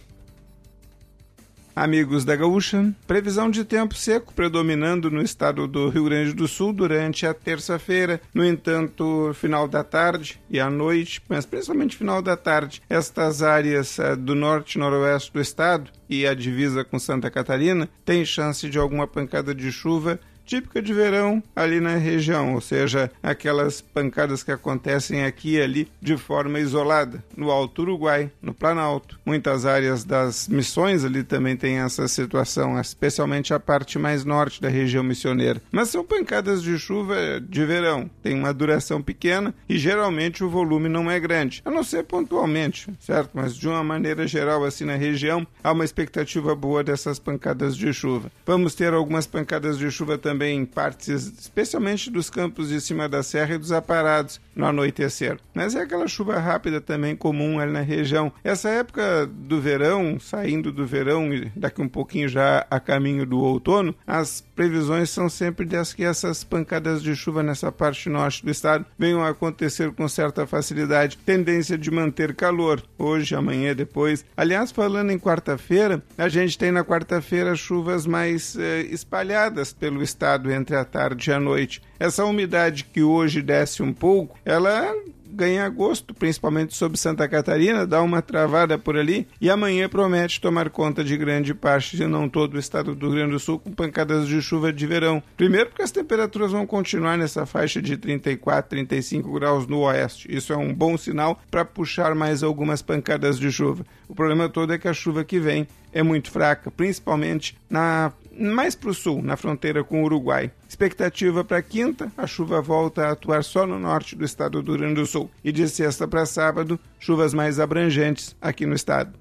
Amigos 1.76 2.24
da 2.24 2.36
Gaúcha, 2.36 2.94
previsão 3.04 3.50
de 3.50 3.64
tempo 3.64 3.96
seco 3.96 4.32
predominando 4.32 5.10
no 5.10 5.20
estado 5.20 5.66
do 5.66 5.88
Rio 5.88 6.04
Grande 6.04 6.32
do 6.32 6.46
Sul 6.46 6.72
durante 6.72 7.26
a 7.26 7.34
terça-feira. 7.34 8.20
No 8.32 8.44
entanto, 8.44 9.32
final 9.34 9.66
da 9.66 9.82
tarde 9.82 10.40
e 10.48 10.60
à 10.60 10.70
noite, 10.70 11.20
mas 11.28 11.44
principalmente 11.44 11.96
final 11.96 12.22
da 12.22 12.36
tarde, 12.36 12.80
estas 12.88 13.42
áreas 13.42 13.98
uh, 13.98 14.16
do 14.16 14.36
norte 14.36 14.76
e 14.76 14.78
noroeste 14.78 15.32
do 15.32 15.40
estado 15.40 15.90
e 16.08 16.24
a 16.24 16.32
divisa 16.32 16.84
com 16.84 16.96
Santa 16.96 17.28
Catarina 17.28 17.88
têm 18.04 18.24
chance 18.24 18.70
de 18.70 18.78
alguma 18.78 19.08
pancada 19.08 19.52
de 19.52 19.72
chuva 19.72 20.20
típica 20.44 20.80
de 20.80 20.92
verão 20.92 21.42
ali 21.54 21.80
na 21.80 21.96
região, 21.96 22.54
ou 22.54 22.60
seja, 22.60 23.10
aquelas 23.22 23.80
pancadas 23.80 24.42
que 24.42 24.52
acontecem 24.52 25.24
aqui 25.24 25.54
e 25.54 25.60
ali 25.60 25.88
de 26.00 26.16
forma 26.16 26.60
isolada, 26.60 27.24
no 27.36 27.50
Alto 27.50 27.82
Uruguai, 27.82 28.30
no 28.40 28.54
Planalto. 28.54 29.18
Muitas 29.24 29.64
áreas 29.66 30.04
das 30.04 30.48
missões 30.48 31.04
ali 31.04 31.22
também 31.22 31.56
tem 31.56 31.78
essa 31.78 32.06
situação, 32.08 32.78
especialmente 32.80 33.54
a 33.54 33.60
parte 33.60 33.98
mais 33.98 34.24
norte 34.24 34.60
da 34.60 34.68
região 34.68 35.02
missioneira. 35.02 35.60
Mas 35.72 35.88
são 35.88 36.04
pancadas 36.04 36.62
de 36.62 36.78
chuva 36.78 37.40
de 37.40 37.64
verão, 37.64 38.10
tem 38.22 38.34
uma 38.34 38.52
duração 38.52 39.02
pequena 39.02 39.54
e 39.68 39.78
geralmente 39.78 40.44
o 40.44 40.50
volume 40.50 40.88
não 40.88 41.10
é 41.10 41.18
grande, 41.18 41.62
a 41.64 41.70
não 41.70 41.82
ser 41.82 42.04
pontualmente, 42.04 42.92
certo? 43.00 43.30
Mas 43.34 43.56
de 43.56 43.68
uma 43.68 43.82
maneira 43.82 44.26
geral, 44.26 44.64
assim 44.64 44.84
na 44.84 44.96
região, 44.96 45.46
há 45.62 45.72
uma 45.72 45.84
expectativa 45.84 46.54
boa 46.54 46.84
dessas 46.84 47.18
pancadas 47.18 47.76
de 47.76 47.92
chuva. 47.92 48.30
Vamos 48.46 48.74
ter 48.74 48.92
algumas 48.92 49.26
pancadas 49.26 49.78
de 49.78 49.90
chuva 49.90 50.18
também 50.18 50.33
também 50.34 50.66
partes, 50.66 51.32
especialmente 51.38 52.10
dos 52.10 52.28
campos 52.28 52.68
de 52.68 52.80
cima 52.80 53.08
da 53.08 53.22
serra 53.22 53.54
e 53.54 53.58
dos 53.58 53.70
aparados 53.70 54.40
no 54.54 54.66
anoitecer. 54.66 55.38
Mas 55.54 55.76
é 55.76 55.82
aquela 55.82 56.08
chuva 56.08 56.38
rápida 56.38 56.80
também 56.80 57.14
comum 57.14 57.60
ali 57.60 57.72
na 57.72 57.80
região. 57.80 58.32
Essa 58.42 58.68
época 58.68 59.26
do 59.26 59.60
verão, 59.60 60.18
saindo 60.18 60.72
do 60.72 60.84
verão 60.84 61.32
e 61.32 61.52
daqui 61.54 61.80
um 61.80 61.88
pouquinho 61.88 62.28
já 62.28 62.66
a 62.68 62.80
caminho 62.80 63.24
do 63.24 63.38
outono, 63.38 63.94
as 64.04 64.40
previsões 64.56 65.10
são 65.10 65.28
sempre 65.28 65.66
das 65.66 65.92
que 65.92 66.04
essas 66.04 66.42
pancadas 66.42 67.02
de 67.02 67.14
chuva 67.14 67.42
nessa 67.42 67.70
parte 67.70 68.08
norte 68.08 68.44
do 68.44 68.50
estado 68.50 68.84
venham 68.98 69.22
a 69.22 69.28
acontecer 69.28 69.92
com 69.92 70.08
certa 70.08 70.46
facilidade. 70.46 71.16
Tendência 71.18 71.78
de 71.78 71.90
manter 71.90 72.34
calor 72.34 72.82
hoje, 72.98 73.36
amanhã, 73.36 73.74
depois. 73.74 74.24
Aliás, 74.36 74.72
falando 74.72 75.10
em 75.10 75.18
quarta-feira, 75.18 76.02
a 76.18 76.28
gente 76.28 76.58
tem 76.58 76.72
na 76.72 76.84
quarta-feira 76.84 77.54
chuvas 77.54 78.04
mais 78.04 78.56
eh, 78.56 78.82
espalhadas 78.90 79.72
pelo 79.72 80.02
estado 80.02 80.23
entre 80.52 80.76
a 80.76 80.84
tarde 80.84 81.30
e 81.30 81.32
a 81.32 81.40
noite. 81.40 81.82
Essa 81.98 82.24
umidade 82.24 82.84
que 82.84 83.02
hoje 83.02 83.42
desce 83.42 83.82
um 83.82 83.92
pouco, 83.92 84.38
ela 84.44 84.94
ganha 85.34 85.68
gosto, 85.68 86.14
principalmente 86.14 86.74
sobre 86.74 86.96
Santa 86.96 87.28
Catarina, 87.28 87.86
dá 87.86 88.00
uma 88.00 88.22
travada 88.22 88.78
por 88.78 88.96
ali 88.96 89.26
e 89.40 89.50
amanhã 89.50 89.88
promete 89.88 90.40
tomar 90.40 90.70
conta 90.70 91.02
de 91.02 91.16
grande 91.16 91.52
parte, 91.52 91.96
se 91.96 92.06
não 92.06 92.28
todo 92.28 92.54
o 92.54 92.58
estado 92.58 92.94
do 92.94 93.08
Rio 93.08 93.16
Grande 93.16 93.32
do 93.32 93.40
Sul, 93.40 93.58
com 93.58 93.72
pancadas 93.72 94.28
de 94.28 94.40
chuva 94.40 94.72
de 94.72 94.86
verão. 94.86 95.22
Primeiro, 95.36 95.70
porque 95.70 95.82
as 95.82 95.90
temperaturas 95.90 96.52
vão 96.52 96.66
continuar 96.66 97.18
nessa 97.18 97.44
faixa 97.44 97.82
de 97.82 97.96
34, 97.96 98.70
35 98.70 99.32
graus 99.32 99.66
no 99.66 99.80
oeste. 99.80 100.28
Isso 100.34 100.52
é 100.52 100.56
um 100.56 100.72
bom 100.72 100.96
sinal 100.96 101.40
para 101.50 101.64
puxar 101.64 102.14
mais 102.14 102.42
algumas 102.42 102.80
pancadas 102.80 103.38
de 103.38 103.50
chuva. 103.50 103.84
O 104.08 104.14
problema 104.14 104.48
todo 104.48 104.72
é 104.72 104.78
que 104.78 104.88
a 104.88 104.94
chuva 104.94 105.24
que 105.24 105.40
vem 105.40 105.66
é 105.92 106.02
muito 106.02 106.30
fraca, 106.30 106.70
principalmente 106.70 107.56
na 107.68 108.12
mais 108.38 108.74
para 108.74 108.90
o 108.90 108.94
sul, 108.94 109.22
na 109.22 109.36
fronteira 109.36 109.84
com 109.84 110.02
o 110.02 110.04
Uruguai. 110.04 110.50
Expectativa 110.68 111.44
para 111.44 111.62
quinta, 111.62 112.10
a 112.16 112.26
chuva 112.26 112.60
volta 112.60 113.06
a 113.06 113.12
atuar 113.12 113.44
só 113.44 113.66
no 113.66 113.78
norte 113.78 114.16
do 114.16 114.24
estado 114.24 114.62
do 114.62 114.72
Rio 114.72 114.80
Grande 114.80 115.00
do 115.00 115.06
Sul. 115.06 115.30
E 115.42 115.52
de 115.52 115.68
sexta 115.68 116.06
para 116.06 116.26
sábado, 116.26 116.78
chuvas 116.98 117.32
mais 117.32 117.60
abrangentes 117.60 118.36
aqui 118.40 118.66
no 118.66 118.74
estado. 118.74 119.12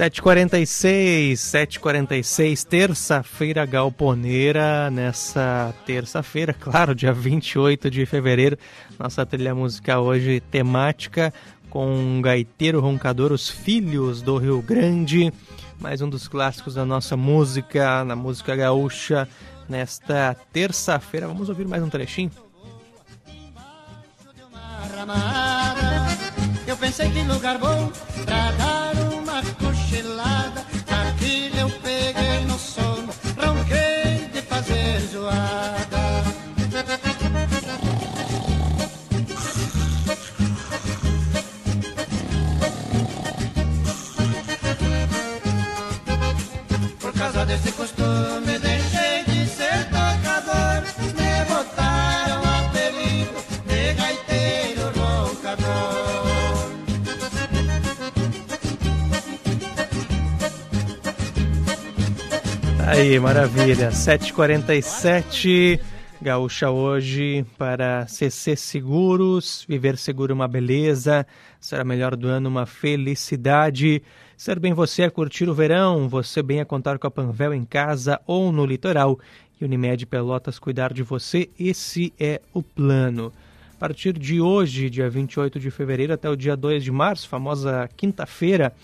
7h46, 0.00 1.32
7h46, 1.34 2.64
terça-feira 2.64 3.66
galponeira, 3.66 4.90
nessa 4.90 5.74
terça-feira, 5.84 6.54
claro, 6.54 6.94
dia 6.94 7.12
28 7.12 7.90
de 7.90 8.06
fevereiro, 8.06 8.56
nossa 8.98 9.26
trilha 9.26 9.54
musical 9.54 10.02
hoje 10.04 10.40
temática 10.40 11.34
com 11.68 11.86
um 11.86 12.22
gaiteiro 12.22 12.80
roncador, 12.80 13.30
Os 13.30 13.50
Filhos 13.50 14.22
do 14.22 14.38
Rio 14.38 14.62
Grande, 14.62 15.30
mais 15.78 16.00
um 16.00 16.08
dos 16.08 16.26
clássicos 16.26 16.76
da 16.76 16.86
nossa 16.86 17.14
música, 17.14 18.02
na 18.02 18.16
música 18.16 18.56
gaúcha, 18.56 19.28
nesta 19.68 20.34
terça-feira. 20.50 21.26
Vamos 21.26 21.50
ouvir 21.50 21.68
mais 21.68 21.82
um 21.82 21.90
trechinho? 21.90 22.30
Eu 26.66 26.76
pensei 26.78 27.10
que 27.10 27.22
lugar 27.22 27.58
bom 27.58 27.92
pra 28.24 28.50
dar 28.52 28.89
uma 29.40 30.69
Aí, 63.00 63.18
maravilha. 63.18 63.88
7h47, 63.88 65.80
Gaúcha 66.20 66.70
hoje 66.70 67.46
para 67.56 68.06
CC 68.06 68.54
Seguros. 68.54 69.64
Viver 69.66 69.96
seguro 69.96 70.32
é 70.32 70.34
uma 70.34 70.46
beleza. 70.46 71.26
Será 71.58 71.82
melhor 71.82 72.14
do 72.14 72.28
ano 72.28 72.50
uma 72.50 72.66
felicidade. 72.66 74.02
Ser 74.36 74.60
bem 74.60 74.74
você 74.74 75.04
é 75.04 75.08
curtir 75.08 75.48
o 75.48 75.54
verão. 75.54 76.10
Você 76.10 76.42
bem 76.42 76.60
a 76.60 76.66
contar 76.66 76.98
com 76.98 77.06
a 77.06 77.10
Panvel 77.10 77.54
em 77.54 77.64
casa 77.64 78.20
ou 78.26 78.52
no 78.52 78.66
litoral. 78.66 79.18
E 79.58 79.64
Unimed 79.64 80.04
Pelotas 80.04 80.58
cuidar 80.58 80.92
de 80.92 81.02
você. 81.02 81.48
Esse 81.58 82.12
é 82.20 82.42
o 82.52 82.62
plano. 82.62 83.32
A 83.74 83.78
partir 83.80 84.12
de 84.12 84.42
hoje, 84.42 84.90
dia 84.90 85.08
28 85.08 85.58
de 85.58 85.70
fevereiro, 85.70 86.12
até 86.12 86.28
o 86.28 86.36
dia 86.36 86.54
2 86.54 86.84
de 86.84 86.92
março, 86.92 87.30
famosa 87.30 87.88
quinta-feira, 87.96 88.74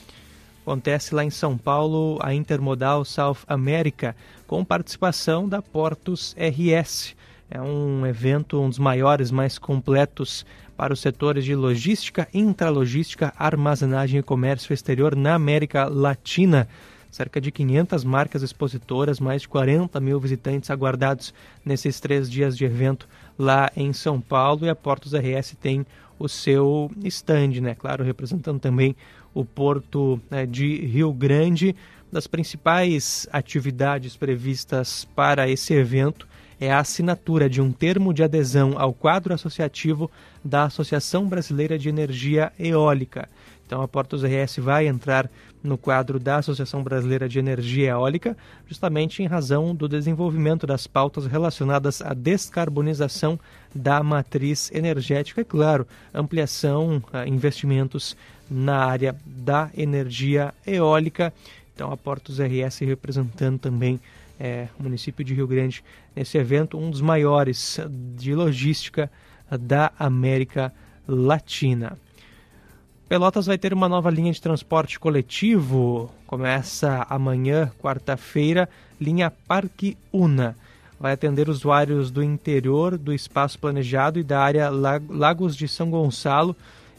acontece 0.66 1.14
lá 1.14 1.22
em 1.22 1.30
São 1.30 1.56
Paulo 1.56 2.18
a 2.20 2.34
Intermodal 2.34 3.04
South 3.04 3.38
America, 3.46 4.16
com 4.48 4.64
participação 4.64 5.48
da 5.48 5.62
Portos 5.62 6.34
RS. 6.36 7.14
É 7.48 7.60
um 7.60 8.04
evento, 8.04 8.60
um 8.60 8.68
dos 8.68 8.78
maiores, 8.80 9.30
mais 9.30 9.58
completos 9.58 10.44
para 10.76 10.92
os 10.92 10.98
setores 10.98 11.44
de 11.44 11.54
logística, 11.54 12.26
intralogística, 12.34 13.32
armazenagem 13.38 14.18
e 14.18 14.24
comércio 14.24 14.74
exterior 14.74 15.14
na 15.14 15.36
América 15.36 15.84
Latina. 15.84 16.68
Cerca 17.12 17.40
de 17.40 17.52
500 17.52 18.02
marcas 18.02 18.42
expositoras, 18.42 19.20
mais 19.20 19.42
de 19.42 19.48
40 19.48 20.00
mil 20.00 20.18
visitantes 20.18 20.68
aguardados 20.68 21.32
nesses 21.64 22.00
três 22.00 22.28
dias 22.28 22.58
de 22.58 22.64
evento 22.64 23.08
lá 23.38 23.70
em 23.76 23.92
São 23.92 24.20
Paulo. 24.20 24.66
E 24.66 24.68
a 24.68 24.74
Portos 24.74 25.12
RS 25.12 25.56
tem 25.60 25.86
o 26.18 26.28
seu 26.28 26.90
stand, 27.04 27.60
né? 27.60 27.74
Claro, 27.74 28.02
representando 28.02 28.58
também 28.58 28.96
o 29.36 29.44
Porto 29.44 30.18
né, 30.30 30.46
de 30.46 30.86
Rio 30.86 31.12
Grande. 31.12 31.76
Das 32.10 32.26
principais 32.26 33.28
atividades 33.30 34.16
previstas 34.16 35.06
para 35.14 35.46
esse 35.46 35.74
evento 35.74 36.26
é 36.58 36.72
a 36.72 36.78
assinatura 36.78 37.50
de 37.50 37.60
um 37.60 37.70
termo 37.70 38.14
de 38.14 38.22
adesão 38.22 38.78
ao 38.78 38.94
quadro 38.94 39.34
associativo 39.34 40.10
da 40.42 40.64
Associação 40.64 41.28
Brasileira 41.28 41.78
de 41.78 41.90
Energia 41.90 42.50
Eólica. 42.58 43.28
Então, 43.66 43.82
a 43.82 43.88
Portos 43.88 44.22
RS 44.22 44.58
vai 44.58 44.86
entrar 44.86 45.28
no 45.62 45.76
quadro 45.76 46.20
da 46.20 46.36
Associação 46.36 46.84
Brasileira 46.84 47.28
de 47.28 47.40
Energia 47.40 47.90
Eólica, 47.90 48.36
justamente 48.66 49.22
em 49.22 49.26
razão 49.26 49.74
do 49.74 49.88
desenvolvimento 49.88 50.66
das 50.66 50.86
pautas 50.86 51.26
relacionadas 51.26 52.00
à 52.00 52.14
descarbonização 52.14 53.38
da 53.74 54.02
matriz 54.02 54.70
energética 54.72 55.40
e, 55.40 55.44
claro, 55.44 55.86
ampliação, 56.14 57.02
investimentos 57.26 58.16
na 58.50 58.84
área 58.84 59.16
da 59.24 59.70
energia 59.76 60.54
eólica. 60.66 61.32
Então, 61.74 61.92
a 61.92 61.96
Portos 61.96 62.38
RS 62.38 62.80
representando 62.80 63.58
também 63.58 64.00
é, 64.38 64.68
o 64.78 64.82
município 64.82 65.24
de 65.24 65.34
Rio 65.34 65.46
Grande 65.46 65.82
nesse 66.14 66.38
evento, 66.38 66.78
um 66.78 66.90
dos 66.90 67.00
maiores 67.00 67.78
de 68.16 68.34
logística 68.34 69.10
da 69.50 69.92
América 69.98 70.72
Latina. 71.06 71.96
Pelotas 73.08 73.46
vai 73.46 73.56
ter 73.56 73.72
uma 73.72 73.88
nova 73.88 74.10
linha 74.10 74.32
de 74.32 74.42
transporte 74.42 74.98
coletivo. 74.98 76.10
Começa 76.26 77.06
amanhã, 77.08 77.70
quarta-feira, 77.78 78.68
linha 79.00 79.30
Parque 79.30 79.96
Una. 80.12 80.56
Vai 80.98 81.12
atender 81.12 81.48
usuários 81.48 82.10
do 82.10 82.20
interior 82.20 82.98
do 82.98 83.12
espaço 83.12 83.60
planejado 83.60 84.18
e 84.18 84.24
da 84.24 84.40
área 84.40 84.68
Lagos 84.70 85.54
de 85.54 85.68
São 85.68 85.88
Gonçalo. 85.88 86.56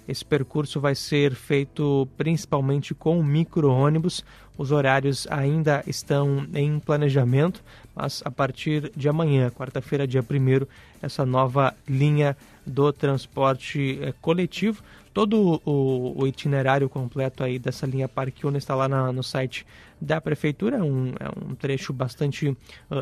Esse 0.08 0.24
percurso 0.24 0.80
vai 0.80 0.96
ser 0.96 1.36
feito 1.36 2.08
principalmente 2.18 2.96
com 2.96 3.22
micro-ônibus. 3.22 4.24
Os 4.58 4.72
horários 4.72 5.28
ainda 5.30 5.84
estão 5.86 6.48
em 6.54 6.80
planejamento, 6.80 7.64
mas 7.94 8.24
a 8.26 8.32
partir 8.32 8.92
de 8.96 9.10
amanhã, 9.10 9.52
quarta-feira, 9.52 10.08
dia 10.08 10.22
1 10.22 10.66
essa 11.02 11.26
nova 11.26 11.76
linha 11.88 12.36
do 12.66 12.92
transporte 12.92 14.00
eh, 14.02 14.14
coletivo. 14.22 14.84
Todo 15.14 15.62
o, 15.66 16.22
o, 16.22 16.28
itinerário 16.28 16.88
completo 16.88 17.44
aí 17.44 17.58
dessa 17.58 17.88
linha 17.88 18.08
Parque 18.08 18.46
Una 18.46 18.58
está 18.58 18.76
lá 18.76 18.88
na, 18.88 19.12
no 19.12 19.24
site 19.24 19.66
da 20.00 20.22
prefeitura, 20.22 20.78
é 20.78 20.84
um, 20.84 21.10
é 21.20 21.30
um 21.44 21.56
trecho 21.56 21.92
bastante 21.92 22.50
uh, 22.50 22.56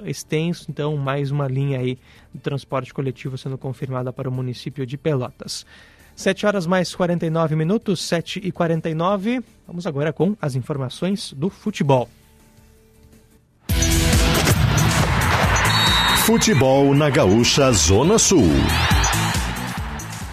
extenso, 0.06 0.68
então 0.70 0.96
mais 0.96 1.30
uma 1.30 1.46
linha 1.46 1.78
aí 1.78 1.98
de 2.34 2.40
transporte 2.40 2.94
coletivo 2.94 3.38
sendo 3.38 3.58
confirmada 3.58 4.14
para 4.14 4.30
o 4.30 4.32
município 4.32 4.86
de 4.86 4.98
Pelotas. 4.98 5.66
7 6.16 6.46
horas 6.46 6.66
mais 6.66 6.96
49 6.96 7.56
minutos, 7.56 8.02
7 8.02 8.40
e 8.44 8.52
49. 8.52 9.42
Vamos 9.68 9.86
agora 9.86 10.14
com 10.14 10.36
as 10.42 10.56
informações 10.56 11.34
do 11.34 11.50
futebol. 11.50 12.10
Futebol 16.26 16.96
na 16.96 17.10
Gaúcha 17.10 17.72
Zona 17.72 18.18
Sul. 18.18 18.50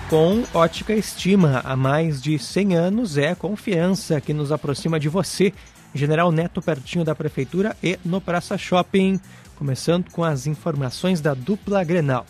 Com 0.09 0.45
ótica 0.55 0.95
estima, 0.95 1.61
há 1.65 1.75
mais 1.75 2.23
de 2.23 2.39
100 2.39 2.77
anos 2.77 3.19
é 3.19 3.35
confiança 3.35 4.21
que 4.21 4.33
nos 4.33 4.53
aproxima 4.53 5.01
de 5.01 5.09
você. 5.09 5.53
General 5.95 6.31
Neto 6.33 6.63
pertinho 6.63 7.05
da 7.05 7.15
prefeitura 7.15 7.77
e 7.83 7.99
no 8.05 8.21
Praça 8.21 8.57
Shopping. 8.57 9.21
Começando 9.57 10.11
com 10.11 10.23
as 10.23 10.47
informações 10.47 11.21
da 11.21 11.35
dupla 11.35 11.85
Grenal. 11.85 12.25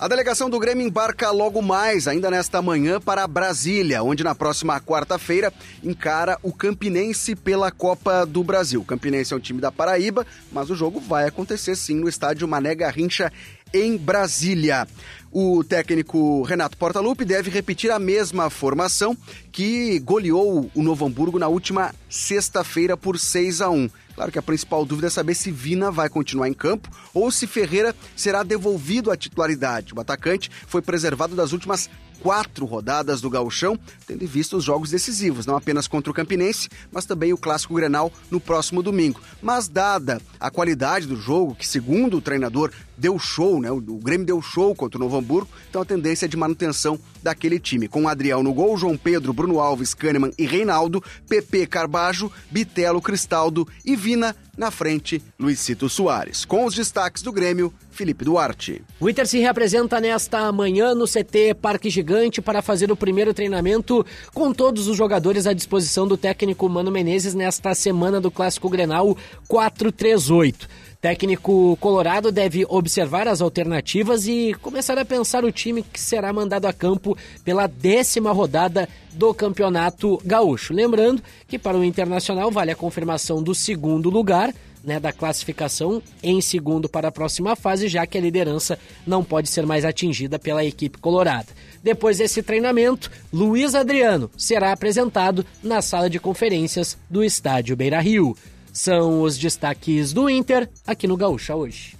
A 0.00 0.06
delegação 0.06 0.48
do 0.48 0.60
Grêmio 0.60 0.86
embarca 0.86 1.28
logo 1.32 1.60
mais, 1.60 2.06
ainda 2.06 2.30
nesta 2.30 2.62
manhã, 2.62 3.00
para 3.00 3.26
Brasília, 3.26 4.00
onde 4.00 4.22
na 4.22 4.32
próxima 4.32 4.80
quarta-feira 4.80 5.52
encara 5.82 6.38
o 6.40 6.52
Campinense 6.52 7.34
pela 7.34 7.72
Copa 7.72 8.24
do 8.24 8.44
Brasil. 8.44 8.80
O 8.80 8.84
Campinense 8.84 9.34
é 9.34 9.36
um 9.36 9.40
time 9.40 9.60
da 9.60 9.72
Paraíba, 9.72 10.24
mas 10.52 10.70
o 10.70 10.76
jogo 10.76 11.00
vai 11.00 11.26
acontecer 11.26 11.74
sim 11.74 11.96
no 11.96 12.08
estádio 12.08 12.46
Mané 12.46 12.76
Garrincha, 12.76 13.32
em 13.74 13.96
Brasília. 13.96 14.86
O 15.32 15.64
técnico 15.64 16.42
Renato 16.42 16.76
Portaluppi 16.76 17.24
deve 17.24 17.50
repetir 17.50 17.90
a 17.90 17.98
mesma 17.98 18.48
formação 18.48 19.16
que 19.50 19.98
goleou 19.98 20.70
o 20.76 20.82
Novo 20.82 21.06
Hamburgo 21.06 21.40
na 21.40 21.48
última 21.48 21.92
sexta-feira 22.08 22.96
por 22.96 23.18
6 23.18 23.60
a 23.60 23.68
1. 23.68 23.90
Claro 24.18 24.32
que 24.32 24.38
a 24.40 24.42
principal 24.42 24.84
dúvida 24.84 25.06
é 25.06 25.10
saber 25.10 25.36
se 25.36 25.52
Vina 25.52 25.92
vai 25.92 26.08
continuar 26.08 26.48
em 26.48 26.52
campo 26.52 26.90
ou 27.14 27.30
se 27.30 27.46
Ferreira 27.46 27.94
será 28.16 28.42
devolvido 28.42 29.12
à 29.12 29.16
titularidade. 29.16 29.94
O 29.94 30.00
atacante 30.00 30.50
foi 30.66 30.82
preservado 30.82 31.36
das 31.36 31.52
últimas 31.52 31.88
quatro 32.20 32.66
rodadas 32.66 33.20
do 33.20 33.30
gauchão, 33.30 33.78
tendo 34.06 34.22
em 34.22 34.26
vista 34.26 34.56
os 34.56 34.64
jogos 34.64 34.90
decisivos, 34.90 35.46
não 35.46 35.56
apenas 35.56 35.86
contra 35.86 36.10
o 36.10 36.14
Campinense, 36.14 36.68
mas 36.92 37.04
também 37.04 37.32
o 37.32 37.38
Clássico 37.38 37.74
Grenal 37.74 38.12
no 38.30 38.40
próximo 38.40 38.82
domingo. 38.82 39.20
Mas 39.42 39.68
dada 39.68 40.20
a 40.38 40.50
qualidade 40.50 41.06
do 41.06 41.16
jogo, 41.16 41.54
que 41.54 41.66
segundo 41.66 42.16
o 42.16 42.20
treinador 42.20 42.70
deu 42.96 43.18
show, 43.18 43.60
né? 43.60 43.70
O 43.70 43.80
Grêmio 43.80 44.26
deu 44.26 44.42
show 44.42 44.74
contra 44.74 44.98
o 44.98 45.00
Novo 45.00 45.16
Hamburgo, 45.16 45.48
então 45.70 45.82
a 45.82 45.84
tendência 45.84 46.26
é 46.26 46.28
de 46.28 46.36
manutenção 46.36 46.98
daquele 47.22 47.58
time. 47.58 47.88
Com 47.88 48.08
Adriel 48.08 48.42
no 48.42 48.52
gol, 48.52 48.76
João 48.76 48.96
Pedro, 48.96 49.32
Bruno 49.32 49.60
Alves, 49.60 49.94
Kahneman 49.94 50.32
e 50.36 50.46
Reinaldo, 50.46 51.02
PP 51.28 51.66
Carbajo, 51.66 52.30
Bitelo, 52.50 53.00
Cristaldo 53.00 53.66
e 53.84 53.94
Vina 53.94 54.34
na 54.58 54.72
frente, 54.72 55.22
Luizito 55.38 55.88
Soares. 55.88 56.44
Com 56.44 56.64
os 56.64 56.74
destaques 56.74 57.22
do 57.22 57.32
Grêmio, 57.32 57.72
Felipe 57.92 58.24
Duarte. 58.24 58.82
O 59.00 59.08
Inter 59.08 59.26
se 59.26 59.38
representa 59.38 60.00
nesta 60.00 60.50
manhã 60.52 60.94
no 60.94 61.06
CT 61.06 61.54
Parque 61.62 61.88
Gigante 61.88 62.42
para 62.42 62.60
fazer 62.60 62.90
o 62.90 62.96
primeiro 62.96 63.32
treinamento 63.32 64.04
com 64.34 64.52
todos 64.52 64.88
os 64.88 64.96
jogadores 64.96 65.46
à 65.46 65.52
disposição 65.52 66.06
do 66.06 66.16
técnico 66.16 66.68
Mano 66.68 66.90
Menezes 66.90 67.34
nesta 67.34 67.72
semana 67.74 68.20
do 68.20 68.30
Clássico 68.30 68.68
Grenal 68.68 69.16
438. 69.46 70.68
Técnico 71.00 71.76
colorado 71.80 72.32
deve 72.32 72.66
observar 72.68 73.28
as 73.28 73.40
alternativas 73.40 74.26
e 74.26 74.52
começar 74.60 74.98
a 74.98 75.04
pensar 75.04 75.44
o 75.44 75.52
time 75.52 75.80
que 75.80 76.00
será 76.00 76.32
mandado 76.32 76.66
a 76.66 76.72
campo 76.72 77.16
pela 77.44 77.68
décima 77.68 78.32
rodada 78.32 78.88
do 79.12 79.32
Campeonato 79.32 80.20
Gaúcho. 80.24 80.74
Lembrando 80.74 81.22
que 81.46 81.56
para 81.56 81.78
o 81.78 81.84
Internacional 81.84 82.50
vale 82.50 82.72
a 82.72 82.76
confirmação 82.76 83.40
do 83.40 83.54
segundo 83.54 84.10
lugar. 84.10 84.52
Né, 84.82 85.00
da 85.00 85.12
classificação 85.12 86.00
em 86.22 86.40
segundo 86.40 86.88
para 86.88 87.08
a 87.08 87.12
próxima 87.12 87.56
fase, 87.56 87.88
já 87.88 88.06
que 88.06 88.16
a 88.16 88.20
liderança 88.20 88.78
não 89.04 89.24
pode 89.24 89.48
ser 89.48 89.66
mais 89.66 89.84
atingida 89.84 90.38
pela 90.38 90.64
equipe 90.64 90.96
colorada. 90.98 91.48
Depois 91.82 92.18
desse 92.18 92.44
treinamento, 92.44 93.10
Luiz 93.32 93.74
Adriano 93.74 94.30
será 94.38 94.72
apresentado 94.72 95.44
na 95.64 95.82
sala 95.82 96.08
de 96.08 96.20
conferências 96.20 96.96
do 97.10 97.24
estádio 97.24 97.76
Beira 97.76 98.00
Rio. 98.00 98.36
São 98.78 99.22
os 99.22 99.36
destaques 99.36 100.12
do 100.12 100.30
Inter 100.30 100.70
aqui 100.86 101.08
no 101.08 101.16
Gaúcha 101.16 101.52
hoje. 101.52 101.96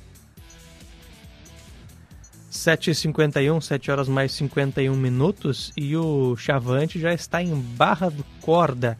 7h51, 2.53 3.61
7 3.61 3.91
horas 3.91 4.09
mais 4.09 4.31
51 4.31 4.95
minutos, 4.95 5.72
e 5.76 5.97
o 5.97 6.37
Chavante 6.37 7.01
já 7.01 7.12
está 7.12 7.43
em 7.43 7.53
Barra 7.53 8.09
do 8.09 8.24
Corda, 8.41 8.97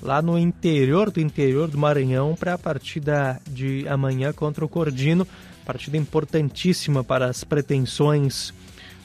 lá 0.00 0.22
no 0.22 0.38
interior 0.38 1.10
do 1.10 1.20
interior 1.20 1.66
do 1.66 1.76
Maranhão, 1.76 2.36
para 2.36 2.54
a 2.54 2.58
partida 2.58 3.42
de 3.50 3.84
amanhã 3.88 4.32
contra 4.32 4.64
o 4.64 4.68
Cordino. 4.68 5.26
Partida 5.64 5.96
importantíssima 5.96 7.02
para 7.02 7.26
as 7.26 7.42
pretensões 7.42 8.54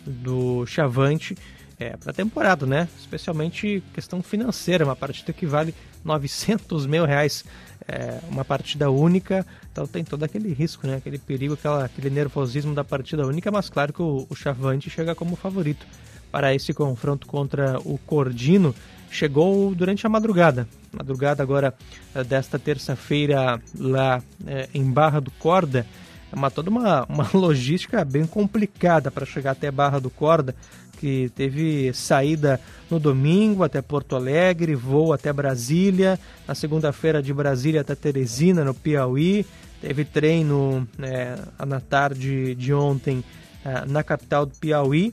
do 0.06 0.64
Chavante 0.68 1.36
é, 1.82 1.98
para 1.98 2.14
temporada, 2.14 2.68
né? 2.68 2.88
Especialmente 3.00 3.84
questão 3.92 4.22
financeira, 4.22 4.86
uma 4.86 4.96
partida 4.96 5.34
que 5.34 5.48
vale 5.48 5.74
900 6.06 6.86
mil 6.86 7.06
reais 7.06 7.44
é 7.88 8.20
uma 8.30 8.46
partida 8.46 8.92
única, 8.92 9.44
então 9.72 9.88
tem 9.88 10.04
todo 10.04 10.24
aquele 10.24 10.54
risco, 10.54 10.86
né? 10.86 10.98
aquele 10.98 11.18
perigo, 11.18 11.56
aquela, 11.56 11.86
aquele 11.86 12.12
nervosismo 12.12 12.76
da 12.76 12.84
partida 12.84 13.26
única, 13.26 13.50
mas 13.50 13.68
claro 13.68 13.92
que 13.92 14.02
o, 14.02 14.28
o 14.30 14.36
Chavante 14.36 14.92
chega 14.92 15.16
como 15.16 15.36
favorito 15.36 15.88
para 16.32 16.54
esse 16.54 16.72
confronto 16.72 17.26
contra 17.26 17.80
o 17.80 17.98
Cordino. 17.98 18.76
Chegou 19.10 19.74
durante 19.74 20.06
a 20.06 20.10
madrugada, 20.10 20.68
madrugada 20.94 21.42
agora 21.42 21.74
é, 22.14 22.24
desta 22.24 22.60
terça-feira 22.60 23.60
lá 23.78 24.22
é, 24.46 24.70
em 24.72 24.84
Barra 24.84 25.20
do 25.20 25.32
Corda. 25.32 25.86
É 26.32 26.36
uma, 26.36 26.50
toda 26.50 26.70
uma, 26.70 27.06
uma 27.10 27.30
logística 27.34 28.04
bem 28.06 28.26
complicada 28.26 29.12
para 29.12 29.26
chegar 29.26 29.52
até 29.52 29.70
Barra 29.70 30.00
do 30.00 30.10
Corda 30.10 30.56
que 31.02 31.32
teve 31.36 31.92
saída 31.96 32.62
no 32.88 33.00
domingo 33.00 33.64
até 33.64 33.82
Porto 33.82 34.16
Alegre, 34.16 34.76
voo 34.76 35.12
até 35.12 35.34
Brasília, 35.34 36.20
na 36.48 36.54
segunda-feira 36.54 37.24
de 37.24 37.34
Brasília 37.34 37.82
até 37.82 37.96
Teresina, 37.96 38.64
no 38.64 38.72
Piauí, 38.72 39.44
teve 39.82 40.06
treino 40.06 40.88
é, 41.02 41.40
na 41.66 41.80
tarde 41.80 42.54
de 42.54 42.72
ontem 42.72 43.24
é, 43.66 43.84
na 43.88 44.04
capital 44.04 44.46
do 44.46 44.56
Piauí, 44.58 45.12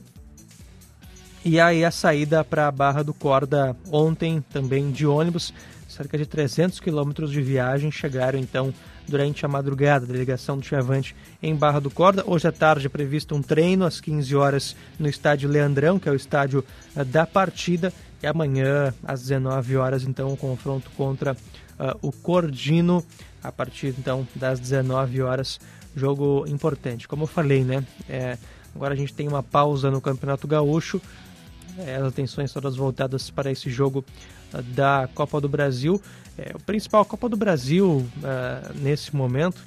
e 1.43 1.59
aí 1.59 1.83
a 1.83 1.89
saída 1.89 2.43
para 2.43 2.67
a 2.67 2.71
Barra 2.71 3.01
do 3.01 3.13
Corda 3.13 3.75
ontem 3.91 4.43
também 4.53 4.91
de 4.91 5.07
ônibus, 5.07 5.51
cerca 5.87 6.19
de 6.19 6.27
300 6.27 6.79
quilômetros 6.79 7.31
de 7.31 7.41
viagem, 7.41 7.89
chegaram 7.89 8.37
então 8.37 8.71
durante 9.09 9.45
a 9.45 9.49
madrugada. 9.49 10.05
A 10.05 10.07
delegação 10.07 10.57
do 10.57 10.65
Chavante 10.65 11.15
em 11.41 11.55
Barra 11.55 11.79
do 11.79 11.89
Corda. 11.89 12.23
Hoje 12.25 12.47
à 12.47 12.51
tarde 12.51 12.85
é 12.85 12.89
previsto 12.89 13.35
um 13.35 13.41
treino 13.41 13.85
às 13.85 13.99
15 13.99 14.35
horas 14.35 14.75
no 14.97 15.09
estádio 15.09 15.49
Leandrão, 15.49 15.99
que 15.99 16.07
é 16.07 16.11
o 16.11 16.15
estádio 16.15 16.63
uh, 16.95 17.03
da 17.03 17.25
partida. 17.25 17.91
E 18.21 18.27
amanhã, 18.27 18.93
às 19.03 19.21
19 19.21 19.77
horas, 19.77 20.03
então, 20.03 20.31
o 20.31 20.37
confronto 20.37 20.89
contra 20.91 21.33
uh, 21.33 21.97
o 22.01 22.11
Cordino. 22.11 23.03
A 23.41 23.51
partir 23.51 23.95
então 23.97 24.27
das 24.35 24.59
19 24.59 25.21
horas, 25.21 25.59
jogo 25.95 26.45
importante. 26.47 27.07
Como 27.07 27.23
eu 27.23 27.27
falei, 27.27 27.63
né? 27.63 27.85
É, 28.07 28.37
agora 28.75 28.93
a 28.93 28.97
gente 28.97 29.13
tem 29.13 29.27
uma 29.27 29.41
pausa 29.41 29.89
no 29.89 30.01
Campeonato 30.01 30.47
Gaúcho. 30.47 31.01
É, 31.77 31.95
as 31.95 32.03
atenções 32.03 32.51
todas 32.51 32.75
voltadas 32.75 33.29
para 33.29 33.49
esse 33.49 33.69
jogo 33.69 34.03
da 34.73 35.09
Copa 35.13 35.39
do 35.39 35.49
Brasil. 35.49 36.01
É, 36.37 36.51
o 36.55 36.59
principal 36.59 37.03
Copa 37.03 37.27
do 37.27 37.35
Brasil 37.35 38.05
uh, 38.17 38.79
nesse 38.81 39.13
momento, 39.15 39.61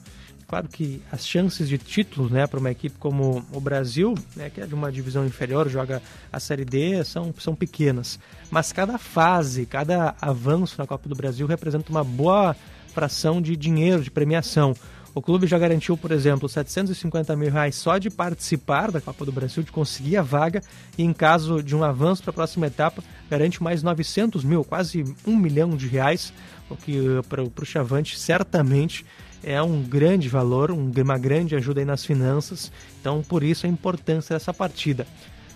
claro 0.49 0.69
que 0.69 1.03
as 1.11 1.27
chances 1.27 1.69
de 1.69 1.77
título 1.77 2.31
né, 2.31 2.47
para 2.47 2.59
uma 2.59 2.71
equipe 2.71 2.97
como 2.99 3.45
o 3.53 3.61
Brasil, 3.61 4.15
né, 4.35 4.49
que 4.49 4.61
é 4.61 4.67
de 4.67 4.75
uma 4.75 4.91
divisão 4.91 5.27
inferior, 5.27 5.69
joga 5.69 6.01
a 6.33 6.41
Série 6.41 6.65
D, 6.65 7.05
são, 7.05 7.35
são 7.39 7.55
pequenas. 7.55 8.19
Mas 8.51 8.73
cada 8.73 8.97
fase, 8.97 9.67
cada 9.67 10.15
avanço 10.21 10.77
na 10.79 10.87
Copa 10.87 11.09
do 11.09 11.15
Brasil 11.15 11.47
representa 11.47 11.91
uma 11.91 12.05
boa 12.05 12.57
fração 12.95 13.41
de 13.41 13.57
dinheiro, 13.57 14.03
de 14.03 14.11
premiação. 14.11 14.75
O 15.15 15.21
clube 15.21 15.47
já 15.47 15.59
garantiu, 15.59 15.95
por 15.97 16.11
exemplo, 16.11 16.49
750 16.49 17.37
mil 17.37 17.51
reais 17.51 17.75
só 17.75 17.99
de 17.99 18.09
participar 18.09 18.91
da 18.91 19.01
Copa 19.01 19.27
do 19.27 19.33
Brasil, 19.33 19.63
de 19.63 19.71
conseguir 19.71 20.17
a 20.17 20.23
vaga, 20.23 20.63
e 20.97 21.03
em 21.03 21.13
caso 21.13 21.63
de 21.63 21.77
um 21.77 21.85
avanço 21.85 22.23
para 22.23 22.31
a 22.31 22.35
próxima 22.35 22.67
etapa, 22.67 23.05
garante 23.29 23.63
mais 23.63 23.83
900 23.83 24.43
mil, 24.43 24.65
quase 24.65 25.05
um 25.27 25.37
milhão 25.37 25.77
de 25.77 25.87
reais, 25.87 26.33
o 26.71 26.77
que 26.77 26.99
para 27.29 27.43
o 27.43 27.67
Chavante 27.67 28.19
certamente 28.19 29.05
é 29.45 29.61
um 29.61 29.83
grande 29.83 30.31
valor, 30.31 30.71
uma 30.71 31.19
grande 31.19 31.55
ajuda 31.57 31.81
aí 31.81 31.85
nas 31.85 32.07
finanças, 32.07 32.73
então 33.01 33.23
por 33.23 33.43
isso 33.43 33.67
a 33.67 33.69
importância 33.69 34.35
dessa 34.35 34.55
partida. 34.55 35.07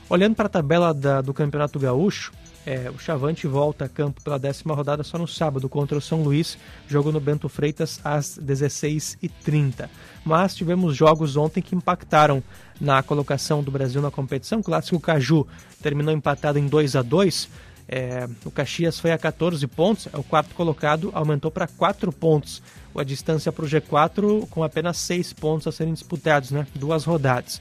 Olhando 0.09 0.35
para 0.35 0.47
a 0.47 0.51
tabela 0.51 0.93
da, 0.93 1.21
do 1.21 1.33
Campeonato 1.33 1.79
Gaúcho, 1.79 2.33
É, 2.67 2.91
o 2.91 2.99
Chavante 2.99 3.47
volta 3.47 3.85
a 3.85 3.89
campo 3.89 4.21
pela 4.21 4.41
décima 4.41 4.75
rodada 4.75 5.05
só 5.05 5.17
no 5.17 5.29
sábado 5.29 5.69
contra 5.69 5.97
o 5.97 6.01
São 6.01 6.25
Luís, 6.25 6.59
jogo 6.89 7.13
no 7.13 7.21
Bento 7.21 7.49
Freitas 7.49 8.01
às 8.03 8.37
16h30. 8.37 9.89
Mas 10.25 10.57
tivemos 10.57 10.97
jogos 10.97 11.37
ontem 11.37 11.63
que 11.63 11.77
impactaram 11.77 12.43
na 12.81 13.03
colocação 13.05 13.63
do 13.63 13.71
Brasil 13.71 14.03
na 14.03 14.11
competição. 14.11 14.59
O 14.59 14.65
clássico 14.65 14.99
Caju 14.99 15.47
terminou 15.81 16.13
empatado 16.13 16.59
em 16.59 16.67
2 16.67 16.97
a 16.97 17.03
2 17.03 17.49
é, 17.89 18.29
o 18.45 18.51
Caxias 18.51 18.99
foi 18.99 19.13
a 19.13 19.19
14 19.19 19.65
pontos, 19.69 20.09
é 20.13 20.17
o 20.17 20.23
quarto 20.23 20.55
colocado, 20.55 21.11
aumentou 21.15 21.51
para 21.51 21.67
4 21.67 22.13
pontos. 22.13 22.63
A 22.97 23.05
distância 23.05 23.53
para 23.53 23.65
o 23.65 23.69
G4 23.69 24.49
com 24.49 24.65
apenas 24.65 24.97
6 24.97 25.35
pontos 25.35 25.67
a 25.67 25.73
serem 25.73 25.93
disputados, 25.93 26.51
né? 26.51 26.67
Duas 26.75 27.05
rodadas. 27.05 27.61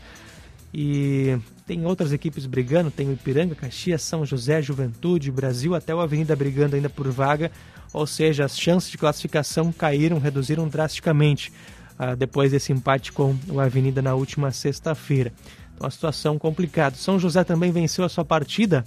E 0.78 1.38
tem 1.66 1.86
outras 1.86 2.12
equipes 2.12 2.46
brigando, 2.46 2.92
tem 2.92 3.08
o 3.08 3.14
Ipiranga, 3.14 3.56
Caxias, 3.56 4.02
São 4.02 4.26
José, 4.26 4.62
Juventude, 4.62 5.32
Brasil, 5.32 5.74
até 5.74 5.96
o 5.96 6.02
Avenida 6.02 6.36
brigando 6.36 6.76
ainda 6.76 6.90
por 6.90 7.10
vaga, 7.10 7.50
ou 7.94 8.06
seja, 8.06 8.44
as 8.44 8.60
chances 8.60 8.92
de 8.92 8.98
classificação 8.98 9.72
caíram, 9.72 10.20
reduziram 10.20 10.68
drasticamente 10.68 11.50
uh, 11.98 12.14
depois 12.18 12.52
desse 12.52 12.74
empate 12.74 13.14
com 13.14 13.38
o 13.48 13.62
Avenida 13.62 14.02
na 14.02 14.16
última 14.16 14.52
sexta-feira. 14.52 15.32
Então, 15.74 15.86
uma 15.86 15.92
situação 15.92 16.38
complicada. 16.38 16.98
São 16.98 17.18
José 17.18 17.46
também 17.46 17.72
venceu 17.72 18.04
a 18.04 18.10
sua 18.10 18.26
partida 18.26 18.84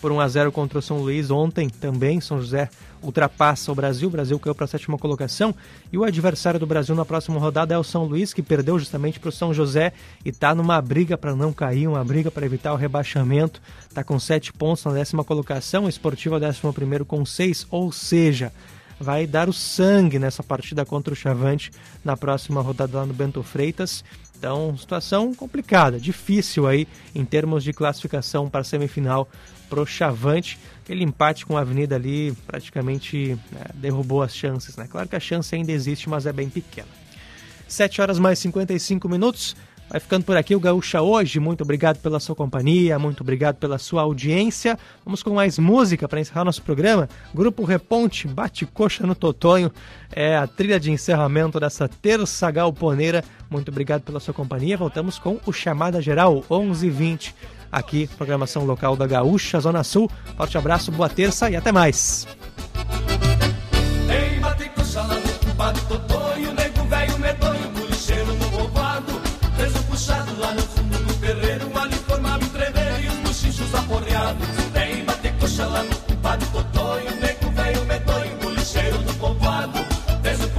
por 0.00 0.12
1 0.12 0.20
a 0.20 0.28
0 0.28 0.52
contra 0.52 0.78
o 0.78 0.82
São 0.82 0.98
Luís 0.98 1.30
ontem 1.30 1.68
também. 1.68 2.20
São 2.20 2.40
José 2.40 2.68
ultrapassa 3.02 3.70
o 3.70 3.74
Brasil, 3.74 4.08
o 4.08 4.10
Brasil 4.10 4.38
caiu 4.38 4.54
para 4.54 4.64
a 4.64 4.68
sétima 4.68 4.98
colocação 4.98 5.54
e 5.92 5.98
o 5.98 6.04
adversário 6.04 6.58
do 6.58 6.66
Brasil 6.66 6.94
na 6.94 7.04
próxima 7.04 7.38
rodada 7.38 7.74
é 7.74 7.78
o 7.78 7.84
São 7.84 8.04
Luís, 8.04 8.32
que 8.32 8.42
perdeu 8.42 8.78
justamente 8.78 9.20
para 9.20 9.28
o 9.28 9.32
São 9.32 9.54
José 9.54 9.92
e 10.24 10.30
está 10.30 10.54
numa 10.54 10.80
briga 10.80 11.16
para 11.16 11.34
não 11.34 11.52
cair, 11.52 11.86
uma 11.86 12.04
briga 12.04 12.30
para 12.30 12.44
evitar 12.44 12.72
o 12.72 12.76
rebaixamento. 12.76 13.60
Está 13.88 14.02
com 14.02 14.18
sete 14.18 14.52
pontos 14.52 14.84
na 14.84 14.92
décima 14.92 15.24
colocação, 15.24 15.84
o 15.84 15.88
Esportivo 15.88 16.36
é 16.36 16.40
décimo 16.40 16.72
primeiro 16.72 17.04
com 17.04 17.24
seis, 17.24 17.66
ou 17.70 17.92
seja, 17.92 18.52
vai 19.00 19.26
dar 19.26 19.48
o 19.48 19.52
sangue 19.52 20.18
nessa 20.18 20.42
partida 20.42 20.84
contra 20.84 21.12
o 21.12 21.16
Chavante 21.16 21.70
na 22.04 22.16
próxima 22.16 22.60
rodada 22.60 22.98
lá 22.98 23.06
no 23.06 23.14
Bento 23.14 23.42
Freitas. 23.42 24.04
Então, 24.38 24.76
situação 24.78 25.34
complicada, 25.34 25.98
difícil 25.98 26.68
aí 26.68 26.86
em 27.12 27.24
termos 27.24 27.64
de 27.64 27.72
classificação 27.72 28.48
para 28.48 28.60
a 28.60 28.64
semifinal 28.64 29.28
pro 29.68 29.84
Chavante. 29.84 30.58
Aquele 30.84 31.02
empate 31.02 31.44
com 31.44 31.56
a 31.56 31.60
Avenida 31.60 31.96
ali 31.96 32.32
praticamente 32.46 33.36
é, 33.54 33.72
derrubou 33.74 34.22
as 34.22 34.34
chances, 34.34 34.76
né? 34.76 34.86
Claro 34.88 35.08
que 35.08 35.16
a 35.16 35.20
chance 35.20 35.52
ainda 35.54 35.72
existe, 35.72 36.08
mas 36.08 36.24
é 36.24 36.32
bem 36.32 36.48
pequena. 36.48 36.88
7 37.66 38.00
horas 38.00 38.18
mais 38.18 38.38
55 38.38 39.08
minutos. 39.08 39.56
Vai 39.90 40.00
ficando 40.00 40.24
por 40.24 40.36
aqui 40.36 40.54
o 40.54 40.60
Gaúcha 40.60 41.00
hoje. 41.00 41.40
Muito 41.40 41.62
obrigado 41.62 41.98
pela 41.98 42.20
sua 42.20 42.34
companhia, 42.34 42.98
muito 42.98 43.22
obrigado 43.22 43.56
pela 43.56 43.78
sua 43.78 44.02
audiência. 44.02 44.78
Vamos 45.04 45.22
com 45.22 45.34
mais 45.34 45.58
música 45.58 46.06
para 46.06 46.20
encerrar 46.20 46.44
nosso 46.44 46.62
programa. 46.62 47.08
Grupo 47.34 47.64
Reponte, 47.64 48.28
Bate 48.28 48.66
Coxa 48.66 49.06
no 49.06 49.14
Totonho. 49.14 49.72
É 50.12 50.36
a 50.36 50.46
trilha 50.46 50.78
de 50.78 50.90
encerramento 50.90 51.58
dessa 51.58 51.88
terça 51.88 52.50
galponeira. 52.50 53.24
Muito 53.50 53.70
obrigado 53.70 54.02
pela 54.02 54.20
sua 54.20 54.34
companhia. 54.34 54.76
Voltamos 54.76 55.18
com 55.18 55.38
o 55.46 55.52
Chamada 55.52 56.02
Geral 56.02 56.44
11:20 56.50 57.34
aqui, 57.72 58.06
programação 58.18 58.64
local 58.64 58.94
da 58.94 59.06
Gaúcha, 59.06 59.58
Zona 59.60 59.82
Sul. 59.82 60.10
Forte 60.36 60.58
abraço, 60.58 60.92
boa 60.92 61.08
terça 61.08 61.50
e 61.50 61.56
até 61.56 61.72
mais. 61.72 62.26
Ei, 64.10 64.38
bate 64.40 64.68
coxa 64.70 65.02
lá 65.02 65.14
no 65.14 66.07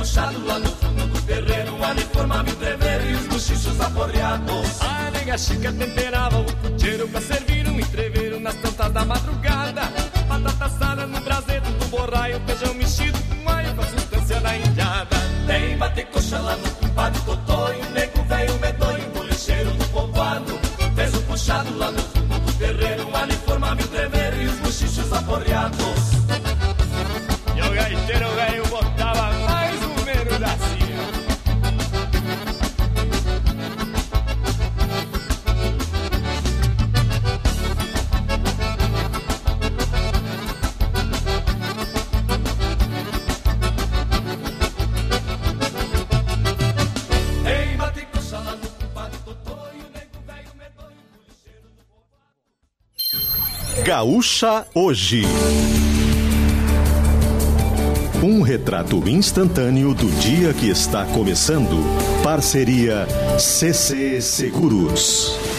puxado 0.09 0.45
lá 0.47 0.57
no 0.57 0.71
fundo 0.71 1.07
do 1.07 1.21
terreiro, 1.21 1.83
ali 1.83 2.01
formava 2.11 2.49
um 2.49 2.55
treveiro 2.55 3.05
e 3.05 3.13
os 3.13 3.27
buchinchos 3.27 3.79
aporreados. 3.79 4.81
A 4.81 5.11
nega 5.11 5.37
chica 5.37 5.71
temperava 5.71 6.39
o 6.39 6.79
cheiro 6.79 7.07
pra 7.09 7.21
servir 7.21 7.67
um 7.67 7.79
entreveiro 7.79 8.39
nas 8.39 8.55
tantas 8.55 8.91
da 8.91 9.05
madrugada. 9.05 9.81
Batata 10.27 10.65
assada 10.65 11.05
no 11.05 11.21
braseiro 11.21 11.65
do 11.65 11.85
borraio, 11.89 12.41
feijão 12.47 12.73
mexido 12.73 13.19
com 13.19 13.49
alho 13.49 13.75
com 13.75 13.81
a 13.81 13.85
substância 13.85 14.41
da 14.41 14.57
indiada. 14.57 15.15
Tem 15.45 15.77
bater 15.77 16.05
coxa 16.07 16.39
lá 16.39 16.55
no 16.55 16.71
compadre 16.71 17.21
Totonho, 17.21 17.89
nego 17.91 18.23
velho 18.23 18.59
medonho, 18.59 19.09
bolicheiro 19.11 19.71
do 19.71 19.85
povoado. 19.89 20.59
Fez 20.95 21.13
o 21.13 21.21
puxado 21.21 21.77
lá 21.77 21.91
no 21.91 22.01
fundo 22.01 22.39
do 22.39 22.53
terreiro, 22.53 23.07
o 23.07 23.87
treveiro 23.89 24.41
e 24.41 24.45
os 24.47 24.59
bochichos 24.59 25.13
aporreados. 25.13 26.09
E 27.55 27.61
o 27.61 27.71
gaiteiro 27.73 28.29
velho 28.35 28.68
Gaúcha 53.89 54.67
Hoje. 54.75 55.23
Um 58.21 58.43
retrato 58.43 59.09
instantâneo 59.09 59.95
do 59.95 60.11
dia 60.21 60.53
que 60.53 60.69
está 60.69 61.05
começando. 61.05 61.83
Parceria 62.23 63.07
CC 63.39 64.21
Seguros. 64.21 65.58